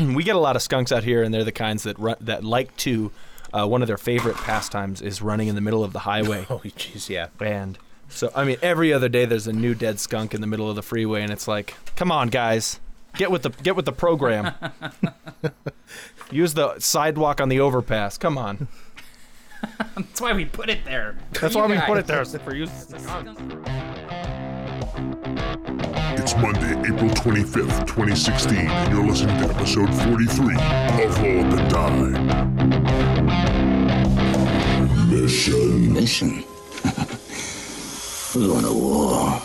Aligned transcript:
we 0.14 0.24
get 0.24 0.36
a 0.36 0.40
lot 0.40 0.56
of 0.56 0.62
skunks 0.62 0.92
out 0.92 1.04
here, 1.04 1.22
and 1.22 1.32
they're 1.32 1.44
the 1.44 1.52
kinds 1.52 1.84
that 1.84 1.98
run, 1.98 2.16
that 2.20 2.44
like 2.44 2.76
to. 2.78 3.12
Uh, 3.52 3.66
one 3.66 3.82
of 3.82 3.88
their 3.88 3.98
favorite 3.98 4.36
pastimes 4.36 5.02
is 5.02 5.20
running 5.20 5.48
in 5.48 5.56
the 5.56 5.60
middle 5.60 5.82
of 5.82 5.92
the 5.92 5.98
highway. 6.00 6.46
Oh, 6.50 6.60
jeez, 6.64 7.08
yeah. 7.08 7.28
And 7.40 7.76
so, 8.08 8.30
I 8.34 8.44
mean, 8.44 8.58
every 8.62 8.92
other 8.92 9.08
day 9.08 9.24
there's 9.24 9.48
a 9.48 9.52
new 9.52 9.74
dead 9.74 9.98
skunk 9.98 10.34
in 10.34 10.40
the 10.40 10.46
middle 10.46 10.70
of 10.70 10.76
the 10.76 10.82
freeway, 10.82 11.22
and 11.22 11.32
it's 11.32 11.48
like, 11.48 11.74
come 11.96 12.12
on, 12.12 12.28
guys, 12.28 12.78
get 13.16 13.30
with 13.30 13.42
the 13.42 13.50
get 13.50 13.74
with 13.74 13.86
the 13.86 13.92
program. 13.92 14.54
Use 16.30 16.54
the 16.54 16.78
sidewalk 16.78 17.40
on 17.40 17.48
the 17.48 17.58
overpass. 17.58 18.18
Come 18.18 18.38
on. 18.38 18.68
That's 19.96 20.20
why 20.20 20.32
we 20.32 20.44
put 20.44 20.70
it 20.70 20.84
there. 20.84 21.16
That's 21.40 21.54
why 21.54 21.66
we 21.66 21.78
put 21.80 21.98
it 21.98 22.06
there. 22.06 22.24
For 22.24 22.54
you. 22.54 22.66
It's 26.32 26.40
Monday, 26.40 26.78
April 26.88 27.10
25th, 27.10 27.88
2016, 27.88 28.56
and 28.56 28.92
you're 28.92 29.04
listening 29.04 29.36
to 29.38 29.52
episode 29.52 29.92
43 29.92 30.54
of 30.54 31.20
Roll 31.20 31.44
Up 31.44 31.52
and 31.58 31.68
Die. 31.68 31.90
Mission. 35.06 35.92
Mission? 35.92 36.44
We're 38.36 38.46
going 38.46 38.64
to 38.64 38.72
war. 38.72 39.42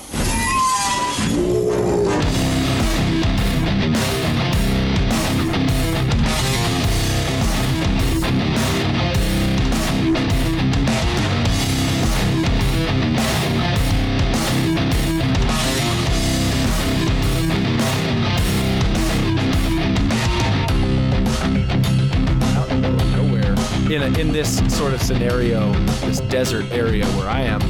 In 24.25 24.31
this 24.31 24.57
sort 24.75 24.91
of 24.91 25.01
scenario, 25.01 25.71
this 26.01 26.19
desert 26.21 26.65
area 26.71 27.05
where 27.09 27.29
I 27.29 27.41
am, 27.41 27.61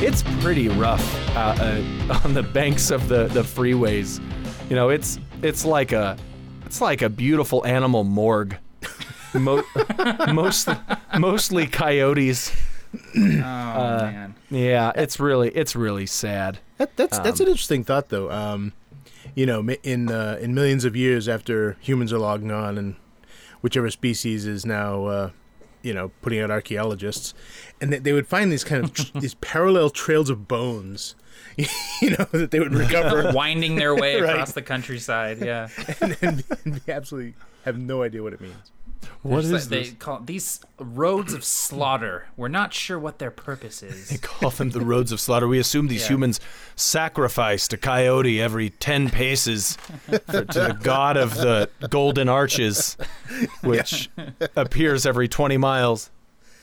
it's 0.00 0.22
pretty 0.40 0.68
rough 0.68 1.02
uh, 1.36 1.56
uh, 1.58 2.20
on 2.24 2.32
the 2.32 2.44
banks 2.44 2.92
of 2.92 3.08
the 3.08 3.26
the 3.26 3.42
freeways. 3.42 4.20
You 4.70 4.76
know, 4.76 4.90
it's 4.90 5.18
it's 5.42 5.64
like 5.64 5.90
a 5.90 6.16
it's 6.64 6.80
like 6.80 7.02
a 7.02 7.08
beautiful 7.08 7.66
animal 7.66 8.04
morgue. 8.04 8.56
Mo- 9.34 9.64
mostly 10.32 10.76
mostly 11.18 11.66
coyotes. 11.66 12.52
Oh 13.16 13.18
man. 13.18 14.34
Yeah, 14.48 14.92
it's 14.94 15.18
really 15.18 15.48
it's 15.50 15.74
really 15.74 16.06
sad. 16.06 16.60
That, 16.78 16.96
that's 16.96 17.18
Um, 17.18 17.24
that's 17.24 17.40
an 17.40 17.48
interesting 17.48 17.82
thought, 17.82 18.10
though. 18.10 18.30
Um, 18.30 18.74
you 19.34 19.44
know, 19.44 19.68
in 19.82 20.10
uh, 20.10 20.38
in 20.40 20.54
millions 20.54 20.84
of 20.84 20.94
years 20.94 21.28
after 21.28 21.76
humans 21.80 22.12
are 22.12 22.18
logging 22.18 22.52
on, 22.52 22.78
and 22.78 22.94
whichever 23.60 23.90
species 23.90 24.46
is 24.46 24.64
now, 24.64 25.04
uh, 25.06 25.30
you 25.82 25.94
know, 25.94 26.10
putting 26.22 26.40
out 26.40 26.50
archaeologists, 26.50 27.34
and 27.80 27.92
they, 27.92 27.98
they 27.98 28.12
would 28.12 28.26
find 28.26 28.50
these 28.52 28.64
kind 28.64 28.84
of 28.84 28.92
tr- 28.92 29.06
these 29.20 29.34
parallel 29.34 29.90
trails 29.90 30.30
of 30.30 30.46
bones, 30.48 31.14
you 32.00 32.10
know, 32.10 32.24
that 32.32 32.50
they 32.50 32.58
would 32.60 32.74
recover 32.74 33.32
Winding 33.34 33.76
their 33.76 33.94
way 33.94 34.20
Right. 34.20 34.30
across 34.30 34.52
the 34.52 34.62
countryside. 34.62 35.38
Yeah. 35.40 35.68
and, 36.00 36.16
and, 36.22 36.44
and 36.64 36.80
absolutely 36.88 37.34
have 37.64 37.78
no 37.78 38.02
idea 38.02 38.22
what 38.22 38.32
it 38.32 38.40
means. 38.40 38.72
What 39.22 39.44
is 39.44 39.50
like- 39.52 39.62
this? 39.64 39.88
They 39.90 39.94
call 39.96 40.20
these 40.20 40.60
roads 40.78 41.32
of 41.34 41.44
slaughter. 41.44 42.26
We're 42.36 42.48
not 42.48 42.72
sure 42.72 42.98
what 42.98 43.18
their 43.18 43.30
purpose 43.30 43.82
is. 43.82 44.08
They 44.08 44.16
call 44.18 44.50
them 44.50 44.70
the 44.70 44.80
roads 44.80 45.12
of 45.12 45.20
slaughter. 45.20 45.46
We 45.46 45.58
assume 45.58 45.88
these 45.88 46.02
Yeah. 46.02 46.08
humans 46.16 46.40
sacrificed 46.76 47.72
a 47.72 47.76
coyote 47.76 48.40
every 48.40 48.70
10 48.70 49.10
paces 49.10 49.76
for, 49.76 50.18
to 50.18 50.44
the 50.44 50.78
god 50.82 51.16
of 51.16 51.34
the 51.34 51.68
golden 51.90 52.28
arches, 52.28 52.96
which 53.62 54.10
appears 54.56 55.04
every 55.06 55.28
20 55.28 55.56
miles. 55.58 56.10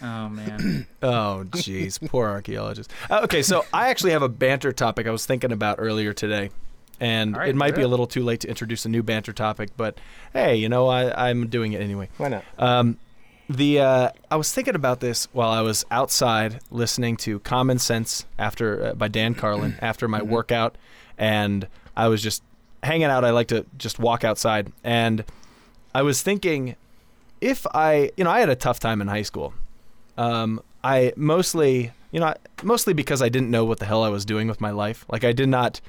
Oh 0.01 0.29
man. 0.29 0.87
Oh, 1.01 1.45
jeez. 1.51 2.03
Poor 2.09 2.27
archaeologists. 2.27 2.91
Uh, 3.09 3.21
okay, 3.23 3.41
so 3.43 3.65
I 3.73 3.89
actually 3.89 4.11
have 4.11 4.23
a 4.23 4.29
banter 4.29 4.71
topic 4.71 5.05
I 5.07 5.11
was 5.11 5.25
thinking 5.27 5.51
about 5.51 5.77
earlier 5.79 6.11
today. 6.11 6.49
And 6.99 7.35
All 7.35 7.41
right, 7.41 7.49
it 7.49 7.55
might 7.55 7.75
be 7.75 7.81
a 7.81 7.87
little 7.87 8.07
too 8.07 8.23
late 8.23 8.39
to 8.41 8.49
introduce 8.49 8.85
a 8.85 8.89
new 8.89 9.03
banter 9.03 9.33
topic, 9.33 9.69
but 9.77 9.99
hey, 10.33 10.55
you 10.55 10.67
know, 10.67 10.87
I, 10.87 11.29
I'm 11.29 11.47
doing 11.47 11.73
it 11.73 11.81
anyway. 11.81 12.09
Why 12.17 12.29
not? 12.29 12.43
Um, 12.57 12.97
the 13.49 13.79
uh, 13.79 14.09
I 14.29 14.35
was 14.35 14.51
thinking 14.51 14.75
about 14.75 14.99
this 14.99 15.27
while 15.31 15.49
I 15.51 15.61
was 15.61 15.85
outside 15.91 16.59
listening 16.71 17.15
to 17.17 17.39
Common 17.39 17.79
Sense 17.79 18.25
after 18.37 18.87
uh, 18.87 18.93
by 18.93 19.07
Dan 19.07 19.35
Carlin 19.35 19.75
after 19.81 20.07
my 20.07 20.21
workout, 20.21 20.77
and 21.17 21.67
I 21.95 22.07
was 22.07 22.21
just 22.21 22.43
hanging 22.83 23.05
out. 23.05 23.23
I 23.23 23.29
like 23.29 23.47
to 23.49 23.65
just 23.77 23.99
walk 23.99 24.23
outside, 24.23 24.71
and 24.83 25.23
I 25.93 26.01
was 26.01 26.21
thinking 26.21 26.75
if 27.41 27.65
I, 27.73 28.11
you 28.17 28.23
know, 28.23 28.31
I 28.31 28.39
had 28.39 28.49
a 28.49 28.55
tough 28.55 28.79
time 28.79 29.01
in 29.01 29.07
high 29.07 29.21
school. 29.21 29.53
Um, 30.17 30.61
I 30.83 31.13
mostly, 31.15 31.91
you 32.11 32.19
know, 32.19 32.33
mostly 32.63 32.93
because 32.93 33.21
I 33.21 33.29
didn't 33.29 33.51
know 33.51 33.65
what 33.65 33.79
the 33.79 33.85
hell 33.85 34.03
I 34.03 34.09
was 34.09 34.25
doing 34.25 34.47
with 34.47 34.59
my 34.59 34.71
life. 34.71 35.05
Like 35.09 35.23
I 35.23 35.31
did 35.31 35.49
not 35.49 35.79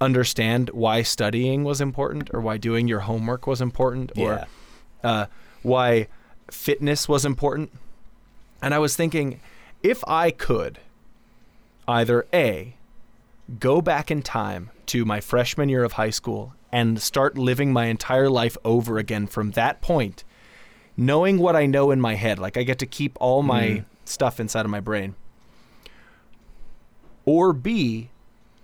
understand 0.00 0.70
why 0.70 1.02
studying 1.02 1.64
was 1.64 1.80
important 1.80 2.30
or 2.34 2.40
why 2.40 2.56
doing 2.56 2.88
your 2.88 3.00
homework 3.00 3.46
was 3.46 3.60
important 3.60 4.12
or 4.16 4.32
Yeah. 4.32 4.44
uh, 5.02 5.26
why 5.62 6.08
fitness 6.50 7.08
was 7.08 7.24
important. 7.24 7.70
And 8.60 8.74
I 8.74 8.78
was 8.78 8.96
thinking, 8.96 9.40
if 9.82 10.02
I 10.06 10.30
could 10.30 10.78
either 11.86 12.26
A, 12.32 12.76
go 13.60 13.80
back 13.82 14.10
in 14.10 14.22
time 14.22 14.70
to 14.86 15.04
my 15.04 15.20
freshman 15.20 15.68
year 15.68 15.84
of 15.84 15.92
high 15.92 16.10
school 16.10 16.54
and 16.72 17.00
start 17.00 17.38
living 17.38 17.72
my 17.72 17.86
entire 17.86 18.28
life 18.28 18.56
over 18.64 18.98
again 18.98 19.26
from 19.26 19.52
that 19.52 19.80
point, 19.80 20.24
knowing 20.96 21.38
what 21.38 21.54
I 21.54 21.66
know 21.66 21.90
in 21.90 22.00
my 22.00 22.14
head, 22.14 22.38
like 22.38 22.56
I 22.56 22.62
get 22.62 22.78
to 22.80 22.86
keep 22.86 23.16
all 23.20 23.42
my 23.42 23.84
stuff 24.04 24.40
inside 24.40 24.64
of 24.64 24.70
my 24.70 24.80
brain. 24.80 25.14
Or 27.24 27.52
B, 27.52 28.10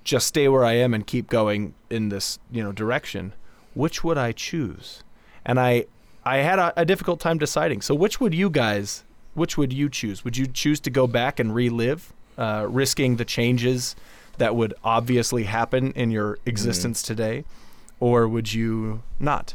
just 0.04 0.26
stay 0.26 0.48
where 0.48 0.64
I 0.64 0.72
am 0.72 0.94
and 0.94 1.06
keep 1.06 1.28
going 1.28 1.74
in 1.88 2.08
this, 2.08 2.38
you 2.50 2.62
know, 2.62 2.72
direction. 2.72 3.32
Which 3.74 4.02
would 4.02 4.18
I 4.18 4.32
choose? 4.32 5.02
And 5.44 5.60
I 5.60 5.86
I 6.24 6.38
had 6.38 6.58
a, 6.58 6.72
a 6.76 6.84
difficult 6.84 7.20
time 7.20 7.38
deciding. 7.38 7.82
So 7.82 7.94
which 7.94 8.20
would 8.20 8.34
you 8.34 8.50
guys 8.50 9.04
which 9.34 9.56
would 9.56 9.72
you 9.72 9.88
choose? 9.88 10.24
Would 10.24 10.36
you 10.36 10.46
choose 10.46 10.80
to 10.80 10.90
go 10.90 11.06
back 11.06 11.38
and 11.38 11.54
relive, 11.54 12.12
uh, 12.36 12.66
risking 12.68 13.16
the 13.16 13.24
changes 13.24 13.94
that 14.38 14.56
would 14.56 14.74
obviously 14.82 15.44
happen 15.44 15.92
in 15.92 16.10
your 16.10 16.38
existence 16.46 17.02
today? 17.02 17.44
Or 18.00 18.26
would 18.26 18.52
you 18.52 19.02
not? 19.18 19.54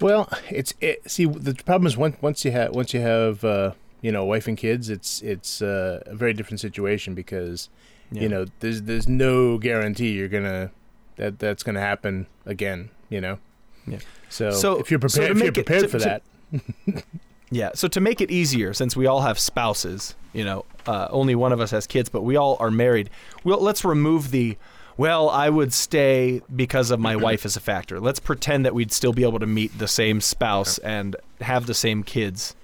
Well, 0.00 0.28
it's 0.50 0.74
it, 0.80 1.08
see 1.08 1.26
the 1.26 1.54
problem 1.54 1.86
is 1.86 1.96
once 1.96 2.16
once 2.20 2.44
you 2.44 2.50
have 2.50 2.74
once 2.74 2.92
you 2.92 3.00
have 3.00 3.44
uh, 3.44 3.72
you 4.02 4.12
know 4.12 4.24
wife 4.24 4.46
and 4.48 4.56
kids, 4.58 4.90
it's 4.90 5.22
it's 5.22 5.62
uh, 5.62 6.02
a 6.06 6.14
very 6.14 6.34
different 6.34 6.60
situation 6.60 7.14
because 7.14 7.70
Yeah. 8.10 8.22
you 8.22 8.28
know 8.28 8.44
there's 8.60 8.82
there's 8.82 9.08
no 9.08 9.56
guarantee 9.58 10.10
you're 10.12 10.28
gonna 10.28 10.70
that 11.16 11.38
that's 11.38 11.62
gonna 11.62 11.80
happen 11.80 12.26
again. 12.44 12.90
You 13.08 13.20
know. 13.22 13.38
Yeah. 13.86 13.98
So, 14.28 14.50
So- 14.52 14.78
if 14.78 14.90
you're 14.90 15.00
so 15.00 15.08
prepared, 15.20 15.30
if 15.36 15.38
you're 15.38 15.48
it- 15.48 15.54
prepared 15.54 15.82
to- 15.82 15.88
for 15.88 15.98
to- 15.98 16.04
that, 16.04 17.04
Yeah. 17.50 17.70
So 17.74 17.86
to 17.88 18.00
make 18.00 18.20
it 18.22 18.30
easier, 18.30 18.72
since 18.72 18.96
we 18.96 19.06
all 19.06 19.20
have 19.22 19.38
spouses, 19.38 20.14
you 20.32 20.42
know, 20.44 20.64
uh, 20.86 21.08
only 21.10 21.34
one 21.34 21.52
of 21.52 21.60
us 21.60 21.70
has 21.72 21.86
kids, 21.86 22.08
but 22.08 22.22
we 22.22 22.34
all 22.36 22.56
are 22.60 22.70
married. 22.70 23.10
Well, 23.44 23.60
let's 23.60 23.84
remove 23.84 24.30
the. 24.30 24.56
Well, 24.96 25.28
I 25.30 25.48
would 25.50 25.72
stay 25.72 26.40
because 26.54 26.90
of 26.90 26.98
my 27.00 27.16
wife 27.28 27.44
as 27.44 27.56
a 27.56 27.60
factor. 27.60 28.00
Let's 28.00 28.20
pretend 28.20 28.64
that 28.64 28.74
we'd 28.74 28.92
still 28.92 29.12
be 29.12 29.22
able 29.24 29.38
to 29.38 29.46
meet 29.46 29.78
the 29.78 29.88
same 29.88 30.20
spouse 30.22 30.78
and 30.78 31.14
have 31.42 31.66
the 31.66 31.74
same 31.74 32.02
kids, 32.02 32.54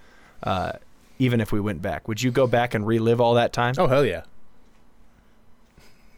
uh, 0.43 0.73
even 1.19 1.41
if 1.41 1.53
we 1.53 1.61
went 1.61 1.83
back. 1.83 2.07
Would 2.09 2.23
you 2.23 2.31
go 2.31 2.47
back 2.47 2.75
and 2.75 2.87
relive 2.87 3.21
all 3.21 3.35
that 3.35 3.53
time? 3.53 3.75
oh 3.79 3.87
hell 3.87 4.05
yeah. 4.05 4.23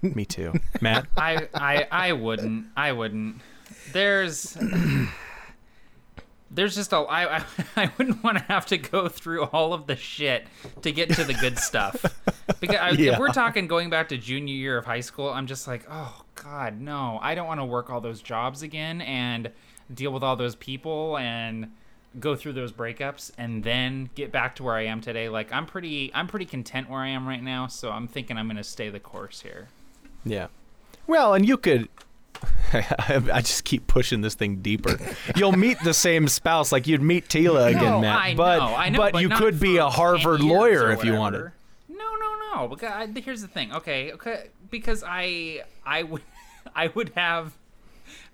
Me 0.02 0.24
too, 0.24 0.52
Matt. 0.80 1.06
I, 1.16 1.48
I 1.54 1.86
I 1.90 2.12
wouldn't. 2.12 2.66
I 2.76 2.92
wouldn't. 2.92 3.36
There's 3.92 4.56
there's 6.50 6.74
just 6.74 6.92
a 6.92 6.96
I 6.96 7.36
I, 7.38 7.44
I 7.76 7.90
wouldn't 7.98 8.22
want 8.24 8.38
to 8.38 8.44
have 8.44 8.66
to 8.66 8.78
go 8.78 9.08
through 9.08 9.44
all 9.44 9.72
of 9.72 9.86
the 9.86 9.96
shit 9.96 10.46
to 10.82 10.90
get 10.90 11.10
to 11.14 11.24
the 11.24 11.34
good 11.34 11.58
stuff. 11.58 12.02
Because 12.60 12.76
I, 12.76 12.90
Yeah. 12.90 13.12
if 13.12 13.18
we're 13.18 13.28
talking 13.32 13.66
going 13.66 13.90
back 13.90 14.08
to 14.08 14.16
junior 14.18 14.54
year 14.54 14.76
of 14.78 14.84
high 14.86 15.00
school, 15.00 15.28
I'm 15.30 15.46
just 15.46 15.68
like, 15.68 15.84
oh 15.90 16.22
god, 16.34 16.80
no, 16.80 17.18
I 17.22 17.34
don't 17.34 17.46
want 17.46 17.60
to 17.60 17.64
work 17.66 17.90
all 17.90 18.00
those 18.00 18.22
jobs 18.22 18.62
again 18.62 19.00
and 19.02 19.50
deal 19.92 20.12
with 20.12 20.22
all 20.22 20.36
those 20.36 20.54
people 20.56 21.18
and 21.18 21.70
go 22.18 22.34
through 22.34 22.54
those 22.54 22.72
breakups 22.72 23.30
and 23.38 23.62
then 23.62 24.10
get 24.14 24.32
back 24.32 24.56
to 24.56 24.62
where 24.64 24.74
I 24.74 24.86
am 24.86 25.00
today. 25.00 25.28
Like 25.28 25.52
I'm 25.52 25.66
pretty 25.66 26.10
I'm 26.14 26.26
pretty 26.26 26.46
content 26.46 26.90
where 26.90 27.00
I 27.00 27.08
am 27.08 27.28
right 27.28 27.42
now, 27.42 27.66
so 27.66 27.90
I'm 27.90 28.08
thinking 28.08 28.36
I'm 28.36 28.48
gonna 28.48 28.64
stay 28.64 28.88
the 28.88 29.00
course 29.00 29.42
here. 29.42 29.68
Yeah. 30.24 30.48
Well, 31.06 31.34
and 31.34 31.46
you 31.46 31.56
could. 31.56 31.88
I 32.72 33.40
just 33.42 33.64
keep 33.64 33.86
pushing 33.86 34.22
this 34.22 34.34
thing 34.34 34.56
deeper. 34.56 34.98
You'll 35.36 35.52
meet 35.52 35.78
the 35.84 35.92
same 35.92 36.26
spouse, 36.26 36.72
like 36.72 36.86
you'd 36.86 37.02
meet 37.02 37.28
Tila 37.28 37.68
again, 37.68 37.82
No, 37.82 38.00
Matt. 38.00 38.18
I 38.18 38.34
but 38.34 38.58
know, 38.58 38.74
I 38.76 38.88
know, 38.88 38.96
but, 38.96 39.12
but 39.12 39.22
you 39.22 39.28
could 39.28 39.60
be 39.60 39.76
a 39.76 39.90
Harvard 39.90 40.40
lawyer 40.40 40.90
if 40.90 41.04
you 41.04 41.14
wanted. 41.14 41.52
No, 41.88 42.16
no, 42.16 42.36
no. 42.54 42.68
Because 42.68 42.92
I, 42.92 43.20
here's 43.20 43.42
the 43.42 43.48
thing. 43.48 43.74
Okay, 43.74 44.12
okay, 44.12 44.48
because 44.70 45.04
I 45.06 45.64
I 45.84 46.04
would 46.04 46.22
I 46.74 46.86
would 46.88 47.10
have 47.10 47.52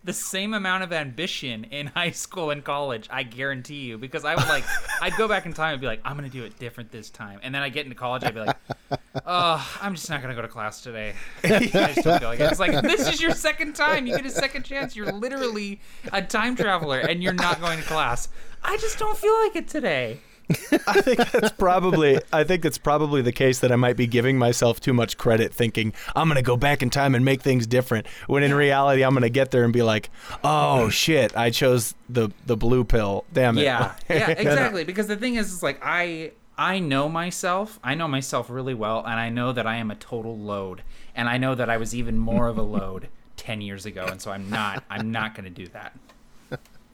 the 0.07 0.13
same 0.13 0.55
amount 0.55 0.85
of 0.85 0.93
ambition 0.93 1.65
in 1.65 1.87
high 1.95 2.13
school 2.13 2.51
and 2.51 2.65
college. 2.65 3.09
I 3.11 3.25
guarantee 3.25 3.81
you, 3.81 3.99
because 3.99 4.25
I 4.25 4.35
would 4.35 4.49
like, 4.49 4.65
I'd 5.03 5.17
go 5.17 5.29
back 5.29 5.45
in 5.45 5.53
time 5.53 5.73
and 5.73 5.81
be 5.81 5.87
like, 5.87 6.01
I'm 6.05 6.17
gonna 6.17 6.31
do 6.31 6.45
it 6.45 6.59
different 6.59 6.91
this 6.91 7.11
time, 7.11 7.41
and 7.43 7.55
then 7.55 7.61
I 7.61 7.69
get 7.69 7.85
into 7.85 7.97
college, 7.97 8.25
I'd 8.25 8.35
be 8.35 8.41
like, 8.41 8.57
oh, 9.27 9.79
I'm 9.83 9.95
just 9.95 10.09
not 10.09 10.23
gonna 10.23 10.35
go 10.35 10.43
to 10.43 10.49
class 10.49 10.81
today. 10.81 11.15
I 11.45 11.59
just 11.59 12.05
don't 12.05 12.21
feel 12.21 12.29
like 12.29 12.41
it. 12.41 12.51
It's 12.51 12.61
like 12.61 12.81
this 12.83 13.09
is 13.09 13.21
your 13.21 13.33
second 13.33 13.75
time. 13.75 14.07
You 14.07 14.17
get 14.17 14.25
a 14.25 14.31
second 14.31 14.63
chance. 14.63 14.97
You're 14.97 15.13
literally 15.13 15.81
a 16.13 16.23
time 16.23 16.57
traveler, 16.57 17.01
and 17.01 17.23
you're 17.23 17.35
not 17.35 17.61
going 17.61 17.79
to 17.79 17.85
class. 17.85 18.29
I 18.63 18.77
just 18.79 18.99
don't 18.99 19.19
feel 19.19 19.35
like 19.43 19.57
it 19.57 19.69
today. 19.69 20.21
I 20.87 21.01
think 21.01 21.19
that's 21.33 21.51
probably 21.53 22.21
I 22.33 22.45
think 22.45 22.63
that's 22.63 22.79
probably 22.79 23.21
the 23.21 23.33
case 23.33 23.59
that 23.61 23.73
I 23.73 23.77
might 23.77 23.97
be 23.97 24.07
giving 24.07 24.39
myself 24.39 24.79
too 24.79 24.93
much 24.93 25.19
credit 25.19 25.53
thinking 25.53 25.93
I'm 26.15 26.29
going 26.29 26.37
to 26.37 26.43
go 26.43 26.57
back 26.57 26.83
in 26.83 26.91
time 26.91 27.17
and 27.17 27.25
make 27.25 27.43
things 27.43 27.67
different 27.67 28.07
when 28.29 28.45
in 28.45 28.55
reality 28.55 29.03
I'm 29.03 29.13
going 29.13 29.23
to 29.23 29.29
get 29.29 29.51
there 29.51 29.65
and 29.65 29.73
be 29.73 29.83
like, 29.83 30.11
"Oh 30.45 30.89
shit, 30.89 31.37
I 31.37 31.51
chose 31.51 31.95
the 32.09 32.31
the 32.47 32.57
blue 32.57 32.85
pill. 32.85 33.25
Damn 33.33 33.59
it." 33.59 33.63
Yeah, 33.63 33.95
yeah, 34.09 34.31
exactly. 34.31 34.85
Because 34.85 35.09
the 35.09 35.17
thing 35.17 35.35
is, 35.35 35.53
is 35.53 35.63
like 35.65 35.81
I 35.83 36.31
I 36.57 36.79
know 36.79 37.09
myself. 37.09 37.81
I 37.83 37.95
know 37.95 38.07
myself 38.07 38.49
really 38.49 38.75
well, 38.75 39.01
and 39.01 39.19
I 39.19 39.31
know 39.31 39.53
that 39.53 39.67
I 39.67 39.77
am 39.77 39.91
a 39.91 39.97
total 39.97 40.39
load, 40.39 40.83
and 41.15 41.29
I 41.29 41.39
know 41.39 41.57
that 41.57 41.69
I 41.69 41.77
was 41.77 41.95
even 41.95 42.19
more 42.19 42.47
of 42.47 42.57
a 42.57 42.63
load 42.63 43.09
ten 43.37 43.61
years 43.61 43.85
ago, 43.85 44.07
and 44.07 44.23
so 44.23 44.31
I'm 44.31 44.49
not. 44.49 44.85
I'm 44.89 45.11
not 45.11 45.35
going 45.35 45.45
to 45.45 45.51
do 45.51 45.67
that. 45.73 45.99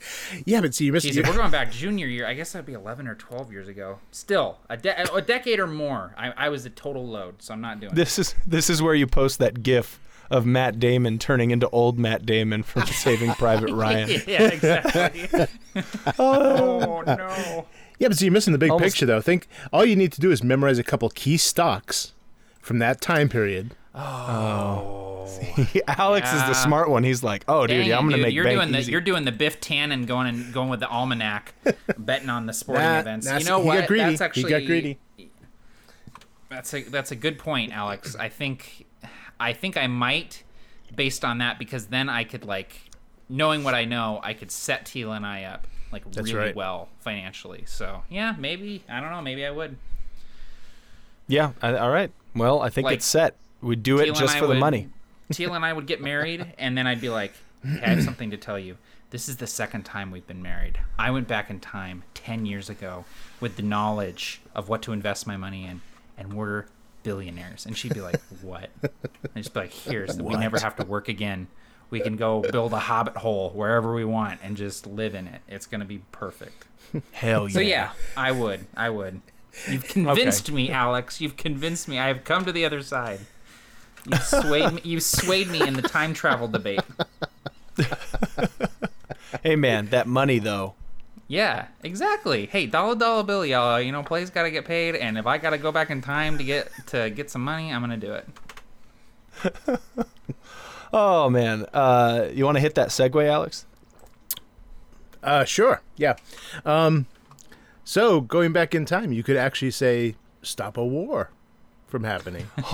Yeah, 0.44 0.60
but 0.60 0.74
see, 0.74 0.84
you're 0.86 0.94
missing. 0.94 1.12
Jeez, 1.12 1.18
if 1.18 1.28
we're 1.28 1.36
going 1.36 1.50
back 1.50 1.70
junior 1.70 2.06
year, 2.06 2.26
I 2.26 2.34
guess 2.34 2.52
that'd 2.52 2.66
be 2.66 2.72
11 2.72 3.06
or 3.06 3.14
12 3.14 3.52
years 3.52 3.68
ago. 3.68 3.98
Still, 4.10 4.58
a, 4.68 4.76
de- 4.76 5.14
a 5.14 5.20
decade 5.22 5.60
or 5.60 5.66
more. 5.66 6.14
I, 6.16 6.32
I 6.36 6.48
was 6.48 6.64
a 6.66 6.70
total 6.70 7.06
load, 7.06 7.42
so 7.42 7.54
I'm 7.54 7.60
not 7.60 7.80
doing. 7.80 7.94
This 7.94 8.18
is 8.18 8.34
this 8.46 8.68
is 8.70 8.80
where 8.82 8.94
you 8.94 9.06
post 9.06 9.38
that 9.38 9.62
gif 9.62 10.00
of 10.30 10.46
Matt 10.46 10.78
Damon 10.80 11.18
turning 11.18 11.50
into 11.50 11.68
old 11.70 11.98
Matt 11.98 12.24
Damon 12.24 12.62
from 12.62 12.86
Saving 12.86 13.32
Private 13.34 13.70
Ryan. 13.74 14.08
yeah, 14.26 14.42
exactly. 14.48 15.28
oh 16.18 17.02
no. 17.06 17.66
yeah, 17.98 18.08
but 18.08 18.16
see, 18.16 18.24
you're 18.26 18.32
missing 18.32 18.52
the 18.52 18.58
big 18.58 18.70
Almost- 18.70 18.94
picture, 18.94 19.06
though. 19.06 19.20
Think 19.20 19.46
all 19.72 19.84
you 19.84 19.94
need 19.96 20.12
to 20.12 20.20
do 20.20 20.30
is 20.30 20.42
memorize 20.42 20.78
a 20.78 20.82
couple 20.84 21.08
key 21.10 21.36
stocks 21.36 22.12
from 22.60 22.78
that 22.78 23.00
time 23.00 23.28
period. 23.28 23.74
Oh. 23.94 25.10
Alex 25.88 26.32
is 26.32 26.40
the 26.42 26.54
smart 26.54 26.88
one. 26.90 27.04
He's 27.04 27.22
like, 27.22 27.44
"Oh, 27.48 27.66
dude, 27.66 27.78
Dang 27.78 27.88
yeah, 27.88 27.98
I'm 27.98 28.02
going 28.04 28.12
to 28.12 28.16
dude, 28.18 28.26
make 28.26 28.34
you're 28.34 28.44
bank 28.44 28.58
doing 28.60 28.72
the 28.72 28.82
you're 28.90 29.00
doing 29.00 29.24
the 29.24 29.32
Biff 29.32 29.60
Tannen 29.60 30.06
going 30.06 30.26
and 30.26 30.52
going 30.52 30.68
with 30.68 30.80
the 30.80 30.88
almanac, 30.88 31.54
betting 31.98 32.28
on 32.30 32.46
the 32.46 32.52
sporting 32.52 32.84
Nah, 32.84 33.00
events. 33.00 33.26
You 33.26 33.32
know 33.44 33.60
he 33.60 33.66
got 33.68 33.76
what? 33.76 33.86
greedy. 33.88 34.16
That's 34.16 34.36
He 34.36 34.42
got 34.44 34.64
greedy. 34.64 34.98
That's 36.48 36.74
a 36.74 36.82
that's 36.82 37.10
a 37.10 37.16
good 37.16 37.38
point, 37.38 37.72
Alex. 37.72 38.14
I 38.16 38.28
think 38.28 38.86
I 39.40 39.52
think 39.52 39.76
I 39.76 39.86
might 39.86 40.42
based 40.94 41.24
on 41.24 41.38
that 41.38 41.58
because 41.58 41.86
then 41.86 42.08
I 42.08 42.24
could 42.24 42.44
like 42.44 42.90
knowing 43.28 43.64
what 43.64 43.74
I 43.74 43.84
know, 43.86 44.20
I 44.22 44.34
could 44.34 44.50
set 44.50 44.84
Tila 44.84 45.16
and 45.16 45.24
I 45.26 45.44
up 45.44 45.66
like 45.90 46.04
That's 46.10 46.32
really 46.32 46.46
right. 46.46 46.56
well 46.56 46.88
financially. 47.00 47.64
So 47.66 48.02
yeah, 48.10 48.34
maybe 48.38 48.82
I 48.88 49.00
don't 49.00 49.10
know. 49.10 49.22
Maybe 49.22 49.46
I 49.46 49.50
would. 49.50 49.76
yeah, 51.26 51.52
I, 51.62 51.74
all 51.76 51.90
right. 51.90 52.10
Well, 52.34 52.60
I 52.60 52.68
think 52.70 52.86
Like, 52.86 52.96
it's 52.96 53.06
set. 53.06 53.36
We 53.62 53.76
do 53.76 53.96
it 53.98 54.04
Teal 54.04 54.08
and 54.08 54.16
just 54.18 54.36
I 54.36 54.40
for 54.40 54.46
the 54.46 54.54
would- 54.54 54.60
money. 54.60 54.88
Teal 55.32 55.54
and 55.54 55.64
I 55.64 55.72
would 55.72 55.86
get 55.86 56.00
married, 56.00 56.54
and 56.58 56.76
then 56.76 56.86
I'd 56.86 57.00
be 57.00 57.08
like, 57.08 57.32
hey, 57.64 57.80
I 57.82 57.88
have 57.90 58.02
something 58.02 58.30
to 58.30 58.36
tell 58.36 58.58
you. 58.58 58.76
This 59.10 59.28
is 59.28 59.36
the 59.36 59.46
second 59.46 59.84
time 59.84 60.10
we've 60.10 60.26
been 60.26 60.42
married. 60.42 60.78
I 60.98 61.10
went 61.10 61.28
back 61.28 61.50
in 61.50 61.60
time 61.60 62.02
10 62.14 62.46
years 62.46 62.70
ago 62.70 63.04
with 63.40 63.56
the 63.56 63.62
knowledge 63.62 64.40
of 64.54 64.68
what 64.68 64.82
to 64.82 64.92
invest 64.92 65.26
my 65.26 65.36
money 65.36 65.66
in, 65.66 65.82
and 66.16 66.32
we're 66.32 66.64
billionaires. 67.02 67.66
And 67.66 67.76
she'd 67.76 67.94
be 67.94 68.00
like, 68.00 68.20
What? 68.42 68.70
And 68.82 68.90
I'd 69.36 69.42
just 69.42 69.54
be 69.54 69.60
like, 69.60 69.72
Here's, 69.72 70.16
we 70.20 70.34
never 70.36 70.58
have 70.58 70.76
to 70.76 70.84
work 70.84 71.08
again. 71.08 71.48
We 71.90 72.00
can 72.00 72.16
go 72.16 72.40
build 72.40 72.72
a 72.72 72.78
hobbit 72.78 73.18
hole 73.18 73.50
wherever 73.50 73.92
we 73.94 74.06
want 74.06 74.40
and 74.42 74.56
just 74.56 74.86
live 74.86 75.14
in 75.14 75.26
it. 75.26 75.42
It's 75.46 75.66
going 75.66 75.80
to 75.82 75.86
be 75.86 75.98
perfect. 76.10 76.64
Hell 77.12 77.48
yeah. 77.48 77.52
So, 77.52 77.60
yeah, 77.60 77.90
I 78.16 78.32
would. 78.32 78.66
I 78.74 78.88
would. 78.88 79.20
You've 79.68 79.84
convinced 79.84 80.50
me, 80.50 80.70
Alex. 80.70 81.20
You've 81.20 81.36
convinced 81.36 81.88
me. 81.88 81.98
I 81.98 82.08
have 82.08 82.24
come 82.24 82.46
to 82.46 82.52
the 82.52 82.64
other 82.64 82.82
side. 82.82 83.20
You 84.06 84.16
swayed 84.18 84.72
me. 84.72 84.80
You 84.84 85.00
swayed 85.00 85.48
me 85.48 85.60
in 85.66 85.74
the 85.74 85.82
time 85.82 86.14
travel 86.14 86.48
debate. 86.48 86.80
Hey 89.42 89.56
man, 89.56 89.86
that 89.86 90.06
money 90.06 90.38
though. 90.38 90.74
Yeah, 91.26 91.68
exactly. 91.82 92.46
Hey, 92.46 92.66
dollar 92.66 92.94
dollar 92.94 93.22
bill, 93.22 93.46
y'all. 93.46 93.80
You 93.80 93.90
know, 93.92 94.02
play's 94.02 94.28
got 94.28 94.42
to 94.42 94.50
get 94.50 94.66
paid, 94.66 94.94
and 94.94 95.16
if 95.16 95.26
I 95.26 95.38
got 95.38 95.50
to 95.50 95.58
go 95.58 95.72
back 95.72 95.88
in 95.90 96.02
time 96.02 96.36
to 96.38 96.44
get 96.44 96.70
to 96.88 97.08
get 97.10 97.30
some 97.30 97.42
money, 97.42 97.72
I'm 97.72 97.80
gonna 97.80 97.96
do 97.96 98.12
it. 98.12 99.80
Oh 100.92 101.30
man, 101.30 101.64
uh, 101.72 102.28
you 102.34 102.44
want 102.44 102.56
to 102.56 102.60
hit 102.60 102.74
that 102.74 102.88
segue, 102.88 103.26
Alex? 103.26 103.64
Uh, 105.22 105.44
sure. 105.44 105.80
Yeah. 105.96 106.16
Um, 106.66 107.06
so 107.82 108.20
going 108.20 108.52
back 108.52 108.74
in 108.74 108.84
time, 108.84 109.10
you 109.10 109.22
could 109.22 109.36
actually 109.36 109.70
say 109.70 110.16
stop 110.42 110.76
a 110.76 110.84
war 110.84 111.30
from 111.92 112.04
happening. 112.04 112.46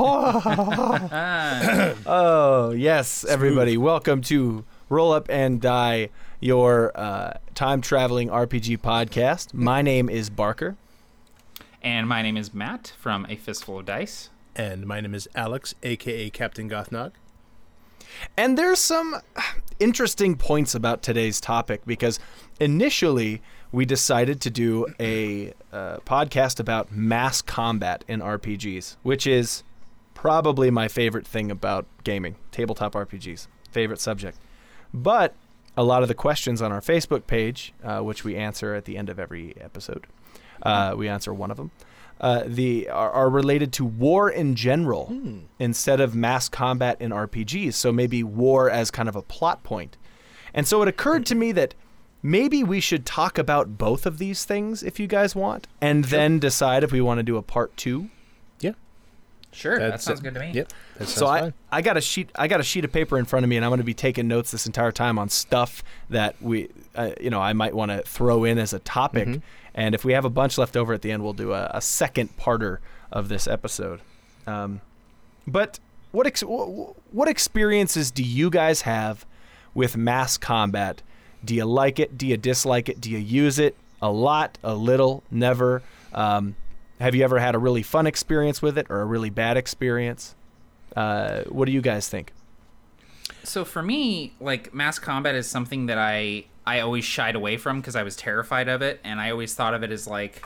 Oh 2.06 2.70
yes, 2.70 3.24
everybody, 3.24 3.76
welcome 3.76 4.22
to 4.22 4.64
Roll 4.88 5.12
Up 5.12 5.28
and 5.28 5.60
Die, 5.60 6.10
your 6.38 6.92
uh, 6.94 7.38
time 7.56 7.80
traveling 7.80 8.28
RPG 8.28 8.78
podcast. 8.78 9.52
My 9.52 9.82
name 9.82 10.08
is 10.08 10.30
Barker. 10.30 10.76
And 11.82 12.08
my 12.08 12.22
name 12.22 12.36
is 12.36 12.54
Matt 12.54 12.92
from 12.96 13.26
A 13.28 13.34
Fistful 13.34 13.80
of 13.80 13.86
Dice. 13.86 14.30
and 14.54 14.86
my 14.86 15.00
name 15.00 15.16
is 15.16 15.28
Alex, 15.34 15.74
aka 15.82 16.30
Captain 16.30 16.70
Gothnog. 16.70 17.10
And 18.36 18.56
there's 18.56 18.78
some 18.78 19.16
interesting 19.80 20.36
points 20.36 20.76
about 20.76 21.02
today's 21.02 21.40
topic 21.40 21.80
because 21.84 22.20
initially 22.60 23.42
we 23.72 23.84
decided 23.84 24.40
to 24.40 24.50
do 24.50 24.86
a 24.98 25.52
uh, 25.72 25.98
podcast 25.98 26.58
about 26.58 26.90
mass 26.90 27.42
combat 27.42 28.04
in 28.08 28.20
RPGs, 28.20 28.96
which 29.02 29.26
is 29.26 29.62
probably 30.14 30.70
my 30.70 30.88
favorite 30.88 31.26
thing 31.26 31.50
about 31.50 31.86
gaming, 32.02 32.36
tabletop 32.50 32.94
RPGs, 32.94 33.46
favorite 33.70 34.00
subject. 34.00 34.38
But 34.92 35.34
a 35.76 35.84
lot 35.84 36.02
of 36.02 36.08
the 36.08 36.14
questions 36.14 36.60
on 36.62 36.72
our 36.72 36.80
Facebook 36.80 37.26
page, 37.26 37.72
uh, 37.84 38.00
which 38.00 38.24
we 38.24 38.36
answer 38.36 38.74
at 38.74 38.84
the 38.84 38.96
end 38.96 39.08
of 39.08 39.18
every 39.18 39.54
episode, 39.60 40.06
uh, 40.62 40.94
we 40.96 41.08
answer 41.08 41.32
one 41.32 41.50
of 41.50 41.56
them. 41.56 41.70
Uh, 42.20 42.42
the 42.44 42.88
are, 42.88 43.10
are 43.12 43.30
related 43.30 43.72
to 43.74 43.84
war 43.84 44.28
in 44.28 44.56
general 44.56 45.14
instead 45.60 46.00
of 46.00 46.16
mass 46.16 46.48
combat 46.48 47.00
in 47.00 47.12
RPGs. 47.12 47.74
So 47.74 47.92
maybe 47.92 48.24
war 48.24 48.68
as 48.68 48.90
kind 48.90 49.08
of 49.08 49.14
a 49.14 49.22
plot 49.22 49.62
point. 49.62 49.96
And 50.52 50.66
so 50.66 50.82
it 50.82 50.88
occurred 50.88 51.26
to 51.26 51.36
me 51.36 51.52
that 51.52 51.74
maybe 52.22 52.62
we 52.64 52.80
should 52.80 53.04
talk 53.06 53.38
about 53.38 53.78
both 53.78 54.06
of 54.06 54.18
these 54.18 54.44
things 54.44 54.82
if 54.82 54.98
you 55.00 55.06
guys 55.06 55.34
want, 55.34 55.66
and 55.80 56.04
then 56.04 56.38
decide 56.38 56.84
if 56.84 56.92
we 56.92 57.00
want 57.00 57.18
to 57.18 57.22
do 57.22 57.36
a 57.36 57.42
part 57.42 57.76
two. 57.76 58.10
Yeah. 58.60 58.72
Sure, 59.52 59.78
that 59.78 59.90
That's 59.90 60.04
sounds 60.04 60.20
it. 60.20 60.24
good 60.24 60.34
to 60.34 60.40
me. 60.40 60.52
Yep. 60.52 60.72
That 60.98 61.08
So 61.08 61.26
I, 61.26 61.40
fine. 61.40 61.54
I 61.72 61.82
got 61.82 61.96
a 61.96 62.00
sheet 62.00 62.30
I 62.34 62.48
got 62.48 62.60
a 62.60 62.62
sheet 62.62 62.84
of 62.84 62.92
paper 62.92 63.18
in 63.18 63.24
front 63.24 63.44
of 63.44 63.50
me 63.50 63.56
and 63.56 63.64
I'm 63.64 63.70
going 63.70 63.78
to 63.78 63.84
be 63.84 63.94
taking 63.94 64.28
notes 64.28 64.50
this 64.50 64.66
entire 64.66 64.92
time 64.92 65.18
on 65.18 65.28
stuff 65.30 65.82
that 66.10 66.36
we 66.42 66.68
uh, 66.94 67.12
you 67.20 67.30
know 67.30 67.40
I 67.40 67.54
might 67.54 67.74
want 67.74 67.90
to 67.90 68.02
throw 68.02 68.44
in 68.44 68.58
as 68.58 68.72
a 68.74 68.78
topic 68.80 69.26
Mm-hmm. 69.26 69.38
and 69.74 69.94
if 69.94 70.04
we 70.04 70.12
have 70.12 70.24
a 70.26 70.30
bunch 70.30 70.58
left 70.58 70.76
over 70.76 70.92
at 70.92 71.00
the 71.02 71.10
end 71.10 71.22
we'll 71.24 71.32
do 71.32 71.52
a, 71.54 71.70
a 71.72 71.80
second 71.80 72.36
parter 72.36 72.78
of 73.10 73.28
this 73.30 73.46
episode. 73.48 74.00
Um, 74.46 74.82
but 75.46 75.80
what 76.12 76.26
ex- 76.26 76.42
what 76.42 77.28
experiences 77.28 78.10
do 78.10 78.22
you 78.22 78.50
guys 78.50 78.82
have 78.82 79.24
with 79.74 79.96
mass 79.96 80.36
combat? 80.36 81.00
Do 81.44 81.54
you 81.54 81.64
like 81.64 81.98
it? 81.98 82.18
Do 82.18 82.26
you 82.26 82.36
dislike 82.36 82.88
it? 82.88 83.00
Do 83.00 83.10
you 83.10 83.18
use 83.18 83.58
it 83.58 83.76
a 84.02 84.10
lot, 84.10 84.58
a 84.62 84.74
little, 84.74 85.22
never? 85.30 85.82
Um, 86.12 86.56
have 87.00 87.14
you 87.14 87.22
ever 87.24 87.38
had 87.38 87.54
a 87.54 87.58
really 87.58 87.82
fun 87.82 88.06
experience 88.06 88.60
with 88.60 88.76
it 88.76 88.86
or 88.90 89.00
a 89.00 89.04
really 89.04 89.30
bad 89.30 89.56
experience? 89.56 90.34
Uh, 90.96 91.42
what 91.44 91.66
do 91.66 91.72
you 91.72 91.80
guys 91.80 92.08
think? 92.08 92.32
So 93.44 93.64
for 93.64 93.82
me, 93.82 94.32
like 94.40 94.74
mass 94.74 94.98
combat 94.98 95.34
is 95.34 95.46
something 95.46 95.86
that 95.86 95.98
I 95.98 96.44
I 96.66 96.80
always 96.80 97.04
shied 97.04 97.34
away 97.34 97.56
from 97.56 97.80
because 97.80 97.96
I 97.96 98.02
was 98.02 98.16
terrified 98.16 98.68
of 98.68 98.82
it, 98.82 99.00
and 99.04 99.20
I 99.20 99.30
always 99.30 99.54
thought 99.54 99.74
of 99.74 99.82
it 99.82 99.90
as 99.90 100.06
like, 100.06 100.42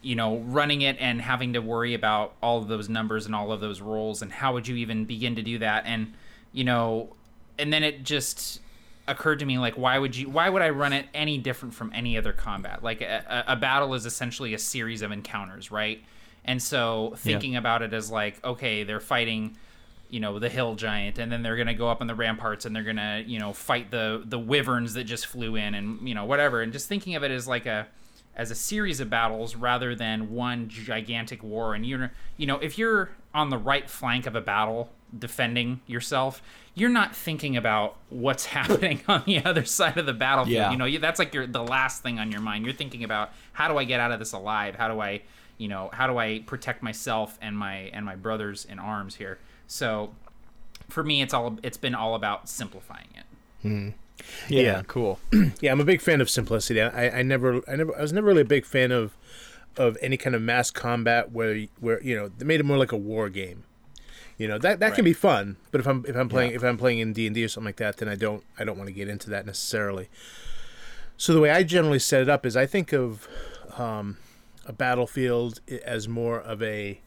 you 0.00 0.14
know, 0.14 0.38
running 0.38 0.82
it 0.82 0.96
and 1.00 1.20
having 1.20 1.52
to 1.52 1.60
worry 1.60 1.92
about 1.94 2.34
all 2.42 2.58
of 2.58 2.68
those 2.68 2.88
numbers 2.88 3.26
and 3.26 3.34
all 3.34 3.52
of 3.52 3.60
those 3.60 3.80
rolls, 3.80 4.22
and 4.22 4.32
how 4.32 4.54
would 4.54 4.66
you 4.68 4.76
even 4.76 5.04
begin 5.04 5.34
to 5.36 5.42
do 5.42 5.58
that? 5.58 5.84
And 5.86 6.14
you 6.52 6.64
know, 6.64 7.14
and 7.58 7.72
then 7.72 7.82
it 7.82 8.04
just 8.04 8.60
occurred 9.08 9.40
to 9.40 9.46
me 9.46 9.58
like, 9.58 9.74
why 9.74 9.98
would 9.98 10.14
you? 10.16 10.28
Why 10.28 10.48
would 10.48 10.62
I 10.62 10.70
run 10.70 10.92
it 10.92 11.06
any 11.14 11.38
different 11.38 11.74
from 11.74 11.90
any 11.94 12.16
other 12.16 12.32
combat? 12.32 12.82
Like 12.82 13.00
a, 13.00 13.44
a 13.48 13.56
battle 13.56 13.94
is 13.94 14.06
essentially 14.06 14.54
a 14.54 14.58
series 14.58 15.02
of 15.02 15.10
encounters, 15.10 15.70
right? 15.70 16.02
And 16.44 16.62
so 16.62 17.14
thinking 17.16 17.56
about 17.56 17.82
it 17.82 17.92
as 17.92 18.10
like, 18.10 18.42
okay, 18.44 18.84
they're 18.84 19.00
fighting 19.00 19.56
you 20.10 20.20
know 20.20 20.38
the 20.38 20.48
hill 20.48 20.74
giant 20.74 21.18
and 21.18 21.30
then 21.30 21.42
they're 21.42 21.56
gonna 21.56 21.74
go 21.74 21.88
up 21.88 22.00
on 22.00 22.06
the 22.06 22.14
ramparts 22.14 22.64
and 22.64 22.74
they're 22.74 22.82
gonna 22.82 23.22
you 23.26 23.38
know 23.38 23.52
fight 23.52 23.90
the 23.90 24.22
the 24.24 24.38
wyverns 24.38 24.94
that 24.94 25.04
just 25.04 25.26
flew 25.26 25.56
in 25.56 25.74
and 25.74 26.06
you 26.08 26.14
know 26.14 26.24
whatever 26.24 26.62
and 26.62 26.72
just 26.72 26.88
thinking 26.88 27.14
of 27.14 27.22
it 27.22 27.30
as 27.30 27.46
like 27.46 27.66
a 27.66 27.86
as 28.34 28.50
a 28.50 28.54
series 28.54 29.00
of 29.00 29.10
battles 29.10 29.54
rather 29.54 29.94
than 29.94 30.30
one 30.30 30.68
gigantic 30.68 31.42
war 31.42 31.74
and 31.74 31.84
you're 31.84 32.10
you 32.36 32.46
know 32.46 32.56
if 32.58 32.78
you're 32.78 33.10
on 33.34 33.50
the 33.50 33.58
right 33.58 33.88
flank 33.88 34.26
of 34.26 34.34
a 34.34 34.40
battle 34.40 34.90
defending 35.16 35.80
yourself, 35.86 36.42
you're 36.74 36.88
not 36.90 37.14
thinking 37.16 37.56
about 37.56 37.96
what's 38.10 38.46
happening 38.56 39.00
on 39.08 39.22
the 39.26 39.44
other 39.44 39.64
side 39.64 39.96
of 39.96 40.06
the 40.06 40.12
battlefield. 40.12 40.54
Yeah. 40.54 40.70
You 40.70 40.76
know, 40.76 40.84
you, 40.84 40.98
that's 40.98 41.18
like 41.18 41.32
your 41.34 41.46
the 41.46 41.62
last 41.62 42.02
thing 42.02 42.18
on 42.18 42.30
your 42.32 42.40
mind. 42.40 42.64
You're 42.64 42.74
thinking 42.74 43.04
about 43.04 43.32
how 43.52 43.68
do 43.68 43.78
I 43.78 43.84
get 43.84 44.00
out 44.00 44.12
of 44.12 44.18
this 44.18 44.32
alive? 44.32 44.74
How 44.76 44.88
do 44.88 45.00
I, 45.00 45.22
you 45.56 45.68
know, 45.68 45.90
how 45.92 46.06
do 46.06 46.18
I 46.18 46.40
protect 46.46 46.82
myself 46.82 47.38
and 47.42 47.56
my 47.56 47.90
and 47.92 48.04
my 48.04 48.16
brothers 48.16 48.64
in 48.64 48.78
arms 48.78 49.16
here? 49.16 49.38
So, 49.66 50.14
for 50.88 51.02
me, 51.04 51.20
it's 51.22 51.34
all 51.34 51.58
it's 51.62 51.76
been 51.76 51.94
all 51.94 52.14
about 52.14 52.48
simplifying 52.48 53.08
it. 53.14 53.24
Hmm. 53.62 53.88
Yeah, 54.48 54.62
Yeah. 54.62 54.82
cool. 54.86 55.18
Yeah, 55.60 55.72
I'm 55.72 55.80
a 55.80 55.84
big 55.84 56.00
fan 56.00 56.20
of 56.20 56.28
simplicity. 56.30 56.80
I, 56.82 57.18
I 57.20 57.22
never, 57.22 57.60
I 57.70 57.76
never, 57.76 57.96
I 57.96 58.02
was 58.02 58.12
never 58.12 58.26
really 58.26 58.42
a 58.42 58.46
big 58.46 58.64
fan 58.64 58.90
of, 58.92 59.16
of 59.78 59.96
any 60.02 60.16
kind 60.16 60.36
of 60.36 60.42
mass 60.42 60.70
combat 60.70 61.32
where, 61.32 61.66
where 61.80 62.02
you 62.02 62.14
know, 62.14 62.28
they 62.28 62.44
made 62.44 62.60
it 62.60 62.64
more 62.64 62.76
like 62.76 62.92
a 62.92 62.96
war 62.96 63.30
game. 63.30 63.64
You 64.38 64.46
know 64.46 64.56
that 64.58 64.78
that 64.78 64.94
can 64.94 65.04
be 65.04 65.14
fun, 65.14 65.56
but 65.72 65.80
if 65.80 65.88
I'm 65.88 66.04
if 66.06 66.14
I'm 66.14 66.28
playing 66.28 66.52
if 66.52 66.62
I'm 66.62 66.78
playing 66.78 67.00
in 67.00 67.12
D 67.12 67.26
and 67.26 67.34
D 67.34 67.42
or 67.42 67.48
something 67.48 67.66
like 67.66 67.76
that, 67.78 67.96
then 67.96 68.08
I 68.08 68.14
don't 68.14 68.44
I 68.56 68.62
don't 68.62 68.78
want 68.78 68.86
to 68.86 68.94
get 68.94 69.08
into 69.08 69.28
that 69.30 69.44
necessarily. 69.44 70.08
So 71.16 71.34
the 71.34 71.40
way 71.40 71.50
I 71.50 71.64
generally 71.64 71.98
set 71.98 72.22
it 72.22 72.28
up 72.28 72.46
is 72.46 72.56
I 72.56 72.64
think 72.64 72.92
of 72.92 73.26
um, 73.76 74.16
a 74.64 74.72
battlefield 74.72 75.60
as 75.84 76.06
more 76.06 76.38
of 76.38 76.62
a 76.62 77.00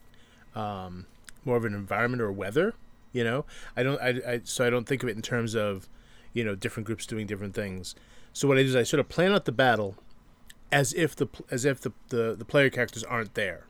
um, 0.54 1.06
more 1.46 1.56
of 1.56 1.64
an 1.64 1.72
environment 1.72 2.20
or 2.20 2.30
weather. 2.30 2.74
You 3.14 3.24
know, 3.24 3.46
I 3.74 3.82
don't 3.82 4.00
I, 4.02 4.08
I 4.28 4.40
so 4.44 4.66
I 4.66 4.68
don't 4.68 4.86
think 4.86 5.02
of 5.02 5.08
it 5.08 5.16
in 5.16 5.22
terms 5.22 5.54
of 5.54 5.88
you 6.34 6.44
know 6.44 6.54
different 6.54 6.86
groups 6.86 7.06
doing 7.06 7.26
different 7.26 7.54
things. 7.54 7.94
So 8.34 8.46
what 8.46 8.58
I 8.58 8.62
do 8.62 8.68
is 8.68 8.76
I 8.76 8.82
sort 8.82 9.00
of 9.00 9.08
plan 9.08 9.32
out 9.32 9.46
the 9.46 9.52
battle 9.52 9.96
as 10.72 10.92
if 10.94 11.14
the 11.14 11.28
as 11.50 11.64
if 11.64 11.80
the, 11.80 11.92
the 12.08 12.34
the 12.36 12.44
player 12.44 12.70
characters 12.70 13.04
aren't 13.04 13.34
there. 13.34 13.66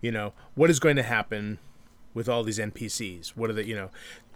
You 0.00 0.12
know 0.12 0.32
what 0.54 0.70
is 0.70 0.78
going 0.78 0.96
to 0.96 1.02
happen 1.02 1.58
with 2.14 2.28
all 2.28 2.44
these 2.44 2.58
NPCs? 2.58 3.30
What 3.30 3.50
are 3.50 3.54
the 3.54 3.66
you 3.66 3.74
know 3.74 3.90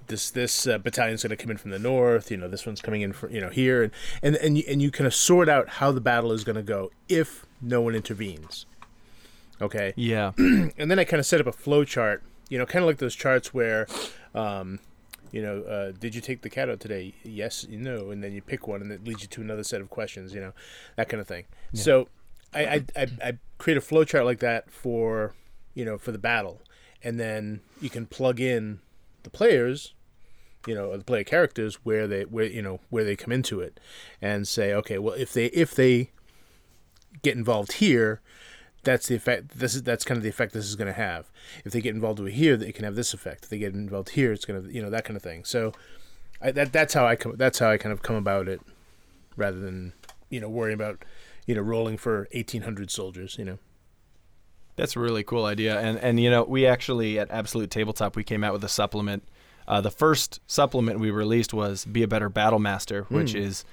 this 0.06 0.30
this 0.30 0.66
uh, 0.66 0.78
battalion's 0.78 1.22
going 1.22 1.36
to 1.36 1.36
come 1.36 1.50
in 1.50 1.56
from 1.56 1.70
the 1.70 1.78
north. 1.78 2.30
You 2.30 2.36
know 2.36 2.48
this 2.48 2.66
one's 2.66 2.80
coming 2.80 3.02
in 3.02 3.12
from 3.12 3.30
you 3.30 3.40
know 3.40 3.50
here 3.50 3.82
and 3.82 3.92
and 4.22 4.36
and 4.36 4.58
you, 4.58 4.64
and 4.68 4.82
you 4.82 4.90
kind 4.90 5.06
of 5.06 5.14
sort 5.14 5.48
out 5.48 5.68
how 5.68 5.92
the 5.92 6.00
battle 6.00 6.32
is 6.32 6.44
going 6.44 6.56
to 6.56 6.62
go 6.62 6.90
if 7.08 7.46
no 7.60 7.80
one 7.80 7.94
intervenes. 7.94 8.66
Okay 9.60 9.92
Yeah. 9.96 10.32
and 10.38 10.90
then 10.90 10.98
I 10.98 11.04
kind 11.04 11.20
of 11.20 11.26
set 11.26 11.40
up 11.40 11.46
a 11.46 11.52
flow 11.52 11.84
chart, 11.84 12.22
you 12.48 12.58
know, 12.58 12.66
kind 12.66 12.82
of 12.82 12.88
like 12.88 12.98
those 12.98 13.14
charts 13.14 13.54
where, 13.54 13.86
um, 14.34 14.80
you 15.34 15.42
know, 15.42 15.62
uh, 15.62 15.90
did 15.98 16.14
you 16.14 16.20
take 16.20 16.42
the 16.42 16.48
cat 16.48 16.70
out 16.70 16.78
today? 16.78 17.12
Yes, 17.24 17.66
no, 17.68 18.10
and 18.10 18.22
then 18.22 18.32
you 18.32 18.40
pick 18.40 18.68
one, 18.68 18.80
and 18.80 18.92
it 18.92 19.02
leads 19.02 19.22
you 19.22 19.28
to 19.28 19.40
another 19.40 19.64
set 19.64 19.80
of 19.80 19.90
questions, 19.90 20.32
you 20.32 20.40
know, 20.40 20.52
that 20.94 21.08
kind 21.08 21.20
of 21.20 21.26
thing. 21.26 21.46
So, 21.72 22.06
I, 22.54 22.64
I, 22.64 22.84
I 22.96 23.06
I 23.20 23.38
create 23.58 23.76
a 23.76 23.80
flow 23.80 24.04
chart 24.04 24.26
like 24.26 24.38
that 24.38 24.70
for, 24.70 25.34
you 25.74 25.84
know, 25.84 25.98
for 25.98 26.12
the 26.12 26.18
battle, 26.18 26.62
and 27.02 27.18
then 27.18 27.62
you 27.80 27.90
can 27.90 28.06
plug 28.06 28.38
in 28.38 28.78
the 29.24 29.30
players, 29.30 29.94
you 30.68 30.74
know, 30.76 30.92
or 30.92 30.98
the 30.98 31.04
player 31.04 31.24
characters 31.24 31.80
where 31.82 32.06
they 32.06 32.22
where 32.22 32.44
you 32.44 32.62
know 32.62 32.78
where 32.90 33.02
they 33.02 33.16
come 33.16 33.32
into 33.32 33.58
it, 33.58 33.80
and 34.22 34.46
say, 34.46 34.72
okay, 34.72 34.98
well, 34.98 35.14
if 35.14 35.32
they 35.32 35.46
if 35.46 35.74
they 35.74 36.10
get 37.22 37.36
involved 37.36 37.72
here, 37.72 38.20
that's 38.84 39.08
the 39.08 39.14
effect. 39.14 39.58
This 39.58 39.74
is 39.74 39.82
that's 39.82 40.04
kind 40.04 40.16
of 40.16 40.22
the 40.22 40.28
effect 40.28 40.52
this 40.52 40.66
is 40.66 40.76
going 40.76 40.86
to 40.86 40.92
have. 40.92 41.30
If 41.64 41.72
they 41.72 41.80
get 41.80 41.94
involved 41.94 42.20
over 42.20 42.28
here, 42.28 42.54
it 42.54 42.74
can 42.74 42.84
have 42.84 42.94
this 42.94 43.14
effect. 43.14 43.44
If 43.44 43.50
they 43.50 43.58
get 43.58 43.74
involved 43.74 44.10
here, 44.10 44.32
it's 44.32 44.44
going 44.44 44.62
to 44.62 44.72
you 44.72 44.82
know 44.82 44.90
that 44.90 45.04
kind 45.04 45.16
of 45.16 45.22
thing. 45.22 45.44
So, 45.44 45.72
I, 46.40 46.50
that 46.52 46.72
that's 46.72 46.94
how 46.94 47.06
I 47.06 47.16
come. 47.16 47.36
That's 47.36 47.58
how 47.58 47.70
I 47.70 47.78
kind 47.78 47.92
of 47.92 48.02
come 48.02 48.16
about 48.16 48.48
it, 48.48 48.60
rather 49.36 49.58
than 49.58 49.92
you 50.30 50.40
know 50.40 50.48
worrying 50.48 50.74
about 50.74 51.04
you 51.46 51.54
know 51.54 51.62
rolling 51.62 51.96
for 51.96 52.28
eighteen 52.32 52.62
hundred 52.62 52.90
soldiers. 52.90 53.36
You 53.38 53.44
know. 53.44 53.58
That's 54.76 54.96
a 54.96 55.00
really 55.00 55.22
cool 55.22 55.44
idea. 55.44 55.78
And 55.78 55.98
and 55.98 56.18
you 56.18 56.30
know, 56.30 56.42
we 56.44 56.66
actually 56.66 57.18
at 57.18 57.30
Absolute 57.30 57.70
Tabletop 57.70 58.16
we 58.16 58.24
came 58.24 58.42
out 58.42 58.52
with 58.52 58.64
a 58.64 58.68
supplement. 58.68 59.22
Uh, 59.66 59.80
the 59.80 59.90
first 59.90 60.40
supplement 60.46 61.00
we 61.00 61.10
released 61.10 61.54
was 61.54 61.84
Be 61.84 62.02
a 62.02 62.08
Better 62.08 62.28
Battle 62.28 62.58
Master, 62.58 63.04
which 63.04 63.34
is 63.34 63.64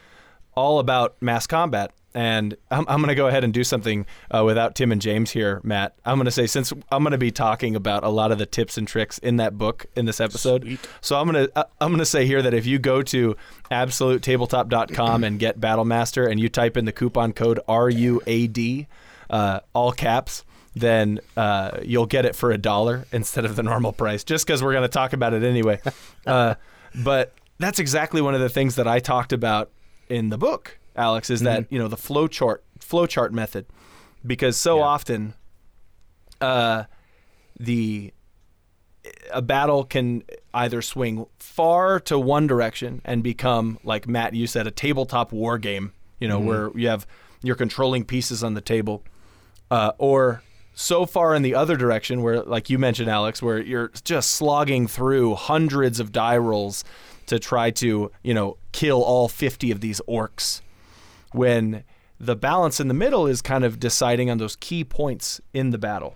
all 0.55 0.79
about 0.79 1.15
mass 1.21 1.47
combat. 1.47 1.91
And 2.13 2.57
I'm, 2.69 2.85
I'm 2.89 2.97
going 2.97 3.09
to 3.09 3.15
go 3.15 3.27
ahead 3.27 3.43
and 3.43 3.53
do 3.53 3.63
something 3.63 4.05
uh, 4.29 4.43
without 4.43 4.75
Tim 4.75 4.91
and 4.91 5.01
James 5.01 5.31
here, 5.31 5.61
Matt. 5.63 5.95
I'm 6.05 6.17
going 6.17 6.25
to 6.25 6.31
say 6.31 6.45
since 6.45 6.73
I'm 6.91 7.03
going 7.03 7.11
to 7.11 7.17
be 7.17 7.31
talking 7.31 7.75
about 7.75 8.03
a 8.03 8.09
lot 8.09 8.31
of 8.31 8.37
the 8.37 8.45
tips 8.45 8.77
and 8.77 8.87
tricks 8.87 9.17
in 9.19 9.37
that 9.37 9.57
book 9.57 9.85
in 9.95 10.05
this 10.05 10.19
episode, 10.19 10.63
Sweet. 10.63 10.79
so 10.99 11.19
I'm 11.19 11.31
going 11.31 11.47
to 11.47 11.67
I'm 11.79 11.89
going 11.89 11.99
to 11.99 12.05
say 12.05 12.25
here 12.25 12.41
that 12.41 12.53
if 12.53 12.65
you 12.65 12.79
go 12.79 13.01
to 13.03 13.35
absolutetabletop.com 13.71 15.23
and 15.23 15.39
get 15.39 15.59
Battle 15.59 15.85
Master 15.85 16.27
and 16.27 16.39
you 16.39 16.49
type 16.49 16.77
in 16.77 16.85
the 16.85 16.91
coupon 16.91 17.33
code 17.33 17.59
RUAD, 17.67 18.87
uh, 19.29 19.61
all 19.73 19.91
caps, 19.91 20.43
then 20.75 21.19
uh, 21.35 21.79
you'll 21.83 22.05
get 22.05 22.25
it 22.25 22.35
for 22.35 22.51
a 22.51 22.57
dollar 22.57 23.05
instead 23.11 23.45
of 23.45 23.55
the 23.55 23.63
normal 23.63 23.93
price, 23.93 24.23
just 24.23 24.45
because 24.45 24.63
we're 24.63 24.73
going 24.73 24.83
to 24.83 24.89
talk 24.89 25.13
about 25.13 25.33
it 25.33 25.43
anyway. 25.43 25.79
uh, 26.27 26.55
but 26.95 27.33
that's 27.59 27.79
exactly 27.79 28.21
one 28.21 28.33
of 28.33 28.41
the 28.41 28.49
things 28.49 28.75
that 28.75 28.87
I 28.87 28.99
talked 28.99 29.33
about 29.33 29.69
in 30.09 30.29
the 30.29 30.37
book, 30.37 30.77
Alex, 30.95 31.29
is 31.29 31.41
that 31.41 31.65
you 31.71 31.79
know 31.79 31.87
the 31.87 31.97
flow 31.97 32.27
chart 32.27 32.63
flow 32.79 33.05
chart 33.05 33.33
method, 33.33 33.65
because 34.25 34.57
so 34.57 34.77
Yeah. 34.77 34.83
often, 34.83 35.33
uh, 36.39 36.83
the 37.59 38.13
a 39.33 39.41
battle 39.41 39.83
can 39.83 40.23
either 40.53 40.81
swing 40.81 41.25
far 41.39 41.99
to 42.01 42.19
one 42.19 42.45
direction 42.45 43.01
and 43.03 43.23
become 43.23 43.79
like 43.83 44.07
Matt 44.07 44.33
you 44.35 44.45
said 44.45 44.67
a 44.67 44.71
tabletop 44.71 45.31
war 45.31 45.57
game 45.57 45.91
you 46.19 46.27
know 46.27 46.39
where 46.39 46.69
you 46.75 46.87
have 46.87 47.07
you're 47.41 47.55
controlling 47.55 48.03
pieces 48.05 48.43
on 48.43 48.53
the 48.53 48.61
table 48.61 49.03
uh, 49.71 49.91
or 49.97 50.43
so 50.75 51.07
far 51.07 51.33
in 51.33 51.41
the 51.41 51.55
other 51.55 51.75
direction 51.77 52.21
where 52.21 52.43
like 52.43 52.69
you 52.69 52.77
mentioned 52.77 53.09
Alex 53.09 53.41
where 53.41 53.59
you're 53.59 53.89
just 54.03 54.31
slogging 54.31 54.85
through 54.87 55.33
hundreds 55.33 55.99
of 55.99 56.11
die 56.11 56.37
rolls 56.37 56.83
to 57.25 57.39
try 57.39 57.71
to 57.71 58.11
you 58.23 58.33
know 58.35 58.57
kill 58.71 59.01
all 59.03 59.27
50 59.27 59.71
of 59.71 59.81
these 59.81 59.99
orcs 60.07 60.61
when 61.31 61.83
the 62.19 62.35
balance 62.35 62.79
in 62.79 62.87
the 62.87 62.93
middle 62.93 63.25
is 63.27 63.41
kind 63.41 63.63
of 63.63 63.79
deciding 63.79 64.29
on 64.29 64.37
those 64.37 64.55
key 64.55 64.83
points 64.83 65.41
in 65.53 65.71
the 65.71 65.77
battle 65.77 66.15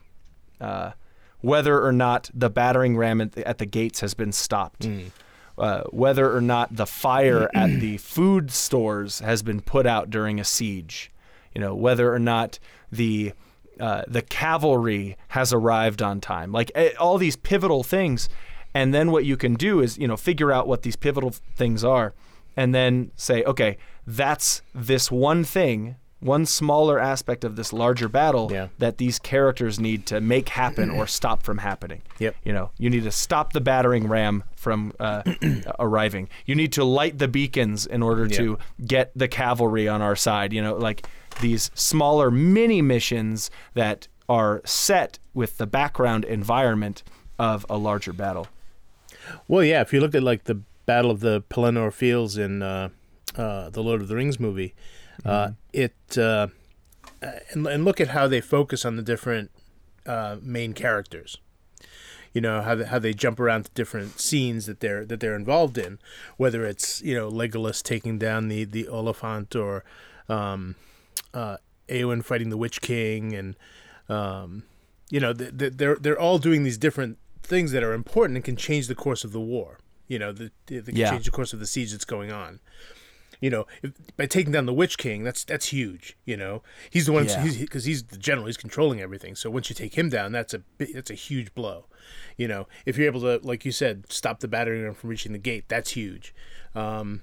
uh, 0.62 0.92
whether 1.42 1.84
or 1.84 1.92
not 1.92 2.30
the 2.34 2.50
battering 2.50 2.98
ram 2.98 3.22
at 3.22 3.34
the, 3.34 3.48
at 3.48 3.58
the 3.60 3.66
gates 3.66 4.00
has 4.00 4.14
been 4.14 4.32
stopped, 4.32 4.88
uh, 5.58 5.84
whether 5.92 6.36
or 6.36 6.42
not 6.42 6.76
the 6.76 6.88
fire 6.88 7.50
at 7.56 7.80
the 7.80 7.98
food 7.98 8.52
stores 8.52 9.20
has 9.20 9.44
been 9.44 9.62
put 9.62 9.86
out 9.86 10.10
during 10.10 10.40
a 10.40 10.44
siege, 10.44 11.12
you 11.54 11.62
know, 11.62 11.76
whether 11.76 12.14
or 12.14 12.20
not 12.20 12.58
the 12.92 13.34
uh, 13.80 14.04
the 14.08 14.22
cavalry 14.22 15.18
has 15.30 15.52
arrived 15.52 16.02
on 16.02 16.22
time, 16.22 16.52
like 16.52 16.72
eh, 16.76 16.92
all 16.98 17.18
these 17.18 17.36
pivotal 17.36 17.84
things. 17.84 18.30
And 18.74 18.94
then 18.94 19.12
what 19.12 19.26
you 19.26 19.38
can 19.38 19.54
do 19.54 19.82
is, 19.82 19.98
you 19.98 20.08
know, 20.08 20.18
figure 20.18 20.52
out 20.52 20.68
what 20.68 20.82
these 20.82 20.96
pivotal 20.96 21.32
things 21.56 21.84
are, 21.84 22.14
and 22.58 22.74
then 22.74 23.12
say, 23.16 23.44
okay, 23.44 23.78
that's 24.08 24.62
this 24.74 25.12
one 25.12 25.44
thing, 25.44 25.96
one 26.20 26.46
smaller 26.46 27.00
aspect 27.00 27.44
of 27.44 27.56
this 27.56 27.72
larger 27.74 28.08
battle 28.10 28.50
Yeah. 28.52 28.68
that 28.80 28.98
these 28.98 29.20
characters 29.20 29.80
need 29.80 30.06
to 30.08 30.20
make 30.22 30.50
happen 30.50 30.90
or 30.90 31.06
stop 31.20 31.44
from 31.44 31.60
happening. 31.60 32.02
Yep. 32.20 32.36
You 32.44 32.54
know, 32.54 32.72
you 32.78 32.90
need 32.90 33.04
to 33.04 33.12
stop 33.12 33.54
the 33.54 33.62
battering 33.62 34.08
ram 34.08 34.44
from 34.56 34.94
uh, 35.00 35.22
arriving. 35.80 36.30
You 36.46 36.56
need 36.56 36.72
to 36.74 36.84
light 36.84 37.18
the 37.20 37.28
beacons 37.28 37.86
in 37.86 38.02
order 38.02 38.28
to 38.28 38.58
get 38.86 39.12
the 39.16 39.28
cavalry 39.28 39.88
on 39.88 40.02
our 40.02 40.16
side. 40.16 40.54
You 40.54 40.62
know, 40.62 40.76
like 40.76 41.08
these 41.42 41.70
smaller 41.76 42.32
mini 42.32 42.82
missions 42.82 43.52
that 43.74 44.08
are 44.28 44.62
set 44.66 45.20
with 45.36 45.58
the 45.58 45.68
background 45.68 46.26
environment 46.26 47.04
of 47.38 47.66
a 47.70 47.78
larger 47.78 48.14
battle. 48.14 48.48
Well, 49.48 49.64
yeah. 49.64 49.82
If 49.82 49.94
you 49.94 50.00
look 50.00 50.16
at 50.16 50.24
like 50.24 50.46
the 50.46 50.62
Battle 50.88 51.12
of 51.12 51.20
the 51.20 51.42
Pelennor 51.50 51.92
Fields 51.92 52.38
in 52.38 52.62
uh, 52.64 52.90
uh, 53.38 53.70
the 53.70 53.82
Lord 53.84 54.02
of 54.02 54.08
the 54.08 54.16
Rings 54.16 54.40
movie, 54.40 54.74
uh, 55.26 55.52
it 55.74 55.94
uh, 56.18 56.48
and, 57.52 57.66
and 57.68 57.86
look 57.86 58.00
at 58.02 58.10
how 58.10 58.28
they 58.28 58.42
focus 58.42 58.86
on 58.86 58.96
the 58.96 59.02
different 59.04 59.52
uh, 60.06 60.38
main 60.42 60.74
characters. 60.74 61.38
You 62.34 62.42
know 62.42 62.62
how 62.62 62.76
they, 62.76 62.84
how 62.86 63.00
they 63.00 63.14
jump 63.14 63.40
around 63.40 63.66
to 63.66 63.72
different 63.74 64.20
scenes 64.20 64.66
that 64.66 64.82
they're 64.82 65.06
that 65.06 65.20
they're 65.22 65.36
involved 65.36 65.78
in, 65.78 66.00
whether 66.38 66.66
it's 66.66 67.02
you 67.02 67.16
know 67.16 67.30
Legolas 67.32 67.82
taking 67.82 68.18
down 68.20 68.50
the 68.50 68.66
the 68.66 68.84
Oliphaunt 68.86 69.56
or 69.56 69.86
um, 70.28 70.76
uh, 71.34 71.58
Eowyn 71.88 72.24
fighting 72.26 72.50
the 72.50 72.58
Witch 72.58 72.82
King, 72.82 73.34
and 73.34 73.56
um, 74.10 74.64
you 75.10 75.22
know 75.22 75.32
th- 75.34 75.58
th- 75.58 75.74
they're 75.78 75.96
they're 75.96 76.20
all 76.20 76.38
doing 76.38 76.64
these 76.64 76.78
different 76.78 77.18
things 77.42 77.72
that 77.72 77.84
are 77.84 77.94
important 77.94 78.36
and 78.36 78.44
can 78.44 78.56
change 78.58 78.88
the 78.88 78.96
course 78.96 79.24
of 79.24 79.32
the 79.32 79.40
war. 79.40 79.80
You 80.10 80.20
know, 80.20 80.32
the, 80.34 80.52
they 80.68 80.82
can 80.82 80.96
Yeah. 80.96 81.12
change 81.12 81.26
the 81.26 81.32
course 81.32 81.54
of 81.54 81.60
the 81.60 81.66
siege 81.66 81.92
that's 81.94 82.06
going 82.06 82.32
on. 82.32 82.60
You 83.42 83.50
know, 83.50 83.68
if, 83.84 83.92
by 84.18 84.26
taking 84.26 84.52
down 84.54 84.66
the 84.66 84.74
Witch 84.74 84.98
King, 84.98 85.24
that's 85.24 85.44
that's 85.44 85.68
huge. 85.68 86.16
You 86.26 86.38
know, 86.38 86.64
he's 86.90 87.06
the 87.06 87.12
one 87.12 87.26
Yeah. 87.26 87.44
because 87.60 87.86
he's, 87.86 88.04
the 88.04 88.18
general, 88.18 88.46
he's 88.48 88.58
controlling 88.58 89.02
everything. 89.02 89.36
So 89.36 89.50
once 89.50 89.70
you 89.70 89.76
take 89.76 89.96
him 89.96 90.10
down, 90.10 90.32
that's 90.32 90.54
a 90.54 90.62
that's 90.94 91.10
a 91.12 91.16
huge 91.16 91.54
blow. 91.54 91.86
You 92.38 92.48
know, 92.48 92.68
if 92.86 92.98
you're 92.98 93.08
able 93.08 93.22
to, 93.22 93.40
like 93.46 93.66
you 93.66 93.72
said, 93.72 94.12
stop 94.12 94.40
the 94.40 94.48
battering 94.48 94.84
ram 94.84 94.94
from 94.94 95.10
reaching 95.10 95.32
the 95.32 95.38
gate, 95.40 95.66
that's 95.68 95.92
huge. 95.92 96.34
Um, 96.76 97.22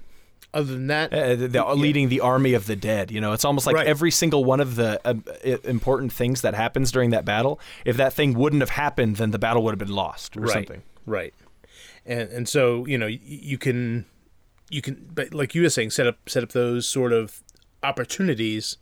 other 0.53 0.73
than 0.73 0.87
that, 0.87 1.11
Uh, 1.13 1.35
the, 1.35 1.47
the- 1.47 1.65
leading 1.75 2.09
the 2.09 2.19
army 2.19 2.53
of 2.53 2.67
the 2.67 2.75
dead. 2.75 3.09
You 3.11 3.19
know, 3.21 3.33
it's 3.33 3.43
almost 3.45 3.65
like 3.65 3.75
Right. 3.75 3.87
every 3.87 4.11
single 4.11 4.43
one 4.45 4.59
of 4.59 4.75
the 4.75 4.99
uh, 5.03 5.15
important 5.63 6.13
things 6.13 6.41
that 6.41 6.53
happens 6.53 6.91
during 6.91 7.09
that 7.09 7.25
battle. 7.25 7.59
If 7.85 7.97
that 7.97 8.13
thing 8.13 8.33
wouldn't 8.35 8.61
have 8.61 8.69
happened, 8.71 9.15
then 9.15 9.31
the 9.31 9.39
battle 9.39 9.63
would 9.63 9.71
have 9.71 9.79
been 9.79 9.95
lost 9.95 10.37
or 10.37 10.41
right, 10.41 10.51
something. 10.53 10.83
right, 11.07 11.33
and 12.05 12.29
and 12.29 12.47
so 12.49 12.85
you 12.85 12.97
know 12.99 13.07
you, 13.07 13.19
you 13.23 13.57
can 13.57 14.05
you 14.73 14.81
can 14.81 15.09
but 15.13 15.33
like 15.33 15.53
you 15.55 15.61
were 15.61 15.69
saying 15.69 15.91
set 15.91 16.07
up 16.07 16.17
set 16.27 16.43
up 16.43 16.51
those 16.51 16.87
sort 16.87 17.13
of 17.13 17.41
opportunities 17.83 18.77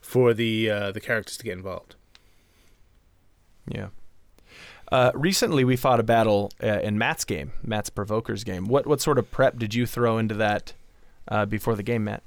for 0.00 0.32
the 0.34 0.70
uh, 0.70 0.92
the 0.92 1.00
characters 1.00 1.36
to 1.36 1.44
get 1.44 1.52
involved. 1.56 1.96
Yeah. 3.68 3.88
Uh, 4.92 5.10
recently, 5.14 5.64
we 5.64 5.76
fought 5.76 5.98
a 5.98 6.02
battle 6.02 6.52
uh, 6.62 6.66
in 6.80 6.98
Matt's 6.98 7.24
game, 7.24 7.52
Matt's 7.62 7.90
Provoker's 7.90 8.44
game. 8.44 8.66
What 8.66 8.86
what 8.86 9.00
sort 9.00 9.18
of 9.18 9.30
prep 9.30 9.58
did 9.58 9.74
you 9.74 9.86
throw 9.86 10.18
into 10.18 10.34
that 10.34 10.72
uh, 11.28 11.46
before 11.46 11.74
the 11.74 11.82
game, 11.82 12.04
Matt? 12.04 12.22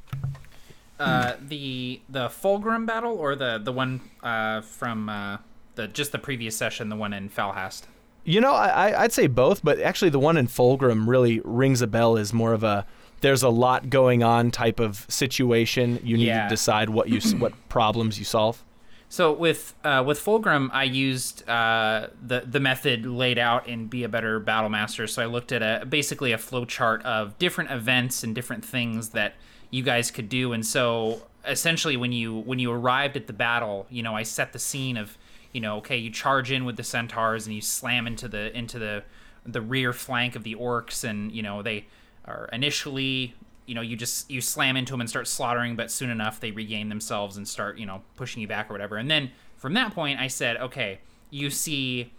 Uh, 0.99 1.33
the 1.39 2.01
the 2.09 2.27
Fulgrim 2.27 2.85
battle 2.87 3.13
or 3.15 3.35
the 3.35 3.59
the 3.63 3.71
one 3.71 4.01
uh, 4.23 4.61
from 4.61 5.07
uh, 5.09 5.37
the 5.75 5.87
just 5.87 6.11
the 6.11 6.17
previous 6.19 6.57
session, 6.57 6.89
the 6.89 6.95
one 6.95 7.13
in 7.13 7.29
Falhast. 7.29 7.83
You 8.25 8.41
know, 8.41 8.53
I, 8.53 8.89
I- 8.89 9.03
I'd 9.03 9.13
say 9.13 9.27
both, 9.27 9.63
but 9.63 9.79
actually, 9.79 10.09
the 10.09 10.19
one 10.19 10.35
in 10.35 10.47
Fulgrim 10.47 11.07
really 11.07 11.39
rings 11.45 11.81
a 11.83 11.87
bell. 11.87 12.17
Is 12.17 12.33
more 12.33 12.51
of 12.53 12.63
a 12.63 12.85
there's 13.21 13.43
a 13.43 13.49
lot 13.49 13.89
going 13.89 14.23
on 14.23 14.51
type 14.51 14.79
of 14.79 15.05
situation. 15.09 15.99
You 16.03 16.17
need 16.17 16.27
Yeah. 16.27 16.43
to 16.43 16.49
decide 16.49 16.89
what 16.89 17.09
you 17.09 17.19
what 17.37 17.53
problems 17.69 18.19
you 18.19 18.25
solve. 18.25 18.63
So 19.09 19.31
with 19.31 19.73
uh, 19.85 20.03
with 20.05 20.19
Fulgrim, 20.23 20.69
I 20.73 20.83
used 20.83 21.47
uh, 21.49 22.07
the 22.25 22.41
the 22.41 22.59
method 22.59 23.05
laid 23.05 23.37
out 23.39 23.67
in 23.67 23.87
Be 23.87 24.03
a 24.03 24.09
Better 24.09 24.39
Battle 24.39 24.69
Master. 24.69 25.07
So 25.07 25.21
I 25.23 25.25
looked 25.27 25.51
at 25.51 25.61
a 25.63 25.85
basically 25.85 26.31
a 26.33 26.37
flow 26.37 26.65
chart 26.65 27.03
of 27.05 27.37
different 27.39 27.71
events 27.71 28.23
and 28.23 28.35
different 28.35 28.65
things 28.65 29.09
that 29.09 29.35
you 29.71 29.81
guys 29.83 30.11
could 30.11 30.27
do. 30.29 30.51
And 30.53 30.65
so 30.65 31.21
essentially, 31.45 31.95
when 31.95 32.11
you 32.11 32.35
when 32.39 32.59
you 32.59 32.69
arrived 32.71 33.15
at 33.15 33.27
the 33.27 33.33
battle, 33.33 33.87
you 33.89 34.03
know, 34.03 34.13
I 34.13 34.23
set 34.23 34.51
the 34.51 34.59
scene 34.59 34.97
of 34.97 35.17
you 35.53 35.61
know, 35.61 35.77
okay, 35.77 35.95
you 35.97 36.09
charge 36.11 36.51
in 36.51 36.65
with 36.65 36.75
the 36.75 36.83
centaurs 36.83 37.47
and 37.47 37.55
you 37.55 37.61
slam 37.61 38.07
into 38.07 38.27
the 38.27 38.55
into 38.57 38.77
the 38.77 39.03
the 39.45 39.61
rear 39.61 39.93
flank 39.93 40.35
of 40.35 40.43
the 40.43 40.55
orcs, 40.55 41.05
and 41.05 41.31
you 41.31 41.41
know 41.41 41.61
they 41.61 41.85
are 42.27 42.49
initially 42.51 43.33
you 43.65 43.75
know 43.75 43.81
you 43.81 43.95
just 43.95 44.29
you 44.31 44.41
slam 44.41 44.75
into 44.75 44.93
them 44.93 45.01
and 45.01 45.09
start 45.09 45.27
slaughtering 45.27 45.75
but 45.75 45.91
soon 45.91 46.09
enough 46.09 46.39
they 46.39 46.51
regain 46.51 46.89
themselves 46.89 47.37
and 47.37 47.47
start 47.47 47.77
you 47.77 47.85
know 47.85 48.01
pushing 48.15 48.41
you 48.41 48.47
back 48.47 48.69
or 48.69 48.73
whatever. 48.73 48.97
And 48.97 49.09
then 49.09 49.31
from 49.57 49.73
that 49.73 49.93
point 49.93 50.19
i 50.19 50.27
said 50.27 50.57
okay 50.57 50.99
you 51.29 51.49
see 51.49 52.11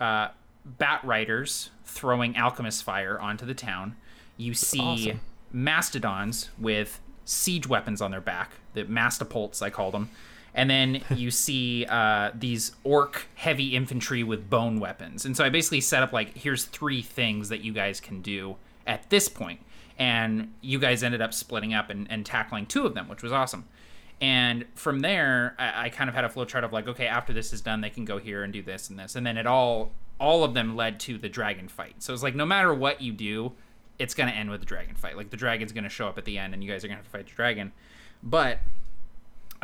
uh, 0.00 0.28
bat 0.64 1.00
riders 1.04 1.70
throwing 1.84 2.36
alchemist 2.36 2.82
fire 2.82 3.20
onto 3.20 3.44
the 3.44 3.54
town. 3.54 3.96
You 4.36 4.54
see 4.54 4.80
awesome. 4.80 5.20
mastodons 5.52 6.50
with 6.58 7.00
siege 7.24 7.66
weapons 7.66 8.02
on 8.02 8.10
their 8.10 8.20
back 8.20 8.52
the 8.74 8.84
mastopults 8.84 9.62
i 9.62 9.70
call 9.70 9.90
them 9.90 10.10
and 10.54 10.70
then 10.70 11.02
you 11.14 11.30
see 11.30 11.84
uh, 11.88 12.30
these 12.34 12.72
orc 12.84 13.26
heavy 13.34 13.74
infantry 13.74 14.22
with 14.22 14.48
bone 14.48 14.78
weapons. 14.78 15.24
And 15.24 15.36
so 15.36 15.44
i 15.44 15.48
basically 15.48 15.80
set 15.80 16.02
up 16.02 16.12
like 16.12 16.36
here's 16.36 16.64
three 16.64 17.02
things 17.02 17.48
that 17.50 17.60
you 17.60 17.72
guys 17.72 18.00
can 18.00 18.22
do 18.22 18.56
at 18.86 19.08
this 19.10 19.28
point. 19.28 19.60
And 19.98 20.52
you 20.60 20.78
guys 20.78 21.02
ended 21.02 21.22
up 21.22 21.32
splitting 21.32 21.72
up 21.72 21.88
and, 21.90 22.10
and 22.10 22.26
tackling 22.26 22.66
two 22.66 22.84
of 22.86 22.94
them 22.94 23.08
which 23.08 23.22
was 23.22 23.32
awesome. 23.32 23.66
And 24.20 24.64
from 24.74 25.00
there 25.00 25.54
I, 25.58 25.86
I 25.86 25.88
kind 25.88 26.08
of 26.08 26.14
had 26.14 26.24
a 26.24 26.28
flow 26.28 26.44
chart 26.44 26.64
of 26.64 26.72
like 26.72 26.88
okay 26.88 27.06
after 27.06 27.32
this 27.32 27.52
is 27.52 27.60
done 27.60 27.80
they 27.80 27.90
can 27.90 28.04
go 28.04 28.18
here 28.18 28.42
and 28.42 28.52
do 28.52 28.62
this 28.62 28.90
and 28.90 28.98
this. 28.98 29.16
And 29.16 29.26
then 29.26 29.36
it 29.36 29.46
all 29.46 29.92
all 30.20 30.44
of 30.44 30.54
them 30.54 30.76
led 30.76 31.00
to 31.00 31.18
the 31.18 31.28
dragon 31.28 31.68
fight. 31.68 32.02
So 32.02 32.12
it's 32.12 32.22
like 32.22 32.34
no 32.34 32.46
matter 32.46 32.72
what 32.72 33.00
you 33.00 33.12
do 33.12 33.52
it's 33.96 34.14
going 34.14 34.28
to 34.28 34.34
end 34.34 34.50
with 34.50 34.58
the 34.58 34.66
dragon 34.66 34.96
fight. 34.96 35.16
Like 35.16 35.30
the 35.30 35.36
dragon's 35.36 35.72
going 35.72 35.84
to 35.84 35.90
show 35.90 36.08
up 36.08 36.18
at 36.18 36.24
the 36.24 36.36
end 36.38 36.52
and 36.52 36.64
you 36.64 36.70
guys 36.70 36.84
are 36.84 36.88
going 36.88 36.98
to 36.98 37.02
have 37.02 37.06
to 37.06 37.10
fight 37.10 37.26
the 37.26 37.34
dragon. 37.34 37.72
But 38.24 38.58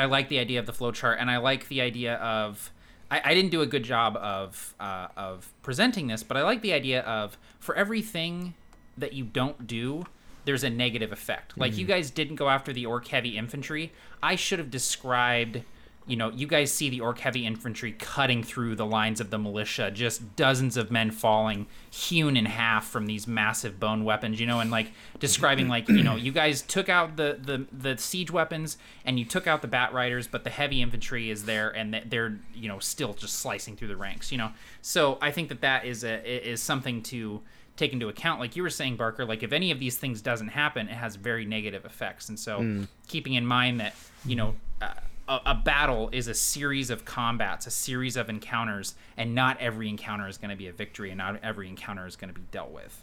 I 0.00 0.07
like 0.07 0.29
the 0.29 0.39
idea 0.39 0.59
of 0.59 0.67
the 0.67 0.73
flow 0.73 0.93
chart, 0.93 1.19
and 1.21 1.31
I 1.31 1.37
like 1.37 1.69
the 1.69 1.81
idea 1.81 2.15
of. 2.17 2.73
I, 3.11 3.21
I 3.25 3.35
didn't 3.35 3.50
do 3.50 3.61
a 3.61 3.67
good 3.67 3.83
job 3.83 4.17
of 4.17 4.75
uh, 4.81 5.09
of 5.17 5.53
presenting 5.62 6.07
this, 6.07 6.23
but 6.23 6.37
I 6.37 6.43
like 6.43 6.62
the 6.62 6.73
idea 6.73 7.03
of 7.03 7.37
for 7.59 7.75
everything 7.75 8.55
that 9.00 9.12
you 9.12 9.25
don't 9.25 9.66
do, 9.66 10.04
there's 10.45 10.64
a 10.64 10.71
negative 10.71 11.12
effect. 11.12 11.57
Like 11.59 11.76
you 11.76 11.85
mm. 11.85 11.88
guys 11.88 12.11
didn't 12.11 12.37
go 12.37 12.49
after 12.49 12.73
the 12.73 12.87
orc 12.87 13.07
heavy 13.09 13.37
infantry. 13.37 13.92
I 14.23 14.37
should 14.37 14.59
have 14.59 14.71
described. 14.71 15.62
You 16.07 16.16
know, 16.16 16.31
you 16.31 16.48
guys 16.48 16.72
see 16.72 16.88
the 16.88 17.03
orc 17.03 17.20
heavy 17.20 17.46
infantry 17.46 17.92
cutting 17.92 18.42
through 18.42 18.75
the 18.75 18.87
lines 18.87 19.20
of 19.20 19.31
the 19.31 19.38
militia, 19.38 19.92
just 19.92 20.35
dozens 20.35 20.77
of 20.77 20.90
men 20.90 21.12
falling, 21.12 21.66
hewn 21.88 22.37
in 22.37 22.46
half 22.46 22.88
from 22.88 23.07
these 23.07 23.29
massive 23.29 23.79
bone 23.79 24.03
weapons. 24.03 24.40
You 24.40 24.46
know, 24.46 24.59
and 24.59 24.70
like 24.72 24.92
describing 25.20 25.68
like 25.68 25.88
you 25.88 26.03
know, 26.03 26.16
you 26.16 26.33
guys 26.33 26.62
took 26.62 26.88
out 26.88 27.16
the 27.16 27.38
the 27.40 27.66
the 27.70 27.98
siege 27.98 28.31
weapons 28.31 28.77
and 29.05 29.20
you 29.20 29.25
took 29.25 29.46
out 29.46 29.62
the 29.62 29.68
bat 29.68 29.92
riders, 29.92 30.27
but 30.27 30.42
the 30.42 30.51
heavy 30.51 30.83
infantry 30.83 31.31
is 31.31 31.44
there 31.44 31.68
and 31.68 32.03
they're 32.07 32.38
you 32.55 32.66
know 32.66 32.81
still 32.81 33.12
just 33.12 33.38
slicing 33.38 33.77
through 33.77 33.88
the 33.88 33.96
ranks. 33.96 34.33
You 34.33 34.38
know, 34.38 34.51
so 34.83 35.18
I 35.20 35.31
think 35.31 35.48
that 35.51 35.61
that 35.61 35.85
is 35.85 36.03
a 36.03 36.51
is 36.51 36.61
something 36.61 37.03
to 37.05 37.42
take 37.81 37.93
into 37.95 38.09
account 38.09 38.38
like 38.40 38.55
you 38.57 38.62
were 38.62 38.71
saying 38.71 38.95
barker 38.97 39.25
like 39.25 39.43
if 39.43 39.53
any 39.53 39.71
of 39.71 39.79
these 39.81 39.97
things 39.97 40.21
doesn't 40.21 40.49
happen 40.49 40.87
it 40.87 40.95
has 40.95 41.16
very 41.16 41.45
negative 41.47 41.85
effects. 41.87 42.29
And 42.29 42.38
so 42.38 42.87
keeping 43.09 43.35
in 43.35 43.47
mind 43.47 43.81
that 43.81 43.95
you 44.25 44.37
know 44.37 44.55
uh, 44.83 44.93
a, 45.29 45.40
a 45.47 45.55
battle 45.55 46.11
is 46.12 46.29
a 46.29 46.35
series 46.35 46.90
of 46.90 47.05
combats 47.05 47.66
a 47.66 47.71
series 47.71 48.16
of 48.16 48.29
encounters 48.29 48.95
and 49.16 49.35
not 49.35 49.59
every 49.61 49.88
encounter 49.88 50.29
is 50.29 50.37
going 50.37 50.51
to 50.51 50.57
be 50.57 50.69
a 50.69 50.73
victory 50.73 51.09
and 51.11 51.19
not 51.19 51.40
every 51.43 51.69
encounter 51.69 52.07
is 52.07 52.16
going 52.16 52.33
to 52.33 52.38
be 52.38 52.47
dealt 52.51 52.71
with. 52.71 53.03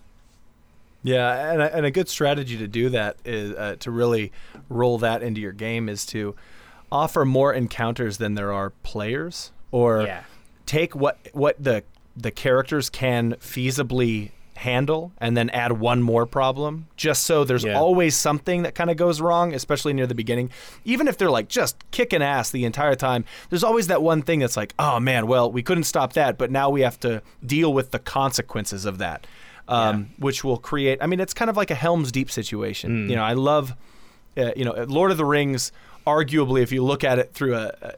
Yeah, 1.04 1.52
and 1.54 1.62
a, 1.62 1.76
and 1.76 1.86
a 1.86 1.92
good 1.92 2.10
strategy 2.10 2.58
to 2.58 2.68
do 2.68 2.90
that 2.90 3.18
is 3.24 3.52
uh, 3.54 3.76
to 3.80 3.92
really 3.92 4.32
roll 4.70 4.98
that 5.00 5.24
into 5.24 5.40
your 5.42 5.54
game 5.54 5.90
is 5.90 6.06
to 6.08 6.36
offer 6.92 7.24
more 7.24 7.54
encounters 7.54 8.18
than 8.18 8.36
there 8.36 8.52
are 8.52 8.72
players, 8.84 9.52
or 9.72 10.04
Yeah. 10.04 10.24
take 10.66 10.96
what 10.96 11.18
what 11.34 11.56
the 11.64 11.84
the 12.16 12.32
characters 12.32 12.90
can 12.90 13.34
feasibly 13.36 14.32
handle 14.58 15.12
and 15.20 15.38
then 15.38 15.50
add 15.52 15.72
one 15.74 16.02
more 16.02 16.26
problem 16.26 16.88
just 16.96 17.24
so 17.24 17.44
there's 17.44 17.64
Yeah. 17.64 17.78
always 17.78 18.16
something 18.16 18.64
that 18.64 18.76
kind 18.76 18.90
of 18.90 18.98
goes 18.98 19.22
wrong 19.22 19.54
especially 19.54 19.94
near 19.94 20.08
the 20.08 20.16
beginning. 20.16 20.50
Even 20.84 21.08
if 21.08 21.18
they're 21.18 21.30
like 21.30 21.48
just 21.48 21.76
kicking 21.92 22.22
ass 22.22 22.50
the 22.50 22.66
entire 22.66 22.96
time 22.96 23.24
there's 23.50 23.64
always 23.64 23.88
that 23.88 24.02
one 24.02 24.22
thing 24.22 24.40
that's 24.40 24.58
like 24.58 24.74
oh 24.80 25.00
man 25.00 25.28
well 25.28 25.52
we 25.52 25.62
couldn't 25.64 25.84
stop 25.86 26.14
that 26.14 26.38
but 26.38 26.50
now 26.52 26.70
we 26.70 26.82
have 26.82 27.00
to 27.00 27.22
deal 27.46 27.72
with 27.72 27.92
the 27.92 28.00
consequences 28.00 28.86
of 28.86 28.98
that 28.98 29.26
um, 29.68 30.10
which 30.18 30.44
will 30.44 30.58
create 30.58 30.98
i 31.02 31.08
mean 31.08 31.20
it's 31.20 31.34
kind 31.34 31.50
of 31.50 31.58
like 31.58 31.70
a 31.72 31.76
helm's 31.76 32.12
deep 32.12 32.32
situation. 32.32 33.10
You 33.10 33.16
know 33.16 33.24
i 33.24 33.34
love 33.34 33.76
uh, 34.38 34.52
you 34.56 34.66
know 34.66 34.74
lord 34.88 35.12
of 35.12 35.18
the 35.18 35.26
rings 35.26 35.72
arguably 36.06 36.62
if 36.62 36.72
you 36.72 36.84
look 36.84 37.04
at 37.04 37.20
it 37.20 37.34
through 37.34 37.56
a, 37.56 37.74
a 37.82 37.94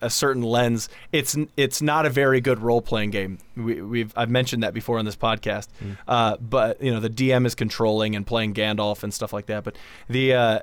a 0.00 0.10
certain 0.10 0.42
lens, 0.42 0.88
it's 1.12 1.36
it's 1.56 1.82
not 1.82 2.06
a 2.06 2.10
very 2.10 2.40
good 2.40 2.60
role 2.60 2.80
playing 2.80 3.10
game. 3.10 3.38
We, 3.56 3.80
we've 3.80 4.12
I've 4.16 4.30
mentioned 4.30 4.62
that 4.62 4.74
before 4.74 4.98
on 4.98 5.04
this 5.04 5.16
podcast. 5.16 5.68
Uh, 6.06 6.36
but 6.36 6.80
you 6.82 6.92
know 6.92 7.00
the 7.00 7.10
DM 7.10 7.46
is 7.46 7.54
controlling 7.54 8.14
and 8.14 8.26
playing 8.26 8.54
Gandalf 8.54 9.02
and 9.02 9.12
stuff 9.12 9.32
like 9.32 9.46
that. 9.46 9.64
But 9.64 9.76
the 10.08 10.34
uh, 10.34 10.58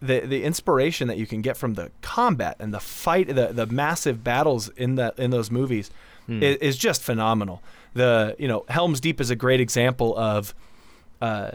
the 0.00 0.20
the 0.20 0.44
inspiration 0.44 1.08
that 1.08 1.18
you 1.18 1.26
can 1.26 1.42
get 1.42 1.56
from 1.56 1.74
the 1.74 1.90
combat 2.02 2.56
and 2.58 2.72
the 2.74 2.80
fight, 2.80 3.28
the 3.28 3.48
the 3.52 3.66
massive 3.66 4.24
battles 4.24 4.68
in 4.70 4.96
that 4.96 5.18
in 5.18 5.30
those 5.30 5.50
movies, 5.50 5.90
is, 6.28 6.56
is 6.56 6.76
just 6.78 7.02
phenomenal. 7.02 7.62
The 7.94 8.36
you 8.38 8.48
know 8.48 8.64
Helm's 8.68 9.00
Deep 9.00 9.20
is 9.20 9.30
a 9.30 9.36
great 9.36 9.60
example 9.60 10.16
of 10.16 10.54
uh, 11.20 11.52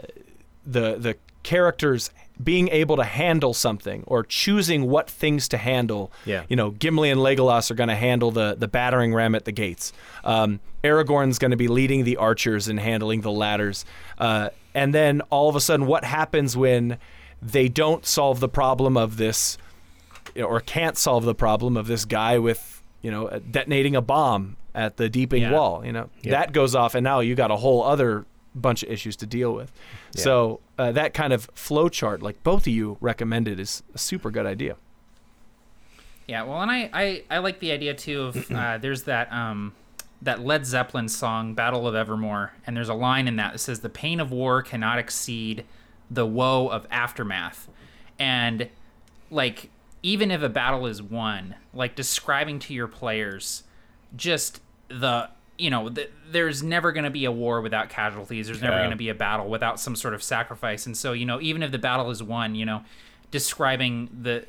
the 0.64 0.96
the 0.96 1.16
characters 1.42 2.10
being 2.42 2.68
able 2.68 2.96
to 2.96 3.04
handle 3.04 3.54
something 3.54 4.04
or 4.06 4.22
choosing 4.22 4.88
what 4.88 5.08
things 5.08 5.48
to 5.48 5.56
handle. 5.56 6.12
Yeah. 6.26 6.42
You 6.48 6.56
know, 6.56 6.70
Gimli 6.70 7.10
and 7.10 7.20
Legolas 7.20 7.70
are 7.70 7.74
going 7.74 7.88
to 7.88 7.94
handle 7.96 8.30
the 8.30 8.54
the 8.58 8.68
battering 8.68 9.14
ram 9.14 9.34
at 9.34 9.44
the 9.46 9.52
gates. 9.52 9.92
Um, 10.24 10.60
Aragorn's 10.84 11.38
going 11.38 11.50
to 11.52 11.56
be 11.56 11.68
leading 11.68 12.04
the 12.04 12.16
archers 12.18 12.68
and 12.68 12.78
handling 12.78 13.22
the 13.22 13.30
ladders. 13.30 13.84
Uh, 14.18 14.50
and 14.74 14.94
then 14.94 15.22
all 15.30 15.48
of 15.48 15.56
a 15.56 15.60
sudden, 15.60 15.86
what 15.86 16.04
happens 16.04 16.56
when 16.56 16.98
they 17.40 17.68
don't 17.68 18.04
solve 18.04 18.40
the 18.40 18.48
problem 18.48 18.96
of 18.96 19.16
this, 19.16 19.56
you 20.34 20.42
know, 20.42 20.48
or 20.48 20.60
can't 20.60 20.96
solve 20.98 21.24
the 21.24 21.34
problem 21.34 21.76
of 21.76 21.86
this 21.86 22.04
guy 22.04 22.38
with 22.38 22.82
you 23.02 23.10
know 23.10 23.28
detonating 23.50 23.96
a 23.96 24.02
bomb 24.02 24.56
at 24.74 24.98
the 24.98 25.08
deeping 25.08 25.42
Yeah. 25.42 25.52
wall? 25.52 25.84
You 25.86 25.92
know, 25.92 26.10
Yeah. 26.22 26.32
that 26.32 26.52
goes 26.52 26.74
off, 26.74 26.94
and 26.94 27.02
now 27.02 27.20
you 27.20 27.34
got 27.34 27.50
a 27.50 27.56
whole 27.56 27.82
other 27.82 28.26
bunch 28.56 28.82
of 28.82 28.90
issues 28.90 29.16
to 29.16 29.26
deal 29.26 29.52
with. 29.52 29.72
So 30.14 30.60
uh, 30.78 30.92
that 30.92 31.14
kind 31.14 31.32
of 31.32 31.50
flow 31.54 31.88
chart, 31.88 32.22
like 32.22 32.42
both 32.42 32.62
of 32.62 32.68
you 32.68 32.96
recommended, 33.00 33.60
is 33.60 33.82
a 33.94 33.98
super 33.98 34.30
good 34.30 34.46
idea. 34.46 34.76
Yeah, 36.26 36.42
well, 36.42 36.60
and 36.60 36.70
I, 36.70 36.90
I, 36.92 37.22
I 37.30 37.38
like 37.38 37.60
the 37.60 37.70
idea 37.70 37.94
too 37.94 38.22
of 38.22 38.50
uh, 38.54 38.78
there's 38.78 39.04
that 39.04 39.32
um 39.32 39.74
that 40.22 40.40
Led 40.40 40.66
Zeppelin 40.66 41.08
song 41.08 41.54
"Battle 41.54 41.86
of 41.86 41.94
Evermore," 41.94 42.52
and 42.66 42.76
there's 42.76 42.88
a 42.88 42.94
line 42.94 43.28
in 43.28 43.36
that 43.36 43.52
that 43.52 43.58
says, 43.58 43.80
"The 43.80 43.88
pain 43.88 44.20
of 44.20 44.32
war 44.32 44.62
cannot 44.62 44.98
exceed 44.98 45.64
the 46.10 46.26
woe 46.26 46.68
of 46.68 46.86
aftermath," 46.90 47.68
and 48.18 48.68
like 49.30 49.70
even 50.02 50.30
if 50.30 50.42
a 50.42 50.48
battle 50.48 50.86
is 50.86 51.02
won, 51.02 51.56
like 51.74 51.94
describing 51.94 52.58
to 52.60 52.74
your 52.74 52.86
players 52.86 53.64
just 54.14 54.60
the 54.88 55.28
you 55.58 55.70
know, 55.70 55.88
th- 55.88 56.10
there's 56.30 56.62
never 56.62 56.92
going 56.92 57.04
to 57.04 57.10
be 57.10 57.24
a 57.24 57.32
war 57.32 57.60
without 57.60 57.88
casualties. 57.88 58.46
There's 58.48 58.60
never 58.62 58.76
Yeah. 58.76 58.80
going 58.82 58.90
to 58.90 58.96
be 58.96 59.08
a 59.08 59.14
battle 59.14 59.48
without 59.48 59.80
some 59.80 59.96
sort 59.96 60.12
of 60.14 60.22
sacrifice. 60.22 60.86
And 60.86 60.96
so, 60.96 61.12
you 61.12 61.24
know, 61.26 61.40
even 61.40 61.62
if 61.62 61.70
the 61.72 61.78
battle 61.78 62.10
is 62.10 62.22
won, 62.22 62.54
you 62.54 62.66
know, 62.66 62.82
describing 63.30 64.08
the 64.22 64.44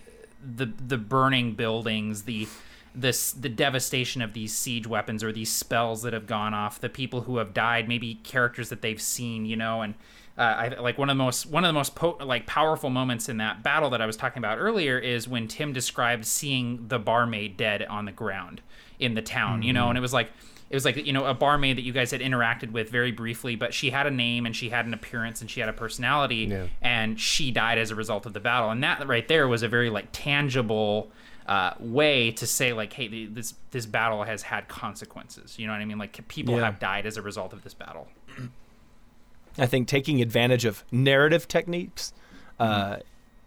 the 0.55 0.65
the 0.65 0.97
burning 0.97 1.53
buildings, 1.53 2.23
the 2.23 2.47
this 2.93 3.31
the 3.31 3.49
devastation 3.49 4.21
of 4.21 4.33
these 4.33 4.53
siege 4.53 4.87
weapons 4.87 5.23
or 5.23 5.31
these 5.31 5.51
spells 5.51 6.01
that 6.03 6.13
have 6.13 6.27
gone 6.27 6.53
off, 6.53 6.79
the 6.79 6.89
people 6.89 7.21
who 7.21 7.37
have 7.37 7.53
died, 7.53 7.87
maybe 7.87 8.15
characters 8.23 8.69
that 8.69 8.81
they've 8.81 9.01
seen, 9.01 9.45
you 9.45 9.55
know, 9.55 9.81
and 9.81 9.93
uh, 10.37 10.41
I 10.41 10.67
like 10.79 10.97
one 10.99 11.09
of 11.09 11.17
the 11.17 11.23
most 11.23 11.47
one 11.47 11.63
of 11.65 11.69
the 11.69 11.73
most 11.73 11.95
po- 11.95 12.17
like 12.23 12.45
powerful 12.45 12.89
moments 12.89 13.27
in 13.29 13.37
that 13.37 13.63
battle 13.63 13.89
that 13.91 14.01
I 14.01 14.05
was 14.05 14.15
talking 14.17 14.39
about 14.39 14.57
earlier 14.59 14.97
is 14.99 15.27
when 15.27 15.47
Tim 15.47 15.73
described 15.73 16.25
seeing 16.25 16.87
the 16.87 16.99
barmaid 16.99 17.57
dead 17.57 17.83
on 17.83 18.05
the 18.05 18.11
ground 18.11 18.61
in 18.99 19.15
the 19.15 19.21
town, 19.21 19.63
you 19.63 19.73
know, 19.73 19.89
and 19.89 19.97
it 19.97 20.01
was 20.01 20.13
like 20.13 20.31
it 20.69 20.75
was 20.75 20.83
like 20.85 20.97
you 21.05 21.13
know 21.13 21.25
a 21.25 21.33
barmaid 21.33 21.77
that 21.77 21.83
you 21.83 21.93
guys 21.93 22.11
had 22.11 22.21
interacted 22.21 22.71
with 22.71 22.89
very 22.89 23.11
briefly, 23.11 23.55
but 23.55 23.73
she 23.73 23.89
had 23.89 24.05
a 24.07 24.11
name 24.11 24.45
and 24.45 24.55
she 24.55 24.69
had 24.69 24.85
an 24.85 24.93
appearance 24.93 25.41
and 25.41 25.49
she 25.49 25.59
had 25.59 25.69
a 25.69 25.73
personality, 25.73 26.47
Yeah. 26.49 26.67
and 26.81 27.19
she 27.19 27.51
died 27.51 27.77
as 27.77 27.91
a 27.91 27.95
result 27.95 28.25
of 28.25 28.33
the 28.33 28.39
battle, 28.39 28.69
and 28.69 28.83
that 28.83 29.07
right 29.07 29.27
there 29.27 29.47
was 29.47 29.63
a 29.63 29.67
very 29.67 29.89
like 29.89 30.07
tangible 30.11 31.09
uh, 31.47 31.73
way 31.79 32.29
to 32.31 32.45
say 32.45 32.73
like, 32.73 32.91
hey, 32.91 33.07
the- 33.07 33.25
this 33.27 33.53
this 33.71 33.85
battle 33.85 34.23
has 34.23 34.41
had 34.43 34.67
consequences. 34.67 35.57
You 35.57 35.65
know 35.67 35.71
what 35.73 35.81
I 35.81 35.85
mean? 35.85 35.97
Like 35.97 36.27
people 36.27 36.55
Yeah. 36.57 36.65
have 36.65 36.79
died 36.79 37.05
as 37.05 37.15
a 37.15 37.21
result 37.21 37.53
of 37.53 37.63
this 37.63 37.73
battle. 37.73 38.09
I 39.57 39.65
think 39.65 39.87
taking 39.87 40.21
advantage 40.21 40.65
of 40.65 40.83
narrative 40.91 41.47
techniques, 41.47 42.13
uh, 42.59 42.97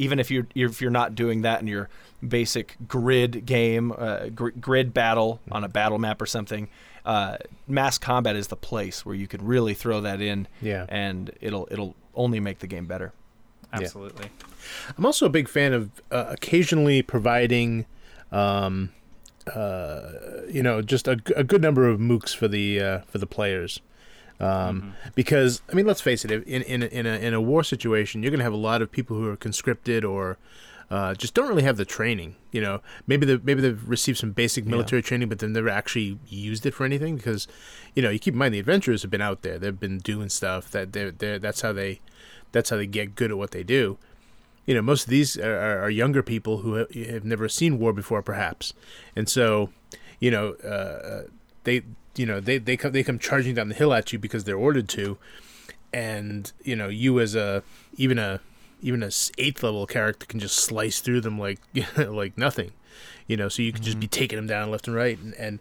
even 0.00 0.18
if 0.18 0.30
you're, 0.30 0.46
you're 0.54 0.70
if 0.70 0.80
you're 0.80 0.90
not 0.90 1.14
doing 1.14 1.42
that 1.42 1.60
in 1.60 1.66
your 1.66 1.88
basic 2.26 2.76
grid 2.88 3.44
game, 3.46 3.92
uh, 3.96 4.28
gr- 4.28 4.50
grid 4.60 4.94
battle 4.94 5.40
on 5.50 5.62
a 5.64 5.68
battle 5.68 5.98
map 5.98 6.20
or 6.22 6.26
something, 6.26 6.68
uh, 7.04 7.36
mass 7.68 7.98
combat 7.98 8.34
is 8.36 8.48
the 8.48 8.56
place 8.56 9.04
where 9.04 9.14
you 9.14 9.26
can 9.26 9.44
really 9.44 9.74
throw 9.74 10.00
that 10.00 10.20
in, 10.20 10.48
Yeah. 10.62 10.86
and 10.88 11.30
it'll 11.40 11.68
it'll 11.70 11.94
only 12.14 12.40
make 12.40 12.58
the 12.60 12.66
game 12.66 12.86
better. 12.86 13.12
Absolutely. 13.72 14.30
I'm 14.98 15.06
also 15.06 15.26
a 15.26 15.30
big 15.30 15.48
fan 15.48 15.72
of 15.72 15.90
uh, 16.10 16.24
occasionally 16.28 17.02
providing, 17.02 17.86
um, 18.32 18.90
uh, 19.54 20.02
you 20.48 20.62
know, 20.62 20.82
just 20.82 21.06
a 21.08 21.16
good 21.16 21.62
number 21.62 21.88
of 21.88 22.00
mooks 22.00 22.34
for 22.34 22.48
the 22.48 22.80
uh, 22.80 22.98
for 23.00 23.18
the 23.18 23.26
players. 23.26 23.80
Um, 24.40 24.94
Because 25.14 25.62
I 25.70 25.74
mean, 25.74 25.86
let's 25.86 26.00
face 26.00 26.24
it, 26.24 26.30
in 26.30 26.62
in 26.62 26.82
a, 26.82 26.86
in 26.86 27.06
a 27.06 27.18
in 27.18 27.34
a 27.34 27.40
war 27.40 27.62
situation, 27.62 28.22
you're 28.22 28.30
going 28.30 28.38
to 28.38 28.44
have 28.44 28.52
a 28.52 28.56
lot 28.56 28.82
of 28.82 28.90
people 28.90 29.16
who 29.16 29.28
are 29.28 29.36
conscripted 29.36 30.04
or 30.04 30.38
uh, 30.90 31.14
just 31.14 31.34
don't 31.34 31.48
really 31.48 31.62
have 31.62 31.76
the 31.76 31.84
training. 31.84 32.36
You 32.50 32.60
know, 32.60 32.80
maybe 33.06 33.26
they 33.26 33.36
maybe 33.36 33.60
they've 33.60 33.88
received 33.88 34.18
some 34.18 34.32
basic 34.32 34.64
military 34.64 35.02
training, 35.02 35.28
but 35.28 35.38
they've 35.38 35.50
never 35.50 35.68
actually 35.68 36.18
used 36.26 36.64
it 36.66 36.74
for 36.74 36.84
anything. 36.84 37.16
Because 37.16 37.46
you 37.94 38.02
know, 38.02 38.10
you 38.10 38.18
keep 38.18 38.34
in 38.34 38.38
mind 38.38 38.54
the 38.54 38.58
adventurers 38.58 39.02
have 39.02 39.10
been 39.10 39.20
out 39.20 39.42
there; 39.42 39.58
they've 39.58 39.78
been 39.78 39.98
doing 39.98 40.28
stuff 40.28 40.70
that 40.70 40.92
they 40.92 41.10
they 41.10 41.38
that's 41.38 41.60
how 41.60 41.72
they 41.72 42.00
that's 42.52 42.70
how 42.70 42.76
they 42.76 42.86
get 42.86 43.14
good 43.14 43.30
at 43.30 43.38
what 43.38 43.50
they 43.50 43.62
do 43.62 43.98
you 44.66 44.74
know, 44.74 44.82
most 44.82 45.04
of 45.04 45.10
these 45.10 45.36
are, 45.36 45.82
are, 45.82 45.90
younger 45.90 46.22
people 46.22 46.58
who 46.58 46.74
have, 46.74 46.94
have 46.94 47.24
never 47.24 47.48
seen 47.48 47.78
war 47.80 47.92
before, 47.92 48.22
perhaps, 48.22 48.72
and 49.16 49.28
so, 49.28 49.70
you 50.20 50.30
know, 50.30 50.52
uh, 50.62 51.22
they, 51.64 51.82
you 52.16 52.26
know, 52.26 52.40
they 52.40 52.58
they 52.58 52.76
come 52.76 52.92
they 52.92 53.02
come 53.02 53.18
charging 53.18 53.54
down 53.54 53.68
the 53.68 53.74
hill 53.74 53.92
at 53.92 54.12
you 54.12 54.18
because 54.18 54.44
they're 54.44 54.56
ordered 54.56 54.88
to, 54.90 55.18
and 55.92 56.52
you 56.62 56.76
know, 56.76 56.88
you 56.88 57.20
as 57.20 57.34
a 57.34 57.62
even 57.96 58.18
a 58.18 58.40
even 58.82 59.02
a 59.02 59.10
eighth 59.38 59.62
level 59.62 59.86
character 59.86 60.26
can 60.26 60.40
just 60.40 60.56
slice 60.56 61.00
through 61.00 61.20
them 61.20 61.38
like 61.38 61.60
like 61.96 62.36
nothing, 62.36 62.72
you 63.26 63.36
know. 63.36 63.48
So 63.48 63.62
you 63.62 63.72
can 63.72 63.82
just 63.82 64.00
be 64.00 64.06
taking 64.06 64.36
them 64.36 64.46
down 64.46 64.70
left 64.70 64.88
and 64.88 64.96
right, 64.96 65.18
and, 65.18 65.34
and 65.34 65.58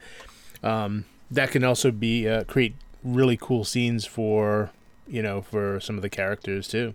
um, 0.63 1.05
that 1.31 1.51
can 1.51 1.63
also 1.63 1.91
be 1.91 2.27
uh, 2.27 2.43
create 2.45 2.75
really 3.03 3.37
cool 3.37 3.63
scenes 3.63 4.05
for 4.05 4.71
you 5.07 5.21
know 5.21 5.41
for 5.41 5.79
some 5.79 5.95
of 5.95 6.01
the 6.01 6.09
characters 6.09 6.67
too. 6.67 6.93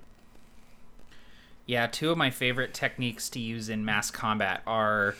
Yeah, 1.66 1.86
two 1.86 2.10
of 2.10 2.18
my 2.18 2.30
favorite 2.30 2.74
techniques 2.74 3.30
to 3.30 3.40
use 3.40 3.70
in 3.70 3.84
mass 3.84 4.10
combat 4.10 4.62
are 4.66 5.14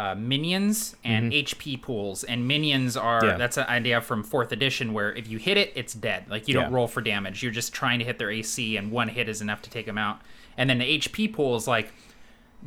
uh, 0.00 0.14
minions 0.14 0.96
and 1.04 1.30
HP 1.32 1.82
pools. 1.82 2.24
And 2.24 2.48
minions 2.48 2.96
are 2.96 3.20
Mm-hmm. 3.20 3.28
Yeah. 3.32 3.36
that's 3.36 3.56
an 3.58 3.66
idea 3.66 4.00
from 4.00 4.22
fourth 4.22 4.50
edition 4.52 4.92
where 4.94 5.12
if 5.14 5.28
you 5.28 5.38
hit 5.38 5.56
it, 5.58 5.72
it's 5.74 5.92
dead. 5.92 6.24
Like 6.30 6.48
you 6.48 6.54
don't 6.54 6.72
roll 6.72 6.88
for 6.88 7.02
damage. 7.02 7.42
You're 7.42 7.52
just 7.52 7.72
trying 7.74 7.98
to 7.98 8.04
hit 8.04 8.18
their 8.18 8.30
AC, 8.30 8.76
and 8.78 8.90
one 8.90 9.08
hit 9.08 9.28
is 9.28 9.40
enough 9.42 9.60
to 9.62 9.70
take 9.70 9.86
them 9.86 9.98
out. 9.98 10.20
And 10.56 10.70
then 10.70 10.78
the 10.78 10.98
HP 10.98 11.32
pool 11.32 11.54
is 11.56 11.66
like, 11.68 11.92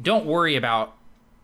don't 0.01 0.25
worry 0.25 0.55
about 0.55 0.95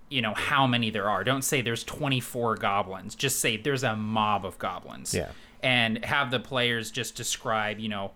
you 0.10 0.22
know 0.22 0.34
how 0.36 0.66
many 0.68 0.90
there 0.90 1.08
are. 1.10 1.24
Don't 1.24 1.44
say 1.44 1.62
there's 1.62 1.84
24 1.84 2.56
goblins. 2.58 3.16
Just 3.16 3.40
say 3.40 3.58
there's 3.58 3.84
a 3.84 3.96
mob 3.96 4.46
of 4.46 4.58
goblins. 4.60 5.14
Yeah. 5.14 5.30
And 5.62 6.04
have 6.06 6.32
the 6.32 6.40
players 6.40 6.90
just 6.92 7.16
describe, 7.16 7.80
you 7.80 7.90
know, 7.90 8.12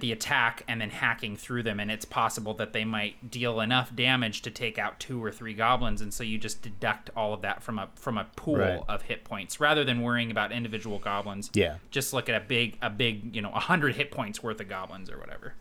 the 0.00 0.12
attack 0.12 0.62
and 0.68 0.80
then 0.80 0.90
hacking 0.90 1.36
through 1.36 1.62
them 1.62 1.78
and 1.80 1.90
it's 1.90 2.04
possible 2.04 2.54
that 2.54 2.72
they 2.72 2.84
might 2.84 3.30
deal 3.30 3.60
enough 3.60 3.94
damage 3.94 4.42
to 4.42 4.50
take 4.50 4.78
out 4.78 4.98
two 5.00 5.22
or 5.22 5.30
three 5.30 5.54
goblins 5.54 6.00
and 6.00 6.12
so 6.12 6.22
you 6.24 6.36
just 6.38 6.62
deduct 6.62 7.10
all 7.16 7.32
of 7.34 7.42
that 7.42 7.62
from 7.62 7.78
a 7.78 7.88
from 7.94 8.18
a 8.18 8.24
pool 8.36 8.56
Right. 8.58 8.80
of 8.88 9.02
hit 9.02 9.24
points 9.24 9.60
rather 9.60 9.84
than 9.84 10.02
worrying 10.02 10.30
about 10.30 10.52
individual 10.52 10.98
goblins. 10.98 11.50
Yeah. 11.54 11.76
Just 11.90 12.12
look 12.12 12.28
at 12.28 12.34
a 12.34 12.44
big 12.44 12.76
a 12.82 12.90
big, 12.90 13.34
you 13.34 13.42
know, 13.42 13.50
100 13.50 13.94
hit 13.96 14.10
points 14.10 14.42
worth 14.42 14.60
of 14.60 14.68
goblins 14.68 15.10
or 15.10 15.18
whatever. 15.18 15.54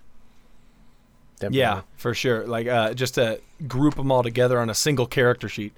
Definitely. 1.35 1.59
Yeah, 1.59 1.81
for 1.97 2.13
sure. 2.13 2.45
Like 2.47 2.67
uh, 2.67 2.93
just 2.93 3.15
to 3.15 3.41
group 3.67 3.95
them 3.95 4.11
all 4.11 4.23
together 4.23 4.59
on 4.59 4.69
a 4.69 4.75
single 4.75 5.05
character 5.07 5.49
sheet. 5.49 5.73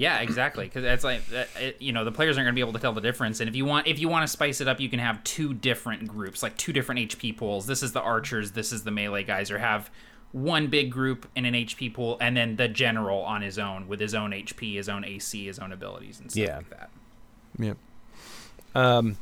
Yeah, 0.00 0.20
exactly. 0.20 0.64
Because 0.64 0.82
it's 0.84 1.04
like 1.04 1.26
that- 1.26 1.48
it, 1.60 1.76
you 1.82 1.92
know 1.92 2.04
the 2.06 2.12
players 2.12 2.38
aren't 2.38 2.46
going 2.46 2.54
to 2.54 2.56
be 2.56 2.62
able 2.62 2.72
to 2.72 2.78
tell 2.78 2.94
the 2.94 3.02
difference. 3.02 3.40
And 3.40 3.48
if 3.50 3.54
you 3.54 3.66
want, 3.66 3.86
if 3.86 3.98
you 3.98 4.08
want 4.08 4.22
to 4.22 4.28
spice 4.28 4.62
it 4.62 4.66
up, 4.68 4.80
you 4.80 4.88
can 4.88 4.98
have 4.98 5.22
two 5.24 5.52
different 5.52 6.08
groups, 6.08 6.42
like 6.42 6.56
two 6.56 6.72
different 6.72 7.00
HP 7.10 7.36
pools. 7.36 7.66
This 7.66 7.82
is 7.82 7.92
the 7.92 8.00
archers. 8.00 8.52
This 8.52 8.72
is 8.72 8.82
the 8.84 8.90
melee 8.90 9.24
guys. 9.24 9.50
Or 9.50 9.58
have 9.58 9.90
one 10.32 10.68
big 10.68 10.90
group 10.90 11.28
in 11.36 11.44
an 11.44 11.52
HP 11.52 11.92
pool, 11.92 12.16
and 12.20 12.34
then 12.34 12.56
the 12.56 12.66
general 12.68 13.20
on 13.20 13.42
his 13.42 13.58
own 13.58 13.88
with 13.88 14.00
his 14.00 14.14
own 14.14 14.30
HP, 14.30 14.76
his 14.76 14.88
own 14.88 15.04
AC, 15.04 15.44
his 15.44 15.58
own 15.58 15.70
abilities, 15.70 16.18
and 16.18 16.30
stuff 16.30 16.46
Yeah. 16.46 16.56
like 16.56 16.70
that. 16.70 16.90
Yeah. 17.58 17.74
Um, 18.74 19.16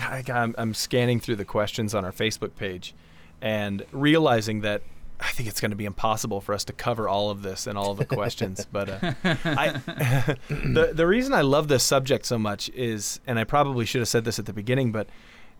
I, 0.00 0.22
I'm, 0.30 0.54
I'm 0.58 0.74
scanning 0.74 1.20
through 1.20 1.36
the 1.36 1.44
questions 1.44 1.94
on 1.94 2.04
our 2.04 2.12
Facebook 2.12 2.54
page, 2.56 2.94
and 3.40 3.86
realizing 3.92 4.60
that 4.60 4.82
I 5.20 5.30
think 5.32 5.48
it's 5.48 5.60
going 5.60 5.72
to 5.72 5.76
be 5.76 5.84
impossible 5.84 6.40
for 6.40 6.54
us 6.54 6.64
to 6.66 6.72
cover 6.72 7.08
all 7.08 7.30
of 7.30 7.42
this 7.42 7.66
and 7.66 7.76
all 7.76 7.90
of 7.90 7.98
the 7.98 8.04
questions. 8.04 8.66
but 8.70 8.88
uh, 8.88 9.14
I, 9.44 9.68
the 10.48 10.92
the 10.94 11.06
reason 11.06 11.34
I 11.34 11.40
love 11.40 11.68
this 11.68 11.82
subject 11.82 12.24
so 12.26 12.38
much 12.38 12.68
is, 12.70 13.20
and 13.26 13.38
I 13.38 13.44
probably 13.44 13.84
should 13.84 14.00
have 14.00 14.08
said 14.08 14.24
this 14.24 14.38
at 14.38 14.46
the 14.46 14.52
beginning, 14.52 14.92
but 14.92 15.08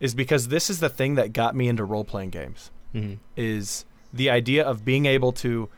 is 0.00 0.14
because 0.14 0.48
this 0.48 0.70
is 0.70 0.78
the 0.78 0.88
thing 0.88 1.16
that 1.16 1.32
got 1.32 1.56
me 1.56 1.68
into 1.68 1.84
role 1.84 2.04
playing 2.04 2.30
games. 2.30 2.70
Is 3.36 3.84
the 4.12 4.30
idea 4.30 4.64
of 4.64 4.84
being 4.84 5.06
able 5.06 5.32
to 5.32 5.68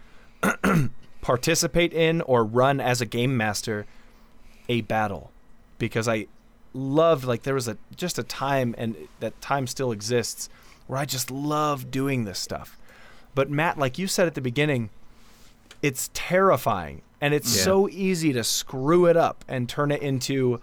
participate 1.20 1.92
in 1.92 2.20
or 2.22 2.44
run 2.44 2.80
as 2.80 3.00
a 3.00 3.06
game 3.06 3.36
master 3.36 3.86
a 4.68 4.82
battle 4.82 5.32
because 5.78 6.06
I 6.06 6.26
loved 6.72 7.24
like 7.24 7.42
there 7.42 7.54
was 7.54 7.66
a 7.66 7.76
just 7.96 8.18
a 8.18 8.22
time 8.22 8.74
and 8.78 8.94
that 9.18 9.40
time 9.40 9.66
still 9.66 9.90
exists 9.90 10.48
where 10.86 10.98
I 10.98 11.04
just 11.04 11.30
love 11.30 11.90
doing 11.90 12.24
this 12.24 12.38
stuff. 12.38 12.78
But 13.34 13.50
Matt, 13.50 13.78
like 13.78 13.98
you 13.98 14.06
said 14.06 14.26
at 14.26 14.34
the 14.34 14.40
beginning, 14.40 14.90
it's 15.82 16.10
terrifying 16.12 17.02
and 17.20 17.32
it's 17.34 17.56
Yeah. 17.56 17.62
so 17.64 17.88
easy 17.88 18.32
to 18.32 18.42
screw 18.44 19.06
it 19.06 19.16
up 19.16 19.44
and 19.48 19.68
turn 19.68 19.90
it 19.90 20.02
into 20.02 20.60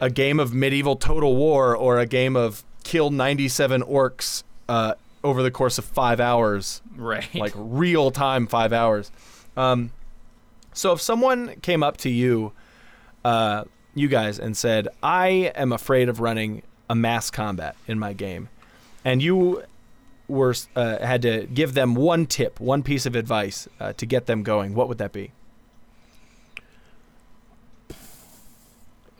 a 0.00 0.08
game 0.10 0.40
of 0.40 0.54
medieval 0.54 0.96
total 0.96 1.36
war 1.36 1.76
or 1.76 1.98
a 1.98 2.06
game 2.06 2.36
of 2.36 2.64
kill 2.84 3.10
97 3.10 3.82
orcs 3.82 4.42
uh, 4.68 4.94
over 5.22 5.42
the 5.42 5.50
course 5.50 5.76
of 5.78 5.84
5 5.84 6.20
hours 6.20 6.80
Right. 6.96 7.28
like 7.34 7.52
real 7.54 8.10
time 8.10 8.46
five 8.46 8.72
hours. 8.72 9.10
Um, 9.56 9.90
so 10.72 10.92
if 10.92 11.00
someone 11.00 11.56
came 11.60 11.82
up 11.82 11.96
to 11.98 12.08
you, 12.08 12.52
uh, 13.24 13.64
you 13.94 14.06
guys, 14.08 14.38
and 14.38 14.56
said, 14.56 14.86
"I 15.02 15.52
am 15.56 15.72
afraid 15.72 16.08
of 16.08 16.20
running 16.20 16.62
a 16.88 16.94
mass 16.94 17.30
combat 17.30 17.74
in 17.88 17.98
my 17.98 18.12
game," 18.12 18.48
and 19.04 19.20
you 19.20 19.64
were 20.30 20.54
uh, 20.76 20.98
had 21.04 21.22
to 21.22 21.46
give 21.46 21.74
them 21.74 21.94
one 21.94 22.26
tip, 22.26 22.60
one 22.60 22.82
piece 22.82 23.06
of 23.06 23.14
advice 23.16 23.68
uh, 23.78 23.92
to 23.94 24.06
get 24.06 24.26
them 24.26 24.42
going, 24.42 24.74
what 24.74 24.88
would 24.88 24.98
that 24.98 25.12
be? 25.12 25.32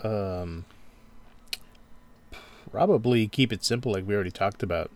Um, 0.02 0.64
probably 2.70 3.26
keep 3.28 3.52
it 3.52 3.64
simple, 3.64 3.92
like 3.92 4.06
we 4.06 4.14
already 4.14 4.30
talked 4.30 4.62
about. 4.62 4.90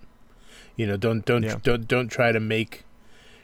You 0.77 0.87
know, 0.87 0.96
don't 0.96 1.24
don't 1.24 1.42
Yeah. 1.42 1.57
don't 1.62 1.87
don't 1.87 2.09
try 2.09 2.33
to 2.33 2.40
make, 2.40 2.85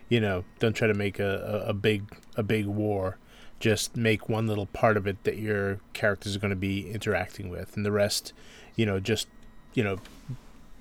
you 0.08 0.20
know, 0.20 0.44
don't 0.58 0.72
try 0.72 0.88
to 0.88 0.94
make 0.94 1.18
a, 1.18 1.64
a, 1.66 1.70
a 1.70 1.74
big 1.74 2.16
a 2.36 2.42
big 2.42 2.66
war. 2.66 3.18
Just 3.60 3.94
make 3.96 4.28
one 4.28 4.46
little 4.46 4.66
part 4.66 4.96
of 4.96 5.06
it 5.06 5.22
that 5.24 5.36
your 5.36 5.80
characters 5.92 6.34
are 6.34 6.38
going 6.38 6.50
to 6.50 6.56
be 6.56 6.90
interacting 6.90 7.50
with, 7.50 7.76
and 7.76 7.84
the 7.84 7.92
rest, 7.92 8.32
you 8.74 8.86
know, 8.86 8.98
just 8.98 9.28
you 9.74 9.84
know, 9.84 9.98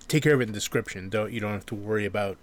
take 0.09 0.23
care 0.23 0.33
of 0.33 0.41
it 0.41 0.43
in 0.43 0.49
the 0.49 0.53
description. 0.53 1.09
Don't 1.09 1.31
you 1.31 1.39
don't 1.39 1.53
have 1.53 1.65
to 1.67 1.75
worry 1.75 2.05
about 2.05 2.37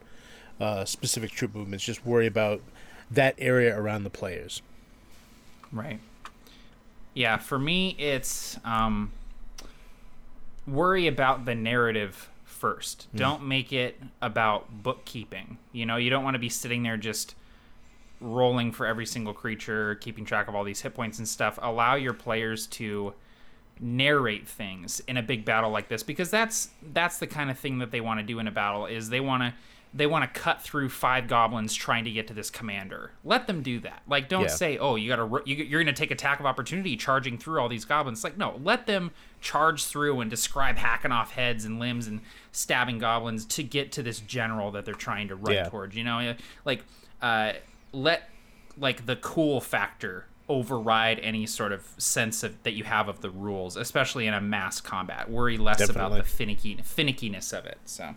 uh, 0.60 0.84
specific 0.84 1.30
troop 1.30 1.54
movements. 1.54 1.84
Just 1.84 2.06
worry 2.06 2.26
about 2.26 2.62
that 3.10 3.34
area 3.38 3.78
around 3.78 4.04
the 4.04 4.10
players. 4.10 4.62
Right. 5.70 6.00
Yeah, 7.12 7.38
for 7.38 7.58
me, 7.58 7.96
it's 7.98 8.58
um, 8.64 9.10
worry 10.66 11.06
about 11.06 11.44
the 11.44 11.54
narrative 11.54 12.30
first. 12.44 13.08
Don't 13.14 13.46
make 13.46 13.72
it 13.72 14.00
about 14.22 14.82
bookkeeping. 14.82 15.58
You 15.72 15.86
know, 15.86 15.96
you 15.96 16.10
don't 16.10 16.24
want 16.24 16.34
to 16.34 16.38
be 16.38 16.48
sitting 16.48 16.82
there 16.82 16.96
just 16.96 17.34
rolling 18.20 18.72
for 18.72 18.86
every 18.86 19.06
single 19.06 19.34
creature, 19.34 19.94
keeping 19.96 20.24
track 20.24 20.48
of 20.48 20.54
all 20.54 20.64
these 20.64 20.80
hit 20.80 20.94
points 20.94 21.18
and 21.18 21.28
stuff. 21.28 21.58
Allow 21.60 21.96
your 21.96 22.14
players 22.14 22.66
to 22.68 23.14
narrate 23.80 24.48
things 24.48 25.00
in 25.00 25.16
a 25.16 25.22
big 25.22 25.44
battle 25.44 25.70
like 25.70 25.88
this 25.88 26.02
because 26.02 26.30
that's 26.30 26.70
that's 26.92 27.18
the 27.18 27.26
kind 27.26 27.50
of 27.50 27.58
thing 27.58 27.78
that 27.78 27.90
they 27.90 28.00
want 28.00 28.18
to 28.20 28.24
do 28.24 28.38
in 28.38 28.48
a 28.48 28.50
battle 28.50 28.86
is 28.86 29.10
they 29.10 29.20
want 29.20 29.42
to 29.42 29.52
they 29.94 30.06
want 30.06 30.22
to 30.30 30.40
cut 30.40 30.60
through 30.60 30.90
five 30.90 31.26
goblins 31.26 31.72
trying 31.72 32.04
to 32.04 32.10
get 32.10 32.26
to 32.28 32.34
this 32.34 32.50
commander. 32.50 33.12
Let 33.24 33.46
them 33.46 33.62
do 33.62 33.80
that. 33.80 34.02
Like, 34.06 34.28
don't 34.28 34.42
Yeah. 34.42 34.48
say, 34.48 34.76
"Oh, 34.76 34.96
you 34.96 35.08
got 35.08 35.16
to 35.16 35.42
you, 35.46 35.56
you're 35.64 35.82
going 35.82 35.94
to 35.94 35.98
take 35.98 36.10
attack 36.10 36.38
of 36.38 36.44
opportunity 36.44 36.96
charging 36.96 37.38
through 37.38 37.60
all 37.60 37.68
these 37.68 37.86
goblins." 37.86 38.22
Like, 38.22 38.36
no, 38.36 38.60
let 38.62 38.86
them 38.86 39.10
charge 39.40 39.84
through 39.84 40.20
and 40.20 40.28
describe 40.30 40.76
hacking 40.76 41.12
off 41.12 41.32
heads 41.32 41.64
and 41.64 41.78
limbs 41.78 42.08
and 42.08 42.20
stabbing 42.52 42.98
goblins 42.98 43.46
to 43.46 43.62
get 43.62 43.90
to 43.92 44.02
this 44.02 44.18
general 44.20 44.70
that 44.72 44.84
they're 44.84 44.92
trying 44.92 45.28
to 45.28 45.36
run 45.36 45.54
Yeah. 45.54 45.68
towards. 45.70 45.96
You 45.96 46.04
know, 46.04 46.34
like 46.66 46.82
uh, 47.22 47.52
let 47.92 48.28
like 48.76 49.06
the 49.06 49.16
cool 49.16 49.62
factor 49.62 50.26
override 50.48 51.18
any 51.20 51.44
sort 51.46 51.72
of 51.72 51.84
sense 51.98 52.42
of 52.42 52.62
that 52.62 52.72
you 52.72 52.84
have 52.84 53.08
of 53.08 53.20
the 53.20 53.30
rules, 53.30 53.76
especially 53.76 54.26
in 54.26 54.34
a 54.34 54.40
mass 54.40 54.80
combat. 54.80 55.28
Worry 55.30 55.58
less 55.58 55.88
about 55.88 56.12
the 56.12 56.22
finicky 56.22 56.76
finickiness 56.76 57.52
of 57.56 57.66
it. 57.66 57.78
So. 57.84 58.14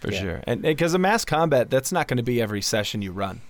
for 0.00 0.12
Yeah. 0.12 0.20
sure. 0.20 0.42
And 0.46 0.62
because 0.62 0.92
a 0.94 0.98
mass 0.98 1.24
combat, 1.24 1.70
that's 1.70 1.90
not 1.92 2.08
going 2.08 2.16
to 2.18 2.22
be 2.22 2.40
every 2.40 2.60
session 2.62 3.00
you 3.02 3.12
run. 3.12 3.40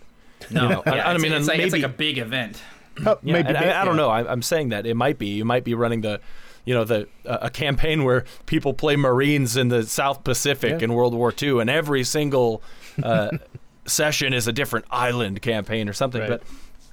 No, 0.50 0.62
You 0.62 0.68
know, 0.68 0.82
I- 0.86 0.96
yeah, 0.96 1.08
I 1.08 1.14
it's, 1.14 1.22
mean, 1.22 1.32
it's 1.32 1.48
like, 1.48 1.58
it's 1.60 1.72
like 1.72 1.82
a 1.82 1.88
big 1.88 2.18
event. 2.18 2.60
Oh, 3.04 3.18
Yeah, 3.22 3.32
maybe, 3.32 3.48
and 3.48 3.56
I, 3.56 3.80
I 3.80 3.84
don't 3.84 3.94
yeah. 3.96 4.02
know. 4.02 4.08
I, 4.10 4.30
I'm 4.30 4.42
saying 4.42 4.68
that 4.68 4.86
it 4.86 4.94
might 4.94 5.18
be. 5.18 5.28
You 5.28 5.44
might 5.44 5.64
be 5.64 5.74
running 5.74 6.02
the, 6.02 6.20
you 6.64 6.72
know, 6.74 6.84
the 6.84 7.08
uh, 7.26 7.38
a 7.42 7.50
campaign 7.50 8.04
where 8.04 8.24
people 8.46 8.72
play 8.74 8.94
Marines 8.94 9.56
in 9.56 9.68
the 9.68 9.82
South 9.84 10.22
Pacific 10.22 10.78
Yeah. 10.78 10.84
in 10.84 10.92
World 10.94 11.12
War 11.14 11.32
II, 11.40 11.60
and 11.60 11.68
every 11.68 12.04
single 12.04 12.62
uh, 13.02 13.30
session 13.86 14.32
is 14.32 14.46
a 14.46 14.52
different 14.52 14.84
island 14.90 15.42
campaign 15.42 15.88
or 15.88 15.92
something. 15.92 16.20
Right. 16.20 16.30
But 16.30 16.42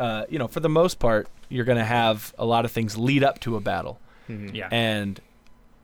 uh, 0.02 0.26
you 0.30 0.40
know, 0.40 0.48
for 0.48 0.60
the 0.60 0.70
most 0.70 1.00
part, 1.00 1.28
you're 1.50 1.66
going 1.66 1.78
to 1.78 1.86
have 2.02 2.34
a 2.38 2.46
lot 2.46 2.66
of 2.66 2.72
things 2.72 2.98
lead 2.98 3.24
up 3.24 3.40
to 3.42 3.56
a 3.56 3.60
battle, 3.62 4.00
Yeah. 4.28 4.68
and 4.72 5.20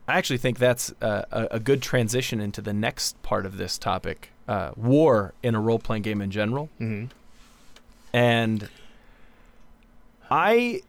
I 0.08 0.18
actually 0.18 0.38
think 0.40 0.58
that's 0.60 0.94
uh, 1.02 1.24
a, 1.32 1.48
a 1.58 1.60
good 1.60 1.82
transition 1.82 2.40
into 2.40 2.62
the 2.62 2.74
next 2.74 3.22
part 3.22 3.46
of 3.46 3.58
this 3.58 3.78
topic: 3.78 4.32
uh, 4.48 4.72
war 4.76 5.34
in 5.44 5.54
a 5.56 5.60
role-playing 5.60 6.04
game 6.04 6.22
in 6.22 6.32
general. 6.32 6.70
Mhm. 6.80 7.10
And 8.14 8.70
I, 10.30 10.82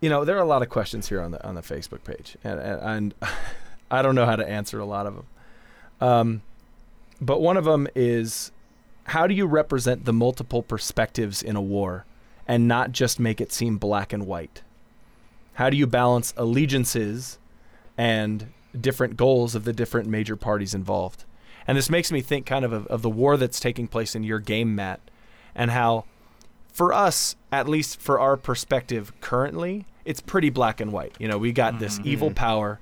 you 0.00 0.08
know, 0.08 0.24
there 0.24 0.36
are 0.36 0.42
a 0.42 0.46
lot 0.46 0.62
of 0.62 0.68
questions 0.68 1.08
here 1.08 1.20
on 1.20 1.30
the 1.32 1.44
on 1.46 1.54
the 1.54 1.62
Facebook 1.62 2.04
page, 2.04 2.36
and 2.44 2.58
and, 2.60 2.80
and 2.82 3.14
I 3.90 4.02
don't 4.02 4.14
know 4.14 4.26
how 4.26 4.36
to 4.36 4.48
answer 4.48 4.78
a 4.78 4.84
lot 4.84 5.06
of 5.06 5.14
them. 5.16 5.26
Um, 6.00 6.42
but 7.20 7.40
one 7.42 7.56
of 7.56 7.64
them 7.64 7.86
is, 7.94 8.50
how 9.04 9.26
do 9.26 9.34
you 9.34 9.46
represent 9.46 10.04
the 10.06 10.12
multiple 10.12 10.62
perspectives 10.62 11.42
in 11.42 11.56
a 11.56 11.60
war, 11.60 12.04
and 12.50 12.66
not 12.66 12.90
just 12.90 13.20
make 13.20 13.40
it 13.40 13.52
seem 13.52 13.76
black 13.76 14.12
and 14.12 14.26
white? 14.26 14.62
How 15.52 15.70
do 15.70 15.76
you 15.76 15.86
balance 15.86 16.34
allegiances 16.36 17.38
and 17.96 18.48
different 18.78 19.16
goals 19.16 19.54
of 19.54 19.62
the 19.62 19.72
different 19.72 20.08
major 20.08 20.34
parties 20.34 20.74
involved? 20.74 21.24
And 21.68 21.78
this 21.78 21.88
makes 21.88 22.10
me 22.10 22.20
think 22.20 22.46
kind 22.46 22.64
of 22.64 22.72
of, 22.72 22.88
of 22.88 23.02
the 23.02 23.08
war 23.08 23.36
that's 23.36 23.60
taking 23.60 23.86
place 23.86 24.16
in 24.16 24.24
your 24.24 24.40
game, 24.40 24.74
Matt, 24.74 25.00
and 25.54 25.70
how 25.70 26.06
for 26.72 26.92
us, 26.92 27.36
at 27.52 27.68
least 27.68 28.00
for 28.00 28.18
our 28.18 28.36
perspective 28.36 29.12
currently, 29.20 29.86
it's 30.04 30.20
pretty 30.20 30.50
black 30.50 30.80
and 30.80 30.90
white. 30.90 31.14
You 31.20 31.28
know, 31.28 31.38
we 31.38 31.52
got 31.52 31.78
this 31.78 32.00
mm-hmm. 32.00 32.08
evil 32.08 32.30
power 32.32 32.80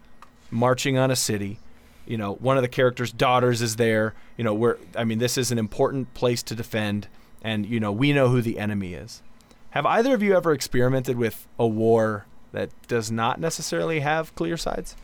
marching 0.51 0.97
on 0.97 1.11
a 1.11 1.17
city. 1.17 1.59
You 2.07 2.17
know, 2.17 2.37
one 2.37 2.57
of 2.57 2.63
the 2.63 2.69
characters' 2.69 3.13
daughters 3.13 3.61
is 3.61 3.77
there. 3.77 4.15
You 4.39 4.45
know, 4.45 4.55
we're 4.55 4.79
I 4.97 5.05
mean, 5.05 5.19
this 5.19 5.37
is 5.37 5.53
an 5.53 5.59
important 5.59 6.15
place 6.15 6.43
to 6.45 6.55
defend, 6.55 7.07
and 7.43 7.67
you 7.67 7.81
know, 7.81 7.93
we 7.93 8.15
know 8.15 8.29
who 8.31 8.41
the 8.41 8.59
enemy 8.59 8.95
is. 8.95 9.23
Have 9.71 9.87
either 9.87 10.15
of 10.15 10.23
you 10.23 10.37
ever 10.37 10.53
experimented 10.53 11.17
with 11.17 11.47
a 11.59 11.67
war 11.67 12.27
that 12.53 12.71
does 12.89 13.11
not 13.11 13.41
necessarily 13.41 14.01
have 14.01 14.35
clear 14.35 14.57
sides? 14.57 14.97